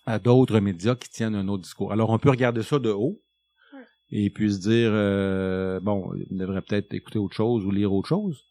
à 0.06 0.20
d'autres 0.20 0.60
médias 0.60 0.94
qui 0.94 1.10
tiennent 1.10 1.34
un 1.34 1.48
autre 1.48 1.64
discours. 1.64 1.92
Alors 1.92 2.10
on 2.10 2.18
peut 2.18 2.30
regarder 2.30 2.62
ça 2.62 2.78
de 2.78 2.90
haut, 2.90 3.20
et 4.10 4.30
puis 4.30 4.52
se 4.52 4.58
dire 4.60 4.90
euh, 4.92 5.80
bon, 5.80 6.12
il 6.30 6.36
devrait 6.36 6.62
peut-être 6.62 6.92
écouter 6.94 7.18
autre 7.18 7.36
chose 7.36 7.64
ou 7.64 7.70
lire 7.70 7.92
autre 7.92 8.08
chose. 8.08 8.42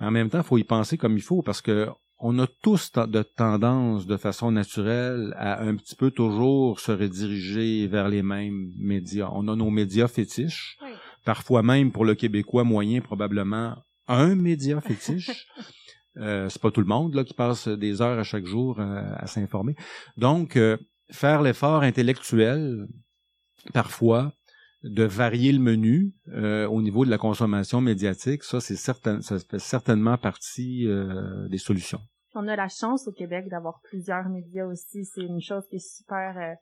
en 0.00 0.10
même 0.10 0.30
temps, 0.30 0.38
il 0.38 0.44
faut 0.44 0.58
y 0.58 0.64
penser 0.64 0.98
comme 0.98 1.16
il 1.16 1.22
faut 1.22 1.42
parce 1.42 1.62
que 1.62 1.88
on 2.18 2.38
a 2.38 2.46
tous 2.62 2.92
de 2.92 3.22
tendance 3.22 4.06
de 4.06 4.16
façon 4.16 4.50
naturelle 4.50 5.34
à 5.36 5.62
un 5.62 5.76
petit 5.76 5.94
peu 5.94 6.10
toujours 6.10 6.80
se 6.80 6.92
rediriger 6.92 7.86
vers 7.88 8.08
les 8.08 8.22
mêmes 8.22 8.70
médias. 8.78 9.28
On 9.32 9.48
a 9.48 9.56
nos 9.56 9.70
médias 9.70 10.08
fétiches. 10.08 10.78
Parfois 11.24 11.62
même 11.62 11.92
pour 11.92 12.04
le 12.04 12.14
Québécois 12.14 12.64
moyen, 12.64 13.00
probablement 13.00 13.76
un 14.08 14.34
média 14.34 14.80
fétiche. 14.80 15.46
euh, 16.16 16.48
c'est 16.48 16.62
pas 16.62 16.70
tout 16.70 16.80
le 16.80 16.86
monde 16.86 17.14
là 17.14 17.24
qui 17.24 17.34
passe 17.34 17.68
des 17.68 18.00
heures 18.00 18.18
à 18.18 18.22
chaque 18.22 18.46
jour 18.46 18.80
euh, 18.80 19.02
à 19.16 19.26
s'informer. 19.26 19.74
Donc, 20.16 20.56
euh, 20.56 20.76
faire 21.10 21.42
l'effort 21.42 21.82
intellectuel, 21.82 22.86
parfois, 23.74 24.32
de 24.82 25.04
varier 25.04 25.52
le 25.52 25.58
menu 25.58 26.14
euh, 26.28 26.66
au 26.68 26.82
niveau 26.82 27.04
de 27.04 27.10
la 27.10 27.18
consommation 27.18 27.80
médiatique, 27.80 28.42
ça 28.44 28.60
c'est 28.60 28.76
certain, 28.76 29.20
ça 29.20 29.38
fait 29.38 29.58
certainement 29.58 30.16
partie 30.18 30.86
euh, 30.86 31.48
des 31.48 31.58
solutions. 31.58 32.00
On 32.34 32.46
a 32.48 32.56
la 32.56 32.68
chance 32.68 33.08
au 33.08 33.12
Québec 33.12 33.48
d'avoir 33.48 33.80
plusieurs 33.82 34.28
médias 34.28 34.66
aussi, 34.66 35.04
c'est 35.04 35.22
une 35.22 35.40
chose 35.40 35.64
qui 35.68 35.76
est 35.76 35.96
super 35.96 36.36
euh, 36.36 36.54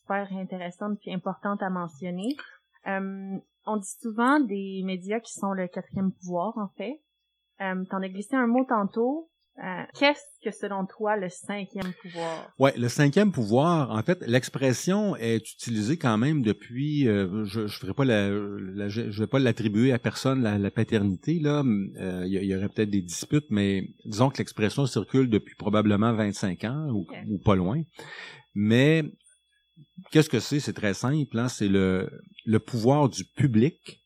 super 0.00 0.28
intéressante 0.32 0.98
puis 1.00 1.12
importante 1.12 1.62
à 1.62 1.70
mentionner. 1.70 2.36
on 2.86 3.76
dit 3.76 3.94
souvent 4.00 4.40
des 4.40 4.82
médias 4.84 5.20
qui 5.20 5.32
sont 5.32 5.52
le 5.52 5.68
quatrième 5.68 6.12
pouvoir 6.12 6.58
en 6.58 6.68
fait. 6.76 7.00
Euh, 7.60 7.84
T'en 7.90 8.02
as 8.02 8.08
glissé 8.08 8.34
un 8.34 8.46
mot 8.46 8.64
tantôt. 8.64 9.30
Euh, 9.62 9.84
qu'est-ce 9.96 10.20
que 10.42 10.50
selon 10.50 10.84
toi 10.84 11.16
le 11.16 11.28
cinquième 11.28 11.92
pouvoir? 12.02 12.52
Ouais, 12.58 12.74
le 12.76 12.88
cinquième 12.88 13.30
pouvoir, 13.30 13.92
en 13.92 14.02
fait, 14.02 14.20
l'expression 14.26 15.14
est 15.14 15.48
utilisée 15.52 15.96
quand 15.96 16.18
même 16.18 16.42
depuis. 16.42 17.06
Euh, 17.06 17.44
je, 17.44 17.68
je 17.68 17.78
ferai 17.78 17.94
pas 17.94 18.04
la, 18.04 18.30
je 18.88 19.20
vais 19.20 19.26
pas 19.28 19.38
l'attribuer 19.38 19.92
à 19.92 20.00
personne 20.00 20.42
la, 20.42 20.70
paternité 20.72 21.38
là. 21.38 21.62
Euh, 22.00 22.24
il 22.26 22.32
y, 22.32 22.54
aurait 22.56 22.68
peut-être 22.68 22.90
des 22.90 23.02
disputes, 23.02 23.46
mais 23.50 23.86
disons 24.04 24.28
que 24.28 24.38
l'expression 24.38 24.86
circule 24.86 25.30
depuis 25.30 25.54
probablement 25.54 26.12
25 26.12 26.64
ans 26.64 26.88
ou, 26.90 27.06
ou 27.30 27.38
pas 27.38 27.54
loin. 27.54 27.80
Mais 28.56 29.04
qu'est-ce 30.10 30.28
que 30.28 30.40
c'est? 30.40 30.58
C'est 30.58 30.72
très 30.72 30.94
simple. 30.94 31.38
Hein? 31.38 31.48
C'est 31.48 31.68
le 31.68 32.10
le 32.44 32.58
pouvoir 32.58 33.08
du 33.08 33.24
public, 33.24 34.02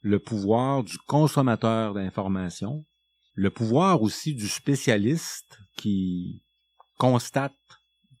le 0.00 0.18
pouvoir 0.18 0.82
du 0.82 0.98
consommateur 1.06 1.94
d'information 1.94 2.84
le 3.34 3.50
pouvoir 3.50 4.02
aussi 4.02 4.34
du 4.34 4.48
spécialiste 4.48 5.58
qui 5.76 6.42
constate 6.98 7.52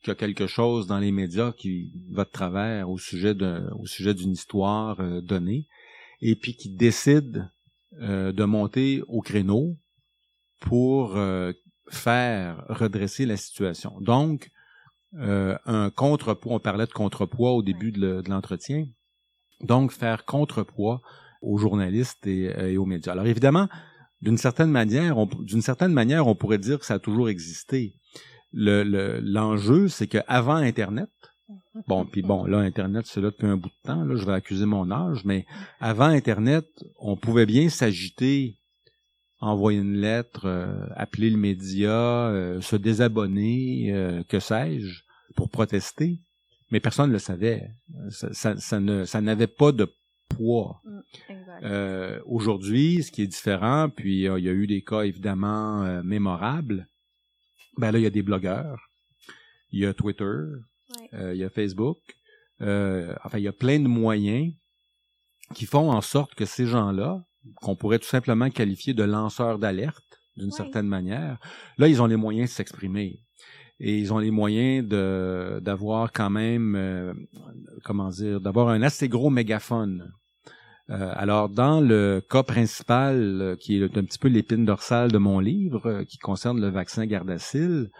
qu'il 0.02 0.08
y 0.08 0.12
a 0.12 0.16
quelque 0.16 0.46
chose 0.46 0.86
dans 0.86 0.98
les 0.98 1.12
médias 1.12 1.52
qui 1.52 1.92
va 2.10 2.24
de 2.24 2.30
travers 2.30 2.90
au 2.90 2.98
sujet 2.98 3.34
d'une 3.34 4.32
histoire 4.32 5.00
euh, 5.00 5.20
donnée 5.20 5.68
et 6.20 6.34
puis 6.34 6.56
qui 6.56 6.70
décide 6.70 7.48
euh, 8.00 8.32
de 8.32 8.44
monter 8.44 9.02
au 9.06 9.20
créneau 9.20 9.76
pour 10.60 11.16
euh, 11.16 11.52
faire 11.88 12.64
redresser 12.68 13.26
la 13.26 13.36
situation. 13.36 14.00
Donc 14.00 14.50
un 15.14 15.90
contrepoids, 15.90 16.54
on 16.54 16.58
parlait 16.58 16.86
de 16.86 16.92
contrepoids 16.92 17.52
au 17.52 17.62
début 17.62 17.92
de 17.92 18.22
l'entretien. 18.26 18.86
Donc 19.60 19.92
faire 19.92 20.24
contrepoids 20.24 21.02
aux 21.42 21.58
journalistes 21.58 22.26
et 22.26 22.78
aux 22.78 22.86
médias. 22.86 23.12
Alors 23.12 23.26
évidemment, 23.26 23.68
d'une 24.22 24.38
certaine 24.38 24.70
manière, 24.70 25.16
d'une 25.40 25.62
certaine 25.62 25.92
manière, 25.92 26.28
on 26.28 26.34
pourrait 26.34 26.58
dire 26.58 26.78
que 26.78 26.86
ça 26.86 26.94
a 26.94 26.98
toujours 26.98 27.28
existé. 27.28 27.94
Le, 28.52 29.20
l'enjeu, 29.20 29.88
c'est 29.88 30.06
qu'avant 30.06 30.54
Internet, 30.54 31.10
bon, 31.88 32.04
puis 32.04 32.22
bon, 32.22 32.44
là, 32.44 32.58
Internet, 32.58 33.06
c'est 33.06 33.20
là 33.20 33.30
depuis 33.30 33.48
un 33.48 33.56
bout 33.56 33.68
de 33.68 33.88
temps, 33.88 34.04
là, 34.04 34.14
je 34.14 34.24
vais 34.24 34.32
accuser 34.32 34.66
mon 34.66 34.90
âge, 34.90 35.24
mais 35.24 35.44
avant 35.80 36.06
Internet, 36.06 36.66
on 36.98 37.16
pouvait 37.16 37.46
bien 37.46 37.68
s'agiter, 37.68 38.58
envoyer 39.40 39.80
une 39.80 39.96
lettre, 39.96 40.42
euh, 40.44 40.86
appeler 40.94 41.30
le 41.30 41.38
média, 41.38 42.28
euh, 42.28 42.60
se 42.60 42.76
désabonner, 42.76 43.92
euh, 43.92 44.22
que 44.28 44.38
sais-je, 44.38 45.02
pour 45.34 45.50
protester, 45.50 46.20
mais 46.70 46.78
personne 46.78 47.08
ne 47.08 47.14
le 47.14 47.18
savait. 47.18 47.70
Ça, 48.10 48.54
ça, 48.54 48.80
ça 49.06 49.20
n'avait 49.20 49.46
pas 49.48 49.72
de 49.72 49.92
poids. 50.34 50.80
Mm, 50.84 51.00
euh, 51.64 52.20
Aujourd'hui, 52.26 53.02
ce 53.02 53.10
qui 53.10 53.22
est 53.22 53.26
différent, 53.26 53.88
puis 53.88 54.28
euh, 54.28 54.38
il 54.38 54.44
y 54.44 54.48
a 54.48 54.52
eu 54.52 54.66
des 54.66 54.82
cas 54.82 55.02
évidemment 55.02 55.84
euh, 55.84 56.02
mémorables, 56.02 56.86
ben 57.78 57.90
là, 57.90 57.98
il 57.98 58.02
y 58.02 58.06
a 58.06 58.10
des 58.10 58.22
blogueurs, 58.22 58.88
il 59.70 59.80
y 59.80 59.86
a 59.86 59.94
Twitter, 59.94 60.42
il 61.12 61.36
y 61.36 61.44
a 61.44 61.48
Facebook, 61.48 61.98
enfin, 62.60 63.38
il 63.38 63.42
y 63.42 63.48
a 63.48 63.52
plein 63.52 63.80
de 63.80 63.88
moyens 63.88 64.52
qui 65.54 65.64
font 65.64 65.90
en 65.90 66.02
sorte 66.02 66.34
que 66.34 66.44
ces 66.44 66.66
gens-là, 66.66 67.24
qu'on 67.56 67.74
pourrait 67.74 67.98
tout 67.98 68.08
simplement 68.08 68.50
qualifier 68.50 68.92
de 68.92 69.02
lanceurs 69.02 69.58
d'alerte, 69.58 70.04
d'une 70.36 70.50
certaine 70.50 70.86
manière, 70.86 71.38
là, 71.78 71.88
ils 71.88 72.02
ont 72.02 72.06
les 72.06 72.16
moyens 72.16 72.50
de 72.50 72.54
s'exprimer 72.54 73.20
et 73.80 73.98
ils 73.98 74.12
ont 74.12 74.18
les 74.18 74.30
moyens 74.30 74.86
de 74.86 75.58
d'avoir 75.62 76.12
quand 76.12 76.30
même 76.30 76.76
comment 77.84 78.10
dire, 78.10 78.40
d'avoir 78.40 78.68
un 78.68 78.82
assez 78.82 79.08
gros 79.08 79.30
mégaphone. 79.30 80.12
Euh, 80.92 81.12
alors, 81.16 81.48
dans 81.48 81.80
le 81.80 82.22
cas 82.28 82.42
principal, 82.42 83.16
euh, 83.40 83.56
qui 83.56 83.82
est 83.82 83.96
un 83.96 84.04
petit 84.04 84.18
peu 84.18 84.28
l'épine 84.28 84.66
dorsale 84.66 85.10
de 85.10 85.16
mon 85.18 85.38
livre, 85.40 85.86
euh, 85.86 86.04
qui 86.04 86.18
concerne 86.18 86.60
le 86.60 86.68
vaccin 86.68 87.06
Gardasil, 87.06 87.90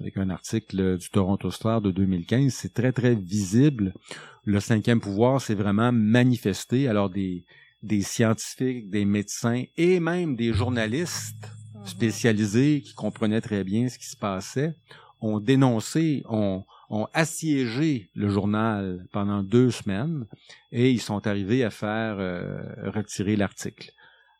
avec 0.00 0.16
un 0.16 0.30
article 0.30 0.98
du 0.98 1.10
Toronto 1.10 1.50
Star 1.50 1.80
de 1.80 1.92
2015, 1.92 2.52
c'est 2.52 2.74
très, 2.74 2.92
très 2.92 3.14
visible. 3.14 3.94
Le 4.44 4.58
cinquième 4.58 5.00
pouvoir 5.00 5.40
s'est 5.40 5.54
vraiment 5.54 5.92
manifesté. 5.92 6.88
Alors, 6.88 7.08
des, 7.08 7.44
des 7.84 8.02
scientifiques, 8.02 8.90
des 8.90 9.04
médecins 9.04 9.62
et 9.76 10.00
même 10.00 10.34
des 10.34 10.52
journalistes 10.52 11.48
mhm. 11.74 11.86
spécialisés 11.86 12.80
qui 12.80 12.94
comprenaient 12.94 13.40
très 13.40 13.62
bien 13.62 13.88
ce 13.88 13.98
qui 13.98 14.06
se 14.06 14.16
passait 14.16 14.74
ont 15.20 15.38
dénoncé, 15.38 16.24
ont, 16.28 16.64
ont 16.90 17.06
assiégé 17.14 18.10
le 18.14 18.28
journal 18.28 19.06
pendant 19.12 19.42
deux 19.42 19.70
semaines 19.70 20.26
et 20.72 20.90
ils 20.90 21.00
sont 21.00 21.26
arrivés 21.26 21.64
à 21.64 21.70
faire 21.70 22.18
euh, 22.18 22.90
retirer 22.90 23.36
l'article. 23.36 23.90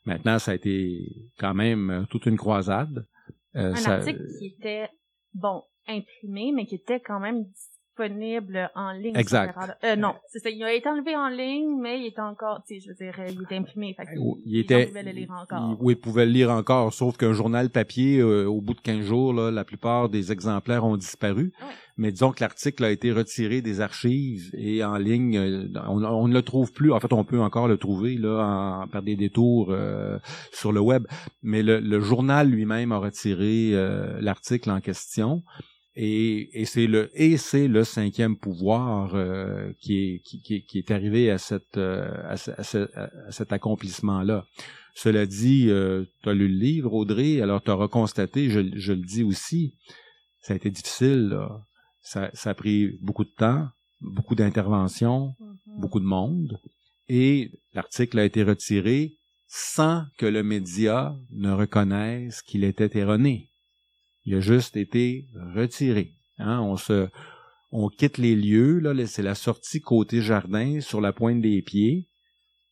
Maintenant, 0.05 0.37
ça 0.37 0.51
a 0.51 0.55
été 0.55 1.29
quand 1.39 1.53
même 1.53 1.89
euh, 1.89 2.03
toute 2.09 2.25
une 2.25 2.37
croisade. 2.37 3.07
Euh, 3.55 3.73
un 3.73 3.85
article 3.85 4.25
qui 4.37 4.47
était, 4.47 4.89
bon, 5.33 5.63
imprimé, 5.87 6.51
mais 6.53 6.65
qui 6.65 6.75
était 6.75 6.99
quand 6.99 7.19
même 7.19 7.45
disponible 7.91 8.69
en 8.75 8.91
ligne. 8.91 9.15
Exact. 9.15 9.57
Euh, 9.83 9.95
non, 9.95 10.15
c'est 10.27 10.39
ça. 10.39 10.49
Il 10.49 10.63
a 10.63 10.73
été 10.73 10.87
enlevé 10.89 11.15
en 11.15 11.27
ligne, 11.27 11.79
mais 11.79 11.99
il 11.99 12.07
est 12.07 12.19
encore, 12.19 12.63
tu 12.67 12.75
sais, 12.75 12.81
je 12.81 12.89
veux 12.89 12.95
dire, 12.95 13.13
il 13.27 13.41
était 13.43 13.57
imprimé. 13.57 13.93
Fait 13.95 14.03
il, 14.45 14.59
était, 14.59 14.87
pouvait 14.87 15.03
le 15.03 15.11
lire 15.11 15.31
encore. 15.31 15.77
oui, 15.81 15.93
il 15.93 15.99
pouvait 15.99 16.25
le 16.25 16.31
lire 16.31 16.51
encore, 16.51 16.93
sauf 16.93 17.17
qu'un 17.17 17.33
journal 17.33 17.69
papier, 17.69 18.19
euh, 18.19 18.45
au 18.45 18.61
bout 18.61 18.73
de 18.73 18.81
15 18.81 19.01
jours, 19.01 19.33
là, 19.33 19.51
la 19.51 19.63
plupart 19.63 20.09
des 20.09 20.31
exemplaires 20.31 20.85
ont 20.85 20.97
disparu. 20.97 21.53
Mais 21.97 22.11
disons 22.11 22.31
que 22.31 22.41
l'article 22.41 22.83
a 22.85 22.89
été 22.89 23.11
retiré 23.11 23.61
des 23.61 23.81
archives 23.81 24.49
et 24.53 24.83
en 24.83 24.97
ligne, 24.97 25.37
euh, 25.37 25.67
on, 25.87 26.27
ne 26.27 26.33
le 26.33 26.41
trouve 26.41 26.71
plus. 26.71 26.91
En 26.91 26.99
fait, 26.99 27.13
on 27.13 27.23
peut 27.23 27.39
encore 27.39 27.67
le 27.67 27.77
trouver 27.77 28.15
là 28.15 28.83
en, 28.83 28.87
par 28.87 29.03
des 29.03 29.15
détours 29.15 29.75
sur 30.51 30.71
le 30.71 30.79
web. 30.79 31.05
Mais 31.43 31.61
le, 31.61 31.79
le 31.79 31.99
journal 31.99 32.49
lui-même 32.49 32.91
a 32.91 32.97
retiré 32.97 33.71
l'article 34.19 34.71
en 34.71 34.79
question. 34.79 35.43
Et, 35.95 36.61
et 36.61 36.65
c'est 36.65 36.87
le 36.87 37.11
et 37.13 37.35
c'est 37.35 37.67
le 37.67 37.83
cinquième 37.83 38.37
pouvoir 38.37 39.13
euh, 39.13 39.73
qui, 39.81 39.97
est, 39.97 40.19
qui, 40.19 40.63
qui, 40.63 40.77
est 40.77 40.91
arrivé 40.91 41.29
à 41.29 41.37
cette 41.37 41.77
euh, 41.77 42.09
à, 42.29 43.31
cet 43.31 43.51
accomplissement 43.51 44.21
là. 44.21 44.45
Cela 44.93 45.25
dit, 45.25 45.67
euh, 45.69 46.03
tu 46.23 46.29
as 46.29 46.33
lu 46.33 46.49
le 46.49 46.55
livre, 46.55 46.93
Audrey, 46.93 47.41
alors 47.41 47.63
tu 47.63 47.71
auras 47.71 47.87
constaté, 47.87 48.49
je, 48.49 48.59
je, 48.75 48.91
le 48.91 49.01
dis 49.01 49.23
aussi, 49.23 49.77
ça 50.41 50.51
a 50.51 50.57
été 50.57 50.69
difficile. 50.69 51.29
Là. 51.29 51.65
Ça, 52.01 52.29
ça 52.33 52.49
a 52.49 52.53
pris 52.53 52.97
beaucoup 53.01 53.23
de 53.23 53.29
temps, 53.29 53.69
beaucoup 54.01 54.35
d'interventions, 54.35 55.33
mm-hmm. 55.39 55.79
beaucoup 55.79 56.01
de 56.01 56.05
monde, 56.05 56.59
et 57.07 57.51
l'article 57.73 58.19
a 58.19 58.25
été 58.25 58.43
retiré 58.43 59.13
sans 59.47 60.05
que 60.17 60.25
le 60.25 60.43
média 60.43 61.15
ne 61.31 61.51
reconnaisse 61.51 62.41
qu'il 62.41 62.63
était 62.63 62.97
erroné. 62.97 63.50
Il 64.25 64.35
a 64.35 64.39
juste 64.39 64.77
été 64.77 65.27
retiré. 65.55 66.13
Hein? 66.37 66.59
On 66.59 66.77
se, 66.77 67.09
on 67.71 67.89
quitte 67.89 68.17
les 68.17 68.35
lieux, 68.35 68.79
là, 68.79 68.93
c'est 69.07 69.23
la 69.23 69.35
sortie 69.35 69.81
côté 69.81 70.21
jardin 70.21 70.81
sur 70.81 71.01
la 71.01 71.13
pointe 71.13 71.41
des 71.41 71.61
pieds, 71.61 72.07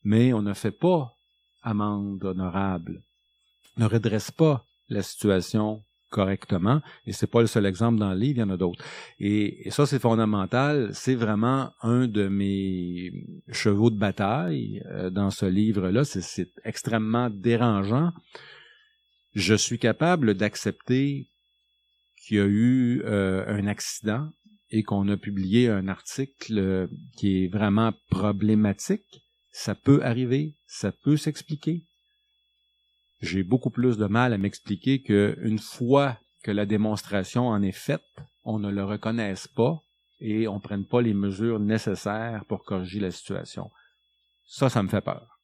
mais 0.03 0.33
on 0.33 0.41
ne 0.41 0.53
fait 0.53 0.77
pas 0.77 1.13
amende 1.63 2.23
honorable. 2.23 3.03
On 3.77 3.83
ne 3.83 3.87
redresse 3.87 4.31
pas 4.31 4.65
la 4.89 5.01
situation 5.01 5.83
correctement. 6.09 6.81
Et 7.05 7.13
c'est 7.13 7.27
pas 7.27 7.41
le 7.41 7.47
seul 7.47 7.65
exemple 7.65 7.99
dans 7.99 8.11
le 8.11 8.19
livre, 8.19 8.39
il 8.39 8.41
y 8.41 8.43
en 8.43 8.49
a 8.49 8.57
d'autres. 8.57 8.83
Et, 9.19 9.69
ça, 9.69 9.85
c'est 9.85 9.99
fondamental. 9.99 10.89
C'est 10.93 11.15
vraiment 11.15 11.71
un 11.81 12.07
de 12.07 12.27
mes 12.27 13.11
chevaux 13.51 13.89
de 13.89 13.97
bataille 13.97 14.81
euh, 14.87 15.09
dans 15.09 15.29
ce 15.29 15.45
livre-là. 15.45 16.03
C'est 16.03 16.49
extrêmement 16.63 17.29
dérangeant. 17.29 18.11
Je 19.35 19.53
suis 19.53 19.79
capable 19.79 20.33
d'accepter 20.33 21.28
qu'il 22.19 22.37
y 22.37 22.39
a 22.39 22.45
eu 22.45 23.01
euh, 23.05 23.45
un 23.47 23.67
accident 23.67 24.29
et 24.71 24.83
qu'on 24.83 25.07
a 25.09 25.17
publié 25.17 25.69
un 25.69 25.87
article 25.87 26.57
euh, 26.57 26.87
qui 27.17 27.43
est 27.43 27.47
vraiment 27.47 27.93
problématique, 28.09 29.23
ça 29.51 29.75
peut 29.75 30.03
arriver, 30.03 30.55
ça 30.67 30.91
peut 30.91 31.17
s'expliquer. 31.17 31.83
J'ai 33.21 33.43
beaucoup 33.43 33.71
plus 33.71 33.97
de 33.97 34.05
mal 34.05 34.33
à 34.33 34.37
m'expliquer 34.37 35.01
qu'une 35.01 35.59
fois 35.59 36.17
que 36.43 36.51
la 36.51 36.65
démonstration 36.65 37.47
en 37.47 37.61
est 37.61 37.71
faite, 37.71 38.01
on 38.43 38.59
ne 38.59 38.69
le 38.69 38.83
reconnaisse 38.83 39.47
pas 39.47 39.81
et 40.19 40.47
on 40.47 40.55
ne 40.55 40.61
prenne 40.61 40.85
pas 40.85 41.01
les 41.01 41.13
mesures 41.13 41.59
nécessaires 41.59 42.45
pour 42.45 42.63
corriger 42.63 42.99
la 42.99 43.11
situation. 43.11 43.71
Ça, 44.45 44.69
ça 44.69 44.83
me 44.83 44.87
fait 44.87 45.01
peur. 45.01 45.39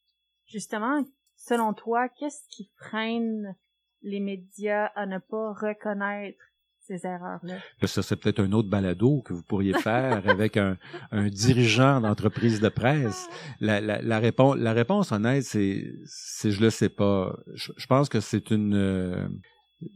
Justement, 0.46 1.04
selon 1.36 1.74
toi, 1.74 2.08
qu'est-ce 2.10 2.48
qui 2.50 2.72
freine 2.78 3.56
les 4.02 4.20
médias 4.20 4.86
à 4.96 5.06
ne 5.06 5.18
pas 5.18 5.54
reconnaître 5.54 6.40
ces 6.88 7.06
erreurs-là. 7.06 7.56
Ça, 7.84 8.04
c'est 8.04 8.16
peut-être 8.16 8.40
un 8.40 8.52
autre 8.52 8.70
balado 8.70 9.22
que 9.22 9.34
vous 9.34 9.44
pourriez 9.44 9.74
faire 9.74 10.22
avec 10.30 10.58
un, 10.58 10.78
un 11.12 11.28
dirigeant 11.28 12.02
d'entreprise 12.02 12.60
de 12.60 12.70
presse. 12.70 13.28
La, 13.60 13.82
la, 13.82 14.02
la, 14.02 14.20
réponse, 14.20 14.58
la 14.58 14.74
réponse 14.74 15.12
honnête, 15.12 15.44
c'est, 15.44 15.94
c'est 16.06 16.52
je 16.52 16.62
le 16.62 16.70
sais 16.70 16.90
pas. 16.90 17.36
Je, 17.54 17.72
je 17.76 17.88
pense 17.88 18.10
que 18.10 18.20
c'est 18.20 18.52
une, 18.52 18.76
euh, 18.76 19.28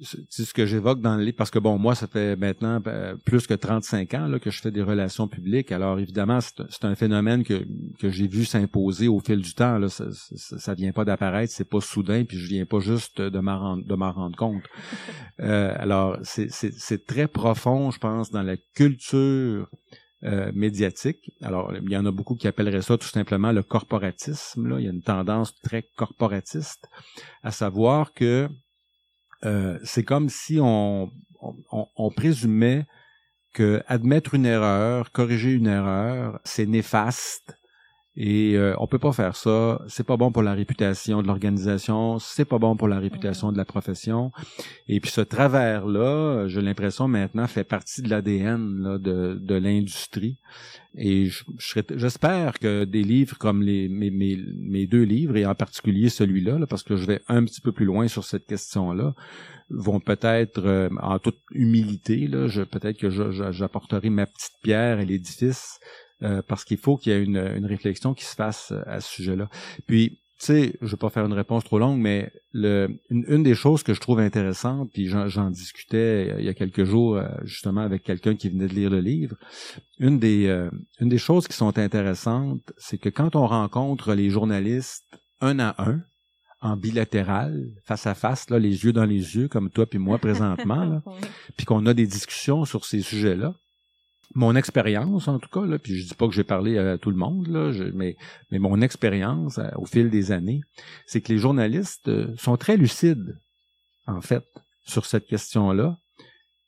c'est 0.02 0.46
ce 0.46 0.54
que 0.54 0.66
j'évoque 0.66 1.02
dans 1.02 1.16
le 1.16 1.24
livre, 1.24 1.38
parce 1.38 1.52
que 1.52 1.60
bon, 1.60 1.78
moi, 1.78 1.96
ça 1.96 2.08
fait 2.08 2.36
maintenant 2.36 2.82
euh, 2.88 3.16
plus 3.26 3.48
que 3.48 3.54
35 3.54 4.14
ans 4.14 4.28
là, 4.28 4.40
que 4.40 4.52
je 4.52 4.62
fais 4.62 4.72
des 4.72 4.82
relations 4.82 5.28
publiques. 5.28 5.72
Alors 5.72 6.00
évidemment, 6.00 6.40
c'est 6.42 6.86
un 6.86 6.96
phénomène 6.96 7.44
que, 7.44 7.66
que 8.00 8.10
j'ai 8.10 8.28
vu 8.28 8.46
s'imposer 8.46 9.08
au 9.08 9.20
fil 9.20 9.42
du 9.42 9.54
temps. 9.54 9.78
Là. 9.78 9.90
Ça, 9.90 10.06
ça, 10.12 10.74
vient 10.74 10.92
pas 10.92 11.06
d'apparaître, 11.06 11.54
c'est 11.54 11.70
pas 11.70 11.82
soudain, 11.82 12.24
puis 12.26 12.38
je 12.38 12.48
viens 12.48 12.66
pas 12.66 12.80
juste 12.80 13.22
de 13.22 13.40
m'en 13.40 13.60
rendre, 13.60 13.86
de 13.86 13.96
m'en 13.96 14.12
rendre 14.12 14.38
compte. 14.38 14.64
Euh, 15.42 15.74
alors, 15.80 16.18
c'est 16.24 17.06
très 17.08 17.30
profond, 17.30 17.92
je 17.92 17.98
pense, 17.98 18.30
dans 18.30 18.44
la 18.44 18.58
culture 18.76 19.70
euh, 20.26 20.52
médiatique. 20.54 21.32
Alors, 21.42 21.72
il 21.74 21.90
y 21.90 21.96
en 21.96 22.06
a 22.06 22.12
beaucoup 22.12 22.36
qui 22.36 22.46
appelleraient 22.46 22.82
ça 22.82 22.98
tout 22.98 23.08
simplement 23.08 23.54
le 23.54 23.64
corporatisme. 23.64 24.68
Là. 24.68 24.78
Il 24.78 24.84
y 24.84 24.90
a 24.90 24.92
une 24.92 25.02
tendance 25.02 25.56
très 25.62 25.86
corporatiste, 25.96 26.90
à 27.42 27.52
savoir 27.52 28.12
que 28.12 28.50
euh, 29.46 29.80
c'est 29.84 30.04
comme 30.04 30.30
si 30.30 30.60
on, 30.62 31.12
on, 31.42 31.88
on, 31.96 32.10
présumait 32.12 32.86
que 33.54 33.82
admettre 33.88 34.36
une 34.36 34.46
erreur, 34.46 35.12
corriger 35.12 35.52
une 35.52 35.68
erreur, 35.68 36.40
c'est 36.44 36.66
néfaste 36.66 37.59
et 38.22 38.58
euh, 38.58 38.76
on 38.80 38.88
peut 38.88 39.00
pas 39.00 39.14
faire 39.14 39.38
ça. 39.38 39.82
C'est 39.88 40.06
pas 40.06 40.18
bon 40.18 40.30
pour 40.30 40.44
la 40.44 40.54
réputation 40.54 41.22
de 41.22 41.28
l'organisation. 41.28 42.20
C'est 42.20 42.44
pas 42.44 42.60
bon 42.60 42.76
pour 42.76 42.90
la 42.90 43.00
réputation 43.00 43.54
de 43.54 43.58
la 43.58 43.64
profession. 43.64 44.34
Et 44.90 45.00
puis 45.00 45.10
ce 45.10 45.22
travers-là, 45.22 46.50
j'ai 46.50 46.62
l'impression 46.62 47.08
maintenant 47.08 47.48
fait 47.48 47.64
partie 47.64 48.02
de 48.02 48.10
l'ADN 48.10 48.98
de, 48.98 49.40
de 49.42 49.56
l'industrie. 49.56 50.36
Et 50.98 51.30
j'espère 51.96 52.60
que 52.60 52.84
des 52.84 53.04
livres 53.04 53.38
comme 53.38 53.62
les, 53.62 53.88
mes, 53.88 54.12
mes, 54.12 54.38
mes, 54.58 54.86
deux 54.86 55.04
livres, 55.04 55.38
et 55.38 55.46
en 55.46 55.56
particulier 55.56 56.10
celui-là, 56.10 56.60
parce 56.68 56.84
que 56.84 56.98
je 56.98 57.06
vais 57.06 57.22
un 57.30 57.46
petit 57.46 57.62
peu 57.62 57.72
plus 57.72 57.86
loin 57.86 58.10
sur 58.10 58.26
cette 58.26 58.48
question-là, 58.48 59.14
vont 59.70 60.02
peut-être, 60.02 60.66
euh, 60.66 60.90
en 61.02 61.20
toute 61.20 61.40
humilité, 61.52 62.28
là, 62.28 62.50
peut-être 62.70 62.98
que 62.98 63.10
j'apporterai 63.52 64.10
ma 64.10 64.26
petite 64.26 64.56
pierre 64.62 64.98
à 64.98 65.04
l'édifice 65.06 65.80
euh, 66.22 66.42
parce 66.48 66.66
qu'il 66.66 66.78
faut 66.78 66.98
qu'il 66.98 67.14
y 67.14 67.16
ait 67.16 67.24
une, 67.24 67.38
une, 67.38 67.66
réflexion 67.66 68.14
qui 68.14 68.26
se 68.26 68.36
fasse 68.36 68.72
euh, 68.72 68.82
à 68.88 69.00
ce 69.00 69.10
sujet-là. 69.10 69.50
Puis, 69.88 70.20
tu 70.40 70.46
sais, 70.46 70.74
je 70.82 70.88
vais 70.88 70.98
pas 70.98 71.10
faire 71.10 71.26
une 71.26 71.34
réponse 71.34 71.64
trop 71.64 71.80
longue, 71.80 72.00
mais 72.00 72.32
le, 72.54 72.90
une, 73.10 73.44
des 73.44 73.56
choses 73.56 73.84
que 73.84 73.94
je 73.94 74.02
trouve 74.02 74.20
intéressante, 74.20 74.90
puis 74.94 75.08
j'en 75.08 75.50
discutais 75.50 76.36
il 76.40 76.46
y 76.46 76.50
a 76.50 76.54
quelques 76.54 76.84
jours 76.84 77.16
euh, 77.16 77.28
justement 77.44 77.82
avec 77.82 78.04
quelqu'un 78.04 78.36
qui 78.36 78.50
venait 78.50 78.68
de 78.68 78.74
lire 78.74 78.90
le 78.90 79.00
livre, 79.00 79.36
une 80.00 80.20
des, 80.20 80.48
une 81.00 81.10
des 81.10 81.18
choses 81.18 81.48
qui 81.48 81.56
sont 81.56 81.78
intéressantes, 81.78 82.74
c'est 82.78 82.98
que 82.98 83.10
quand 83.10 83.36
on 83.36 83.48
rencontre 83.48 84.14
les 84.14 84.30
journalistes 84.30 85.06
un 85.42 85.60
à 85.60 85.76
un, 85.78 86.02
en 86.62 86.76
bilatéral, 86.76 87.68
face 87.86 88.08
à 88.08 88.14
face, 88.14 88.50
là, 88.50 88.60
les 88.60 88.84
yeux 88.84 88.92
dans 88.92 89.06
les 89.06 89.36
yeux, 89.36 89.48
comme 89.48 89.70
toi 89.70 89.86
puis 89.86 90.00
moi 90.00 90.18
présentement, 90.18 90.86
là, 90.86 91.02
puis 91.58 91.66
qu'on 91.66 91.86
a 91.86 91.94
des 91.94 92.08
discussions 92.08 92.66
sur 92.66 92.86
ces 92.86 93.02
sujets-là, 93.02 93.54
mon 94.36 94.56
expérience 94.56 95.28
en 95.28 95.40
tout 95.40 95.50
cas 95.50 95.66
là, 95.66 95.80
puis 95.80 95.96
je 95.96 96.08
dis 96.08 96.14
pas 96.14 96.28
que 96.28 96.34
j'ai 96.34 96.44
parlé 96.44 96.78
à 96.78 96.98
tout 96.98 97.10
le 97.10 97.18
monde 97.18 97.48
là, 97.48 97.72
mais 97.94 98.16
mais 98.52 98.60
mon 98.60 98.82
expérience 98.82 99.58
euh, 99.58 99.70
au 99.76 99.86
fil 99.86 100.10
des 100.10 100.32
années, 100.32 100.62
c'est 101.08 101.22
que 101.22 101.32
les 101.34 101.40
journalistes 101.40 102.08
euh, 102.08 102.36
sont 102.38 102.58
très 102.58 102.78
lucides 102.78 103.38
en 104.08 104.22
fait 104.22 104.46
sur 104.86 105.06
cette 105.06 105.28
question-là. 105.28 105.98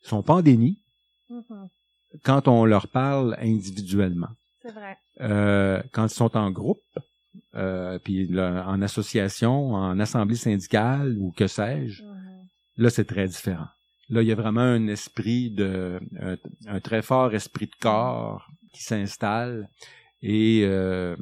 Ils 0.03 0.09
sont 0.09 0.23
pas 0.23 0.35
en 0.35 0.41
déni 0.41 0.79
mm-hmm. 1.29 1.67
quand 2.23 2.47
on 2.47 2.65
leur 2.65 2.87
parle 2.87 3.37
individuellement. 3.39 4.29
C'est 4.63 4.71
vrai. 4.71 4.97
Euh, 5.21 5.81
quand 5.91 6.05
ils 6.05 6.15
sont 6.15 6.35
en 6.35 6.49
groupe, 6.51 6.79
euh, 7.55 7.99
puis 7.99 8.29
en 8.39 8.81
association, 8.81 9.73
en 9.73 9.99
assemblée 9.99 10.35
syndicale 10.35 11.15
ou 11.19 11.31
que 11.31 11.47
sais-je, 11.47 12.01
mm-hmm. 12.01 12.47
là 12.77 12.89
c'est 12.89 13.05
très 13.05 13.27
différent. 13.27 13.67
Là, 14.11 14.21
il 14.21 14.27
y 14.27 14.31
a 14.33 14.35
vraiment 14.35 14.59
un 14.59 14.87
esprit 14.87 15.51
de, 15.51 16.01
un, 16.67 16.79
très 16.81 17.01
fort 17.01 17.33
esprit 17.33 17.67
de 17.67 17.75
corps 17.79 18.45
qui 18.73 18.83
s'installe 18.83 19.69
et 20.21 20.63
euh, 20.65 21.15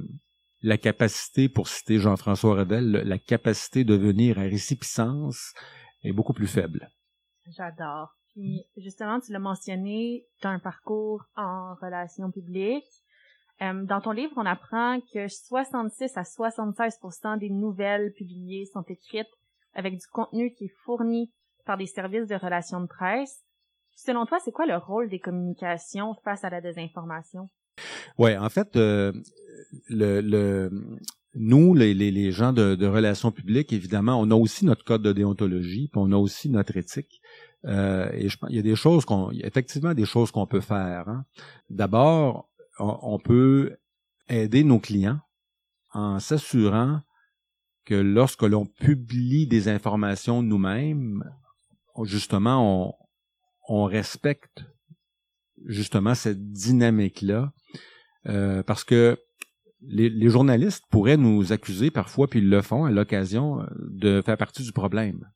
la 0.64 0.80
capacité, 0.80 1.50
pour 1.50 1.68
citer 1.68 2.00
Jean-François 2.00 2.56
Rebel, 2.56 2.92
la 2.92 3.20
capacité 3.20 3.84
de 3.84 3.94
venir 3.94 4.40
à 4.40 4.42
récipicence 4.42 5.54
est 6.04 6.14
beaucoup 6.14 6.34
plus 6.34 6.48
faible. 6.48 6.90
J'adore. 7.56 8.16
Puis 8.34 8.66
justement, 8.76 9.20
tu 9.20 9.32
l'as 9.34 9.40
mentionné, 9.40 10.26
tu 10.42 10.48
as 10.48 10.50
un 10.50 10.60
parcours 10.60 11.24
en 11.36 11.76
relations 11.76 12.32
publiques. 12.32 12.90
Euh, 13.62 13.86
dans 13.86 14.02
ton 14.02 14.12
livre, 14.12 14.34
on 14.36 14.48
apprend 14.48 15.00
que 15.14 15.28
66 15.28 16.18
à 16.18 16.24
76 16.24 16.98
des 17.40 17.52
nouvelles 17.52 18.14
publiées 18.14 18.66
sont 18.66 18.84
écrites 18.88 19.30
avec 19.76 19.94
du 19.94 20.08
contenu 20.12 20.52
qui 20.56 20.66
est 20.66 20.76
fourni 20.84 21.32
par 21.66 21.78
des 21.78 21.86
services 21.86 22.28
de 22.28 22.36
relations 22.36 22.82
de 22.82 22.88
presse. 22.88 23.44
Selon 23.96 24.26
toi, 24.26 24.40
c'est 24.44 24.52
quoi 24.52 24.66
le 24.66 24.78
rôle 24.78 25.10
des 25.10 25.20
communications 25.20 26.16
face 26.24 26.44
à 26.44 26.50
la 26.50 26.62
désinformation? 26.62 27.50
Ouais, 28.18 28.38
en 28.38 28.50
fait, 28.50 28.76
euh, 28.76 29.12
le, 29.90 30.22
le, 30.22 30.72
nous, 31.36 31.74
les, 31.74 32.32
gens 32.32 32.54
de, 32.54 32.76
de, 32.76 32.88
relations 32.88 33.32
publiques, 33.32 33.74
évidemment, 33.74 34.20
on 34.20 34.32
a 34.32 34.36
aussi 34.36 34.66
notre 34.66 34.84
code 34.84 35.02
de 35.02 35.14
déontologie, 35.14 35.90
puis 35.92 36.02
on 36.02 36.12
a 36.12 36.18
aussi 36.18 36.50
notre 36.50 36.76
éthique. 36.78 37.22
Euh, 37.66 38.10
et 38.14 38.30
je, 38.30 38.38
il 38.50 38.56
y 38.56 38.60
a 38.60 38.64
des 38.64 38.76
choses 38.76 39.06
qu'on, 39.06 39.32
effectivement, 39.32 39.94
des 39.94 40.06
choses 40.06 40.32
qu'on 40.32 40.48
peut 40.48 40.62
faire. 40.62 41.08
Hein. 41.08 41.26
D'abord, 41.70 42.50
on, 42.80 43.20
peut 43.20 43.78
aider 44.30 44.64
nos 44.64 44.80
clients 44.80 45.20
en 45.92 46.20
s'assurant 46.20 47.02
que 47.86 47.96
lorsque 47.96 48.44
l'on 48.44 48.66
publie 48.66 49.48
des 49.48 49.68
informations 49.68 50.42
nous-mêmes, 50.42 51.24
justement, 52.04 52.98
on, 53.68 53.86
respecte 53.86 54.64
justement 55.66 56.16
cette 56.16 56.52
dynamique-là, 56.52 57.52
euh, 58.28 58.64
parce 58.64 58.84
que 58.84 59.18
les, 59.82 60.30
journalistes 60.30 60.84
pourraient 60.90 61.18
nous 61.18 61.52
accuser 61.54 61.92
parfois, 61.92 62.28
puis 62.28 62.40
ils 62.40 62.50
le 62.50 62.62
font 62.62 62.86
à 62.86 62.92
l'occasion, 62.92 63.66
de 63.78 64.22
faire 64.22 64.38
partie 64.38 64.64
du 64.64 64.72
problème. 64.72 65.30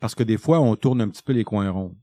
Parce 0.00 0.14
que 0.14 0.22
des 0.22 0.38
fois, 0.38 0.60
on 0.60 0.76
tourne 0.76 1.00
un 1.00 1.08
petit 1.08 1.22
peu 1.22 1.32
les 1.32 1.44
coins 1.44 1.70
ronds. 1.70 1.96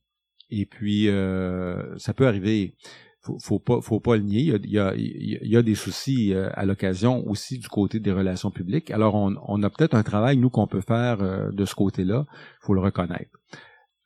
Et 0.49 0.65
puis, 0.65 1.07
euh, 1.07 1.97
ça 1.97 2.13
peut 2.13 2.27
arriver 2.27 2.75
faut, 3.21 3.37
faut 3.39 3.59
pas 3.59 3.81
faut 3.81 3.99
pas 3.99 4.17
le 4.17 4.23
nier. 4.23 4.41
Il 4.63 4.69
y 4.69 4.79
a, 4.79 4.93
il 4.95 5.47
y 5.47 5.55
a, 5.55 5.61
des 5.61 5.75
soucis 5.75 6.33
euh, 6.33 6.49
à 6.53 6.65
l'occasion 6.65 7.27
aussi 7.27 7.59
du 7.59 7.67
côté 7.67 7.99
des 7.99 8.11
relations 8.11 8.51
publiques. 8.51 8.91
Alors 8.91 9.15
on, 9.15 9.35
on 9.47 9.63
a 9.63 9.69
peut-être 9.69 9.93
un 9.93 10.03
travail 10.03 10.37
nous 10.37 10.49
qu'on 10.49 10.67
peut 10.67 10.81
faire 10.81 11.21
euh, 11.21 11.51
de 11.51 11.65
ce 11.65 11.75
côté-là. 11.75 12.25
Il 12.29 12.65
faut 12.65 12.73
le 12.73 12.81
reconnaître. 12.81 13.31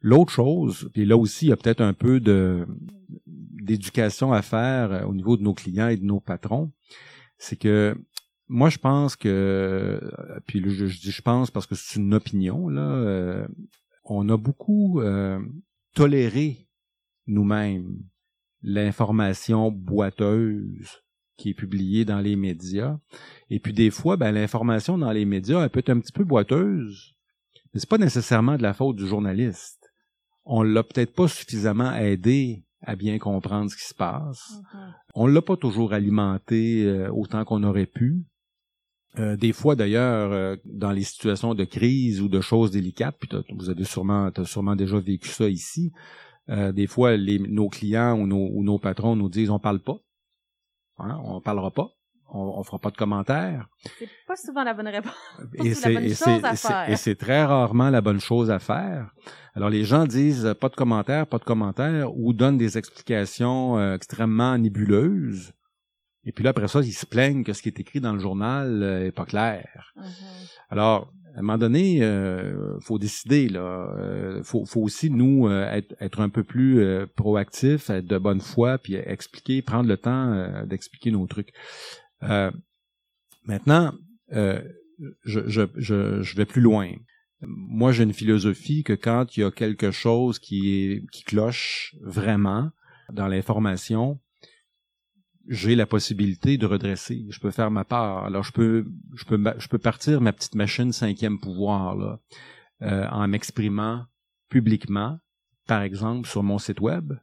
L'autre 0.02 0.32
chose, 0.32 0.90
puis 0.94 1.06
là 1.06 1.18
aussi 1.18 1.46
il 1.46 1.50
y 1.50 1.54
a 1.54 1.58
peut-être 1.58 1.82
un 1.82 1.94
peu 1.94 2.20
de 2.20 2.68
d'éducation 3.26 4.34
à 4.34 4.42
faire 4.42 4.92
euh, 4.92 5.04
au 5.06 5.16
niveau 5.16 5.38
de 5.38 5.44
nos 5.44 5.54
clients 5.54 5.88
et 5.88 5.98
de 5.98 6.06
nos 6.06 6.20
patrons, 6.20 6.72
c'est 7.38 7.58
que 7.58 7.98
moi 8.48 8.70
je 8.70 8.78
pense 8.78 9.16
que 9.16 10.00
puis 10.46 10.62
je, 10.64 10.88
je 10.88 11.00
dis 11.00 11.12
je 11.12 11.22
pense 11.22 11.50
parce 11.52 11.66
que 11.66 11.76
c'est 11.76 12.00
une 12.00 12.14
opinion 12.14 12.68
là, 12.68 13.48
on 14.04 14.30
a 14.30 14.38
beaucoup 14.38 15.02
toléré 15.96 16.68
nous-mêmes 17.26 18.04
l'information 18.66 19.72
boiteuse 19.72 21.04
qui 21.38 21.50
est 21.50 21.54
publiée 21.54 22.04
dans 22.04 22.20
les 22.20 22.36
médias. 22.36 22.98
Et 23.50 23.60
puis 23.60 23.74
des 23.74 23.92
fois, 23.92 24.18
ben, 24.18 24.32
l'information 24.32 24.98
dans 24.98 25.12
les 25.12 25.26
médias, 25.26 25.62
elle 25.62 25.70
peut 25.70 25.80
être 25.80 25.90
un 25.90 26.00
petit 26.00 26.12
peu 26.12 26.24
boiteuse, 26.24 27.14
mais 27.74 27.80
c'est 27.80 27.90
pas 27.90 27.98
nécessairement 27.98 28.58
de 28.58 28.64
la 28.64 28.74
faute 28.74 28.96
du 28.96 29.08
journaliste. 29.08 29.92
On 30.46 30.64
l'a 30.64 30.84
peut-être 30.84 31.14
pas 31.14 31.28
suffisamment 31.28 31.94
aidé 31.94 32.64
à 32.82 32.96
bien 32.96 33.20
comprendre 33.20 33.70
ce 33.70 33.78
qui 33.78 33.86
se 33.86 33.94
passe. 33.94 34.54
Mm-hmm. 34.54 34.94
On 35.16 35.28
l'a 35.28 35.42
pas 35.42 35.58
toujours 35.58 35.94
alimenté 35.94 36.86
euh, 36.86 37.10
autant 37.12 37.46
qu'on 37.46 37.64
aurait 37.64 37.88
pu. 37.88 38.26
Euh, 39.18 39.38
des 39.38 39.54
fois 39.54 39.76
d'ailleurs, 39.76 40.32
euh, 40.32 40.56
dans 40.66 40.92
les 40.92 41.04
situations 41.04 41.54
de 41.54 41.64
crise 41.64 42.22
ou 42.22 42.28
de 42.28 42.42
choses 42.42 42.72
délicates, 42.72 43.16
puis 43.20 43.30
vous 43.56 43.70
avez 43.70 43.86
sûrement, 43.86 44.30
as 44.36 44.46
sûrement 44.46 44.76
déjà 44.76 45.00
vécu 45.00 45.30
ça 45.30 45.48
ici, 45.48 45.92
euh, 46.50 46.72
des 46.72 46.88
fois, 46.88 47.18
les, 47.18 47.40
nos 47.40 47.70
clients 47.70 48.20
ou 48.20 48.28
nos, 48.28 48.50
ou 48.52 48.64
nos, 48.64 48.80
patrons 48.80 49.16
nous 49.16 49.30
disent 49.30 49.50
on 49.50 49.60
parle 49.60 49.80
pas. 49.80 49.98
Hein, 51.00 51.20
on 51.24 51.42
parlera 51.42 51.72
pas. 51.72 51.90
On, 52.30 52.40
on 52.58 52.64
fera 52.64 52.80
pas 52.80 52.92
de 52.92 52.98
commentaires. 52.98 53.68
C'est 54.00 54.10
pas 54.28 54.36
souvent 54.36 54.64
la 54.64 54.74
bonne 54.74 54.88
réponse. 54.88 55.14
et 56.88 56.96
c'est 56.96 57.16
très 57.16 57.46
rarement 57.46 57.90
la 57.90 58.02
bonne 58.02 58.20
chose 58.20 58.50
à 58.50 58.60
faire. 58.60 59.12
Alors 59.54 59.70
les 59.70 59.84
gens 59.84 60.06
disent 60.06 60.56
pas 60.60 60.70
de 60.70 60.76
commentaires, 60.76 61.28
pas 61.28 61.38
de 61.38 61.44
commentaires, 61.44 62.16
ou 62.18 62.34
donnent 62.34 62.58
des 62.58 62.78
explications 62.78 63.78
euh, 63.78 63.96
extrêmement 63.96 64.58
nébuleuses. 64.58 65.54
Et 66.26 66.32
puis 66.32 66.44
là, 66.44 66.50
après 66.50 66.68
ça, 66.68 66.82
ils 66.82 66.92
se 66.92 67.06
plaignent 67.06 67.44
que 67.44 67.54
ce 67.54 67.62
qui 67.62 67.70
est 67.70 67.80
écrit 67.80 68.02
dans 68.02 68.14
le 68.14 68.20
journal 68.20 68.82
euh, 68.82 69.06
est 69.06 69.12
pas 69.12 69.26
clair. 69.26 69.94
Mm-hmm. 69.96 70.52
Alors, 70.70 71.14
à 71.36 71.40
un 71.40 71.42
moment 71.42 71.58
donné, 71.58 72.02
euh, 72.02 72.80
faut 72.80 72.98
décider 72.98 73.50
là. 73.50 73.94
Euh, 74.00 74.42
faut, 74.44 74.66
faut 74.66 74.80
aussi 74.80 75.10
nous 75.10 75.48
euh, 75.48 75.70
être, 75.70 75.94
être, 76.00 76.22
un 76.22 76.30
peu 76.30 76.46
plus 76.46 76.80
euh, 76.80 77.06
proactifs, 77.18 77.90
être 77.90 78.08
de 78.08 78.18
bonne 78.18 78.40
foi, 78.40 78.78
puis 78.78 78.96
expliquer, 78.96 79.62
prendre 79.62 79.90
le 79.90 79.98
temps 79.98 80.66
d'expliquer 80.66 81.12
nos 81.12 81.28
trucs. 81.28 81.52
maintenant, 83.44 83.94
je, 84.32 84.62
je, 85.24 85.64
je, 85.76 86.22
je 86.22 86.36
vais 86.38 86.46
plus 86.46 86.62
loin. 86.62 86.92
Moi, 87.42 87.92
j'ai 87.92 88.04
une 88.04 88.14
philosophie 88.14 88.84
que 88.84 88.94
quand 88.94 89.36
il 89.36 89.42
y 89.42 89.44
a 89.44 89.52
quelque 89.52 89.92
chose 89.92 90.40
qui 90.40 91.06
qui 91.12 91.24
cloche 91.26 91.96
vraiment 92.02 92.72
dans 93.12 93.28
l'information, 93.28 94.20
j'ai 95.48 95.76
la 95.76 95.86
possibilité 95.86 96.58
de 96.58 96.66
redresser. 96.66 97.26
Je 97.30 97.40
peux 97.40 97.52
faire 97.52 97.72
ma 97.72 97.86
part. 97.86 98.26
Alors 98.26 98.44
je 98.44 98.52
peux, 98.52 98.86
je 99.16 99.26
peux, 99.26 99.42
je 99.58 99.68
peux 99.68 99.78
partir 99.78 100.22
ma 100.22 100.34
petite 100.34 100.56
machine 100.56 100.92
cinquième 100.92 101.40
pouvoir 101.40 101.96
là, 101.96 102.20
euh, 102.82 103.08
en 103.10 103.28
m'exprimant 103.28 104.06
publiquement, 104.50 105.20
par 105.68 105.82
exemple 105.82 106.28
sur 106.28 106.44
mon 106.44 106.58
site 106.58 106.80
web, 106.80 107.14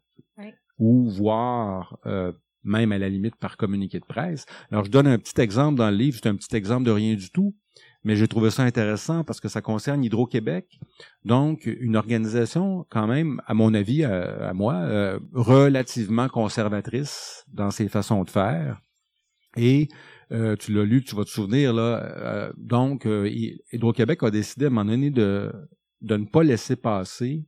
ou 0.79 1.09
voir 1.11 1.99
euh, 2.07 2.33
même 2.65 2.93
à 2.93 2.99
la 2.99 3.09
limite 3.09 3.37
par 3.37 3.57
communiqué 3.57 4.01
de 4.01 4.05
presse. 4.05 4.47
Alors 4.71 4.85
je 4.85 4.91
donne 4.91 5.07
un 5.07 5.19
petit 5.19 5.41
exemple 5.41 5.79
dans 5.79 5.91
le 5.91 5.97
livre. 5.97 6.19
C'est 6.23 6.29
un 6.29 6.37
petit 6.37 6.55
exemple 6.57 6.85
de 6.85 6.91
rien 6.91 7.15
du 7.15 7.31
tout 7.31 7.55
mais 8.05 8.17
j'ai 8.17 8.27
trouvé 8.27 8.51
ça 8.51 8.65
intéressant 8.65 9.23
parce 9.25 9.41
que 9.41 9.49
ça 9.49 9.61
concerne 9.61 10.03
Hydro-Québec, 10.05 10.81
donc 11.25 11.67
une 11.67 11.97
organisation 11.97 12.85
quand 12.91 13.07
même, 13.07 13.41
à 13.47 13.55
mon 13.55 13.75
avis, 13.75 14.05
à, 14.05 14.53
moi, 14.55 14.75
euh, 14.75 15.21
relativement 15.33 16.29
conservatrice 16.29 17.45
dans 17.49 17.71
ses 17.71 17.89
façons 17.89 18.25
de 18.25 18.31
faire. 18.31 18.81
Et 19.57 19.89
euh, 20.33 20.57
tu 20.57 20.73
l'as 20.73 20.85
lu, 20.85 21.05
tu 21.05 21.15
vas 21.15 21.25
te 21.25 21.31
souvenir 21.31 21.73
là. 21.73 22.03
Euh, 22.03 22.53
donc, 22.57 23.07
Hydro-Québec 23.07 24.23
a 24.23 24.31
décidé 24.31 24.65
à 24.65 24.69
un 24.69 24.71
moment 24.71 24.91
donné 24.91 25.11
de 25.11 25.53
ne 26.01 26.25
pas 26.25 26.43
laisser 26.43 26.77
passer 26.77 27.45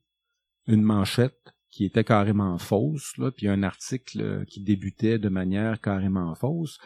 une 0.66 0.82
manchette 0.82 1.52
qui 1.70 1.84
était 1.84 2.04
carrément 2.04 2.56
fausse, 2.58 3.16
là, 3.18 3.32
puis 3.32 3.48
un 3.48 3.64
article 3.64 4.44
qui 4.46 4.62
débutait 4.62 5.18
de 5.18 5.28
manière 5.28 5.80
carrément 5.80 6.32
fausse. 6.36 6.78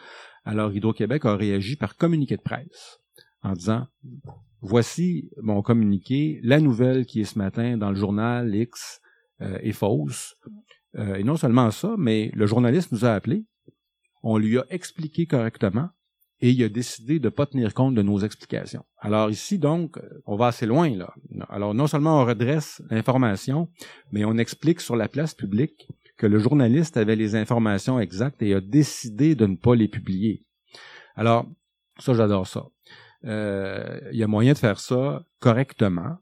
Alors 0.43 0.73
Hydro-Québec 0.73 1.25
a 1.25 1.35
réagi 1.35 1.75
par 1.75 1.95
communiqué 1.95 2.35
de 2.37 2.41
presse 2.41 2.98
en 3.43 3.53
disant 3.53 3.87
voici 4.61 5.29
mon 5.41 5.61
communiqué, 5.61 6.39
la 6.43 6.59
nouvelle 6.59 7.05
qui 7.05 7.21
est 7.21 7.25
ce 7.25 7.37
matin 7.37 7.77
dans 7.77 7.89
le 7.89 7.95
journal 7.95 8.53
X 8.53 9.01
euh, 9.41 9.57
est 9.61 9.71
fausse. 9.71 10.35
Euh, 10.97 11.15
et 11.15 11.23
non 11.23 11.37
seulement 11.37 11.71
ça, 11.71 11.95
mais 11.97 12.31
le 12.33 12.45
journaliste 12.45 12.91
nous 12.91 13.05
a 13.05 13.13
appelé, 13.13 13.45
on 14.23 14.37
lui 14.37 14.57
a 14.57 14.65
expliqué 14.69 15.27
correctement 15.27 15.89
et 16.41 16.51
il 16.51 16.63
a 16.63 16.69
décidé 16.69 17.19
de 17.19 17.25
ne 17.25 17.29
pas 17.29 17.45
tenir 17.45 17.73
compte 17.73 17.95
de 17.95 18.01
nos 18.01 18.19
explications. 18.19 18.85
Alors 18.97 19.29
ici, 19.29 19.59
donc, 19.59 19.99
on 20.25 20.35
va 20.35 20.47
assez 20.47 20.65
loin, 20.65 20.89
là. 20.89 21.13
Alors 21.49 21.73
non 21.73 21.87
seulement 21.87 22.21
on 22.21 22.25
redresse 22.25 22.81
l'information, 22.89 23.69
mais 24.11 24.25
on 24.25 24.37
explique 24.37 24.81
sur 24.81 24.95
la 24.95 25.09
place 25.09 25.33
publique 25.33 25.87
que 26.17 26.27
le 26.27 26.39
journaliste 26.39 26.97
avait 26.97 27.15
les 27.15 27.35
informations 27.35 27.99
exactes 27.99 28.41
et 28.41 28.53
a 28.53 28.61
décidé 28.61 29.35
de 29.35 29.45
ne 29.45 29.55
pas 29.55 29.75
les 29.75 29.87
publier. 29.87 30.45
Alors, 31.15 31.45
ça, 31.97 32.13
j'adore 32.13 32.47
ça. 32.47 32.67
Euh, 33.25 33.99
il 34.11 34.17
y 34.17 34.23
a 34.23 34.27
moyen 34.27 34.53
de 34.53 34.57
faire 34.57 34.79
ça 34.79 35.23
correctement. 35.39 36.17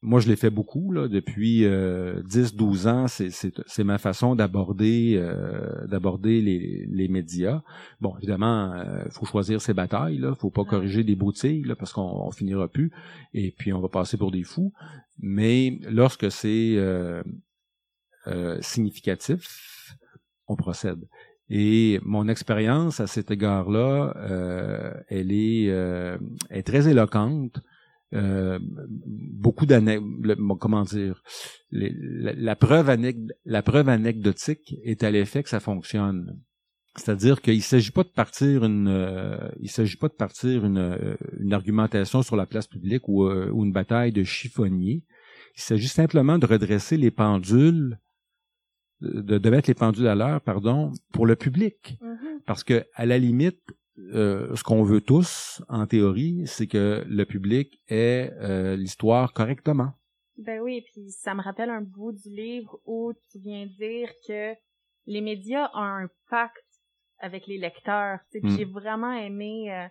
Moi, 0.00 0.20
je 0.20 0.28
l'ai 0.28 0.36
fait 0.36 0.50
beaucoup 0.50 0.92
là, 0.92 1.08
depuis 1.08 1.64
euh, 1.64 2.22
10-12 2.22 2.88
ans. 2.88 3.06
C'est 3.08 3.84
ma 3.84 3.98
façon 3.98 4.36
d'aborder 4.36 5.16
euh, 5.16 5.86
d'aborder 5.88 6.40
les, 6.40 6.86
les, 6.88 7.08
médias. 7.08 7.62
Bon, 8.00 8.16
évidemment, 8.18 8.74
il 8.76 8.80
euh, 8.80 9.10
faut 9.10 9.26
choisir 9.26 9.60
ses 9.60 9.74
batailles. 9.74 10.18
Là, 10.18 10.36
faut 10.36 10.50
pas 10.50 10.64
corriger 10.64 11.02
des 11.02 11.16
boutilles 11.16 11.64
là, 11.64 11.74
parce 11.74 11.92
qu'on 11.92 12.30
finira 12.30 12.68
plus. 12.68 12.92
Et 13.34 13.50
puis, 13.50 13.72
on 13.72 13.80
va 13.80 13.88
passer 13.88 14.16
pour 14.16 14.30
des 14.30 14.44
fous. 14.44 14.72
Mais 15.18 15.80
lorsque 15.90 16.30
c'est 16.30 16.76
euh, 18.28 18.58
significatif, 18.60 19.96
on 20.48 20.56
procède. 20.56 21.08
Et 21.50 21.98
mon 22.04 22.28
expérience 22.28 23.00
à 23.00 23.06
cet 23.06 23.30
égard-là, 23.30 24.14
euh, 24.16 24.92
elle 25.08 25.32
est, 25.32 25.70
euh, 25.70 26.18
est 26.50 26.66
très 26.66 26.88
éloquente. 26.88 27.60
Euh, 28.14 28.58
beaucoup 29.06 29.66
d'anecdotes, 29.66 30.38
comment 30.58 30.82
dire, 30.82 31.22
la, 31.70 32.56
preuve 32.56 32.96
la 33.44 33.62
preuve 33.62 33.88
anecdotique 33.88 34.76
est 34.82 35.02
à 35.04 35.10
l'effet 35.10 35.42
que 35.42 35.50
ça 35.50 35.60
fonctionne. 35.60 36.38
C'est-à-dire 36.98 37.40
qu'il 37.40 37.56
ne 37.56 37.60
s'agit 37.60 37.90
pas 37.90 38.02
de 38.02 38.08
partir 38.08 38.64
une, 38.64 38.88
euh, 38.88 39.48
il 39.60 39.70
s'agit 39.70 39.96
pas 39.96 40.08
de 40.08 40.14
partir 40.14 40.64
une, 40.64 40.78
euh, 40.78 41.16
une 41.38 41.52
argumentation 41.52 42.22
sur 42.22 42.36
la 42.36 42.46
place 42.46 42.66
publique 42.66 43.08
ou, 43.08 43.24
euh, 43.24 43.50
ou 43.52 43.64
une 43.64 43.72
bataille 43.72 44.12
de 44.12 44.24
chiffonnier. 44.24 45.04
Il 45.56 45.60
s'agit 45.60 45.88
simplement 45.88 46.38
de 46.38 46.46
redresser 46.46 46.96
les 46.96 47.10
pendules, 47.10 47.98
de, 49.00 49.38
de 49.38 49.50
mettre 49.50 49.68
les 49.68 49.74
pendules 49.74 50.08
à 50.08 50.14
l'heure, 50.14 50.40
pardon, 50.40 50.92
pour 51.12 51.26
le 51.26 51.36
public. 51.36 51.98
Mhm. 52.00 52.40
Parce 52.46 52.64
que 52.64 52.84
à 52.94 53.06
la 53.06 53.18
limite, 53.18 53.60
euh, 53.98 54.54
ce 54.54 54.62
qu'on 54.62 54.82
veut 54.84 55.00
tous, 55.00 55.62
en 55.68 55.86
théorie, 55.86 56.46
c'est 56.46 56.66
que 56.66 57.04
le 57.06 57.24
public 57.24 57.80
ait 57.88 58.32
euh, 58.40 58.76
l'histoire 58.76 59.32
correctement. 59.32 59.92
Ben 60.36 60.60
oui, 60.60 60.84
puis 60.92 61.10
ça 61.10 61.34
me 61.34 61.42
rappelle 61.42 61.70
un 61.70 61.82
bout 61.82 62.12
du 62.12 62.28
livre 62.30 62.78
où 62.84 63.12
tu 63.30 63.40
viens 63.40 63.66
dire 63.66 64.08
que 64.26 64.54
les 65.06 65.20
médias 65.20 65.68
ont 65.74 65.82
un 65.82 66.08
pacte 66.30 66.64
avec 67.18 67.46
les 67.48 67.58
lecteurs. 67.58 68.20
Mm. 68.34 68.56
J'ai 68.56 68.64
vraiment 68.64 69.12
aimé 69.12 69.72
euh, 69.72 69.88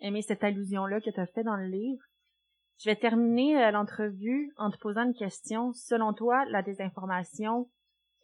aimé 0.00 0.22
cette 0.22 0.44
allusion-là 0.44 1.00
que 1.00 1.10
tu 1.10 1.20
as 1.20 1.26
fait 1.26 1.42
dans 1.42 1.56
le 1.56 1.66
livre. 1.66 2.02
Je 2.78 2.88
vais 2.88 2.96
terminer 2.96 3.72
l'entrevue 3.72 4.52
en 4.56 4.70
te 4.70 4.78
posant 4.78 5.04
une 5.04 5.14
question. 5.14 5.72
Selon 5.72 6.12
toi, 6.12 6.44
la 6.44 6.62
désinformation, 6.62 7.68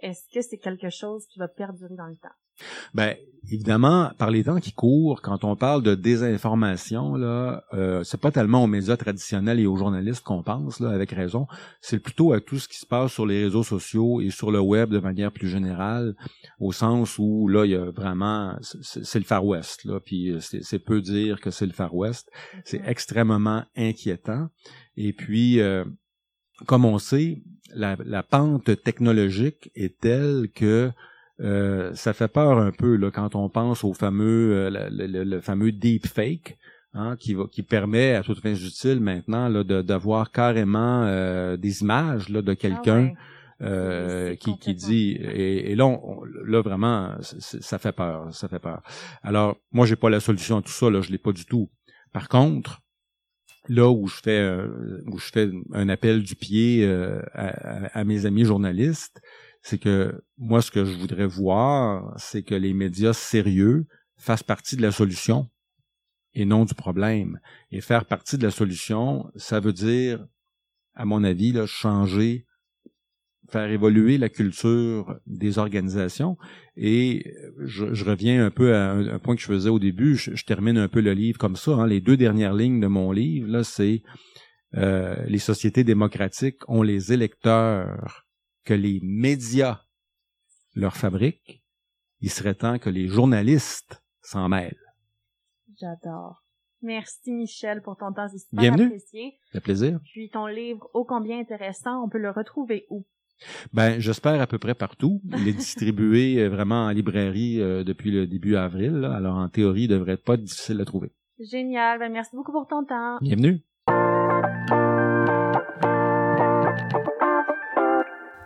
est-ce 0.04 0.28
que 0.32 0.42
c'est 0.42 0.58
quelque 0.58 0.90
chose 0.90 1.26
qui 1.26 1.38
va 1.38 1.48
perdurer 1.48 1.96
dans 1.96 2.06
le 2.06 2.16
temps? 2.16 2.28
Ben, 2.92 3.16
évidemment, 3.50 4.12
par 4.18 4.30
les 4.30 4.44
temps 4.44 4.60
qui 4.60 4.72
courent, 4.72 5.22
quand 5.22 5.44
on 5.44 5.56
parle 5.56 5.82
de 5.82 5.94
désinformation, 5.94 7.16
là, 7.16 7.64
euh, 7.72 8.04
c'est 8.04 8.20
pas 8.20 8.30
tellement 8.30 8.62
aux 8.62 8.68
médias 8.68 8.96
traditionnels 8.96 9.58
et 9.58 9.66
aux 9.66 9.76
journalistes 9.76 10.22
qu'on 10.22 10.42
pense, 10.42 10.78
là, 10.78 10.90
avec 10.90 11.10
raison. 11.10 11.46
C'est 11.80 11.98
plutôt 11.98 12.32
à 12.32 12.40
tout 12.40 12.58
ce 12.58 12.68
qui 12.68 12.76
se 12.76 12.86
passe 12.86 13.12
sur 13.12 13.26
les 13.26 13.44
réseaux 13.44 13.64
sociaux 13.64 14.20
et 14.20 14.30
sur 14.30 14.52
le 14.52 14.60
web 14.60 14.90
de 14.90 15.00
manière 15.00 15.32
plus 15.32 15.48
générale, 15.48 16.14
au 16.60 16.70
sens 16.70 17.18
où 17.18 17.48
là, 17.48 17.64
il 17.64 17.72
y 17.72 17.76
a 17.76 17.90
vraiment, 17.90 18.56
c'est 18.60 19.18
le 19.18 19.24
Far 19.24 19.44
West, 19.44 19.84
là, 19.84 19.98
puis 20.00 20.36
c'est 20.40 20.62
c'est 20.62 20.78
peu 20.78 21.00
dire 21.00 21.40
que 21.40 21.50
c'est 21.50 21.66
le 21.66 21.72
Far 21.72 21.94
West. 21.94 22.30
C'est 22.64 22.82
extrêmement 22.86 23.64
inquiétant. 23.74 24.48
Et 24.96 25.12
puis, 25.12 25.60
euh, 25.60 25.84
comme 26.66 26.84
on 26.84 26.98
sait, 26.98 27.42
la, 27.74 27.96
la 28.04 28.22
pente 28.22 28.82
technologique 28.82 29.70
est 29.74 29.98
telle 30.00 30.48
que 30.54 30.90
euh, 31.40 31.92
ça 31.94 32.12
fait 32.12 32.28
peur 32.28 32.58
un 32.58 32.70
peu 32.70 32.94
là 32.96 33.10
quand 33.10 33.34
on 33.34 33.48
pense 33.48 33.82
au 33.82 33.92
fameux 33.92 34.52
euh, 34.54 34.70
le, 34.90 35.06
le- 35.06 35.24
le 35.24 35.40
fameux 35.40 35.72
deepfake 35.72 36.56
hein, 36.92 37.16
qui 37.18 37.34
va 37.34 37.44
qui 37.50 37.64
permet 37.64 38.14
à 38.14 38.22
toutes 38.22 38.38
fins 38.40 38.54
utiles 38.54 39.00
maintenant 39.00 39.48
là 39.48 39.64
de 39.64 39.82
d'avoir 39.82 40.30
carrément 40.30 41.02
euh, 41.06 41.56
des 41.56 41.82
images 41.82 42.28
là 42.28 42.40
de 42.40 42.54
quelqu'un 42.54 43.10
Ah 43.60 43.62
ouais. 43.62 43.66
euh, 43.68 44.34
qui, 44.36 44.58
qui 44.60 44.74
dit 44.76 45.10
et, 45.20 45.72
et 45.72 45.74
là 45.74 45.86
on- 45.86 46.22
là 46.46 46.60
vraiment 46.62 47.16
ça 47.20 47.78
fait 47.78 47.92
peur 47.92 48.32
ça 48.32 48.46
fait 48.48 48.60
peur. 48.60 48.82
Alors 49.24 49.56
moi 49.72 49.86
j'ai 49.86 49.96
pas 49.96 50.10
la 50.10 50.20
solution 50.20 50.58
à 50.58 50.62
tout 50.62 50.70
ça 50.72 50.88
là 50.88 51.00
je 51.00 51.10
l'ai 51.10 51.18
pas 51.18 51.32
du 51.32 51.46
tout. 51.46 51.68
Par 52.12 52.28
contre 52.28 52.80
là 53.68 53.90
où 53.90 54.06
je 54.08 54.16
fais 54.22 54.56
où 55.06 55.18
je 55.18 55.30
fais 55.32 55.50
un 55.72 55.88
appel 55.88 56.22
du 56.22 56.34
pied 56.34 56.84
euh, 56.84 57.20
à 57.32 58.04
mes 58.04 58.26
amis 58.26 58.44
journalistes 58.44 59.20
c'est 59.62 59.78
que 59.78 60.22
moi 60.36 60.60
ce 60.60 60.70
que 60.70 60.84
je 60.84 60.96
voudrais 60.96 61.26
voir 61.26 62.12
c'est 62.18 62.42
que 62.42 62.54
les 62.54 62.74
médias 62.74 63.14
sérieux 63.14 63.86
fassent 64.16 64.42
partie 64.42 64.76
de 64.76 64.82
la 64.82 64.92
solution 64.92 65.48
et 66.36 66.44
non 66.44 66.64
du 66.64 66.74
problème. 66.74 67.38
Et 67.70 67.80
faire 67.80 68.04
partie 68.04 68.36
de 68.36 68.42
la 68.42 68.50
solution 68.50 69.30
ça 69.36 69.60
veut 69.60 69.72
dire 69.72 70.26
à 70.94 71.04
mon 71.04 71.24
avis 71.24 71.52
là 71.52 71.66
changer 71.66 72.46
faire 73.50 73.70
évoluer 73.70 74.18
la 74.18 74.28
culture 74.28 75.18
des 75.26 75.58
organisations. 75.58 76.36
Et 76.76 77.32
je, 77.58 77.92
je 77.94 78.04
reviens 78.04 78.44
un 78.46 78.50
peu 78.50 78.74
à 78.74 78.90
un, 78.92 79.06
un 79.08 79.18
point 79.18 79.34
que 79.36 79.40
je 79.42 79.46
faisais 79.46 79.68
au 79.68 79.78
début. 79.78 80.16
Je, 80.16 80.34
je 80.34 80.44
termine 80.44 80.78
un 80.78 80.88
peu 80.88 81.00
le 81.00 81.12
livre 81.12 81.38
comme 81.38 81.56
ça. 81.56 81.72
hein. 81.72 81.86
Les 81.86 82.00
deux 82.00 82.16
dernières 82.16 82.54
lignes 82.54 82.80
de 82.80 82.86
mon 82.86 83.12
livre, 83.12 83.48
là, 83.48 83.62
c'est 83.64 84.02
euh, 84.74 85.14
les 85.26 85.38
sociétés 85.38 85.84
démocratiques 85.84 86.68
ont 86.68 86.82
les 86.82 87.12
électeurs 87.12 88.24
que 88.64 88.74
les 88.74 88.98
médias 89.02 89.82
leur 90.74 90.96
fabriquent. 90.96 91.62
Il 92.20 92.30
serait 92.30 92.54
temps 92.54 92.78
que 92.78 92.90
les 92.90 93.06
journalistes 93.06 94.02
s'en 94.22 94.48
mêlent. 94.48 94.80
J'adore. 95.78 96.42
Merci 96.82 97.32
Michel 97.32 97.80
pour 97.82 97.96
ton 97.96 98.12
temps, 98.12 98.28
c'est 98.28 98.38
super 98.38 98.60
Bienvenue. 98.60 98.86
apprécié. 98.86 99.38
Ça 99.52 99.60
plaisir. 99.60 100.00
Puis 100.12 100.28
ton 100.30 100.46
livre 100.46 100.88
ô 100.92 101.04
combien 101.04 101.38
intéressant, 101.38 102.02
on 102.04 102.08
peut 102.08 102.18
le 102.18 102.30
retrouver 102.30 102.86
où? 102.90 103.06
Ben, 103.72 104.00
j'espère 104.00 104.40
à 104.40 104.46
peu 104.46 104.58
près 104.58 104.74
partout. 104.74 105.20
Il 105.36 105.48
est 105.48 105.52
distribué 105.52 106.38
euh, 106.38 106.48
vraiment 106.48 106.86
en 106.86 106.90
librairie 106.90 107.60
euh, 107.60 107.84
depuis 107.84 108.10
le 108.10 108.26
début 108.26 108.56
avril. 108.56 108.92
là. 108.92 109.14
Alors, 109.14 109.36
en 109.36 109.48
théorie, 109.48 109.82
il 109.82 109.88
devrait 109.88 110.16
pas 110.16 110.34
être 110.34 110.42
difficile 110.44 110.80
à 110.80 110.84
trouver. 110.84 111.10
Génial. 111.38 111.98
Ben, 111.98 112.12
merci 112.12 112.34
beaucoup 112.36 112.52
pour 112.52 112.66
ton 112.66 112.84
temps. 112.84 113.18
Bienvenue. 113.20 113.60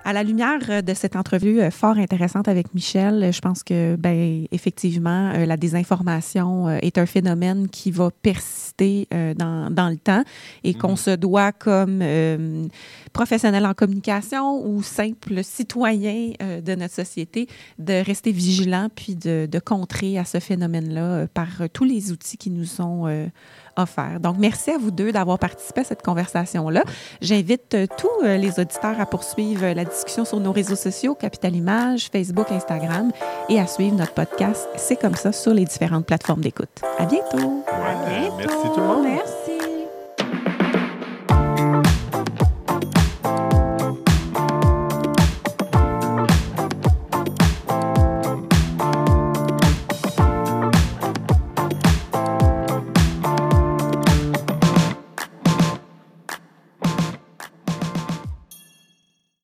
À 0.08 0.14
la 0.14 0.22
lumière 0.22 0.60
euh, 0.70 0.80
de 0.80 0.94
cette 0.94 1.16
entrevue 1.16 1.60
euh, 1.60 1.70
fort 1.70 1.98
intéressante 1.98 2.48
avec 2.48 2.72
Michel, 2.72 3.30
je 3.30 3.40
pense 3.42 3.62
que, 3.62 3.94
ben, 3.96 4.46
effectivement, 4.52 5.32
euh, 5.34 5.44
la 5.44 5.58
désinformation 5.58 6.70
est 6.70 6.96
un 6.96 7.04
phénomène 7.04 7.68
qui 7.68 7.90
va 7.90 8.08
persister 8.22 9.06
dans, 9.10 9.70
dans 9.70 9.90
le 9.90 9.98
temps 9.98 10.24
et 10.64 10.72
qu'on 10.72 10.96
se 10.96 11.10
doit, 11.10 11.52
comme 11.52 12.00
euh, 12.00 12.66
professionnel 13.12 13.66
en 13.66 13.74
communication 13.74 14.66
ou 14.66 14.82
simple 14.82 15.44
citoyen 15.44 16.32
de 16.40 16.74
notre 16.74 16.94
société, 16.94 17.46
de 17.78 18.02
rester 18.02 18.32
vigilant 18.32 18.88
puis 18.94 19.14
de, 19.14 19.46
de 19.50 19.58
contrer 19.58 20.18
à 20.18 20.24
ce 20.24 20.40
phénomène-là 20.40 21.26
par 21.34 21.68
tous 21.72 21.84
les 21.84 22.12
outils 22.12 22.38
qui 22.38 22.50
nous 22.50 22.64
sont 22.64 23.06
euh, 23.06 23.26
offerts. 23.78 24.20
Donc, 24.20 24.36
merci 24.38 24.70
à 24.70 24.78
vous 24.78 24.90
deux 24.90 25.12
d'avoir 25.12 25.38
participé 25.38 25.80
à 25.80 25.84
cette 25.84 26.02
conversation-là. 26.02 26.82
J'invite 27.20 27.74
euh, 27.74 27.86
tous 27.96 28.08
euh, 28.24 28.36
les 28.36 28.60
auditeurs 28.60 29.00
à 29.00 29.06
poursuivre 29.06 29.64
euh, 29.64 29.74
la 29.74 29.84
discussion 29.84 30.24
sur 30.24 30.40
nos 30.40 30.52
réseaux 30.52 30.76
sociaux, 30.76 31.14
Capital 31.14 31.54
Image, 31.54 32.08
Facebook, 32.12 32.50
Instagram, 32.50 33.10
et 33.48 33.60
à 33.60 33.66
suivre 33.66 33.96
notre 33.96 34.12
podcast 34.12 34.68
C'est 34.76 34.96
comme 34.96 35.14
ça 35.14 35.32
sur 35.32 35.54
les 35.54 35.64
différentes 35.64 36.06
plateformes 36.06 36.40
d'écoute. 36.40 36.68
À 36.98 37.06
bientôt! 37.06 37.38
Ouais, 37.38 38.28
À 38.28 38.36
bientôt. 38.36 39.37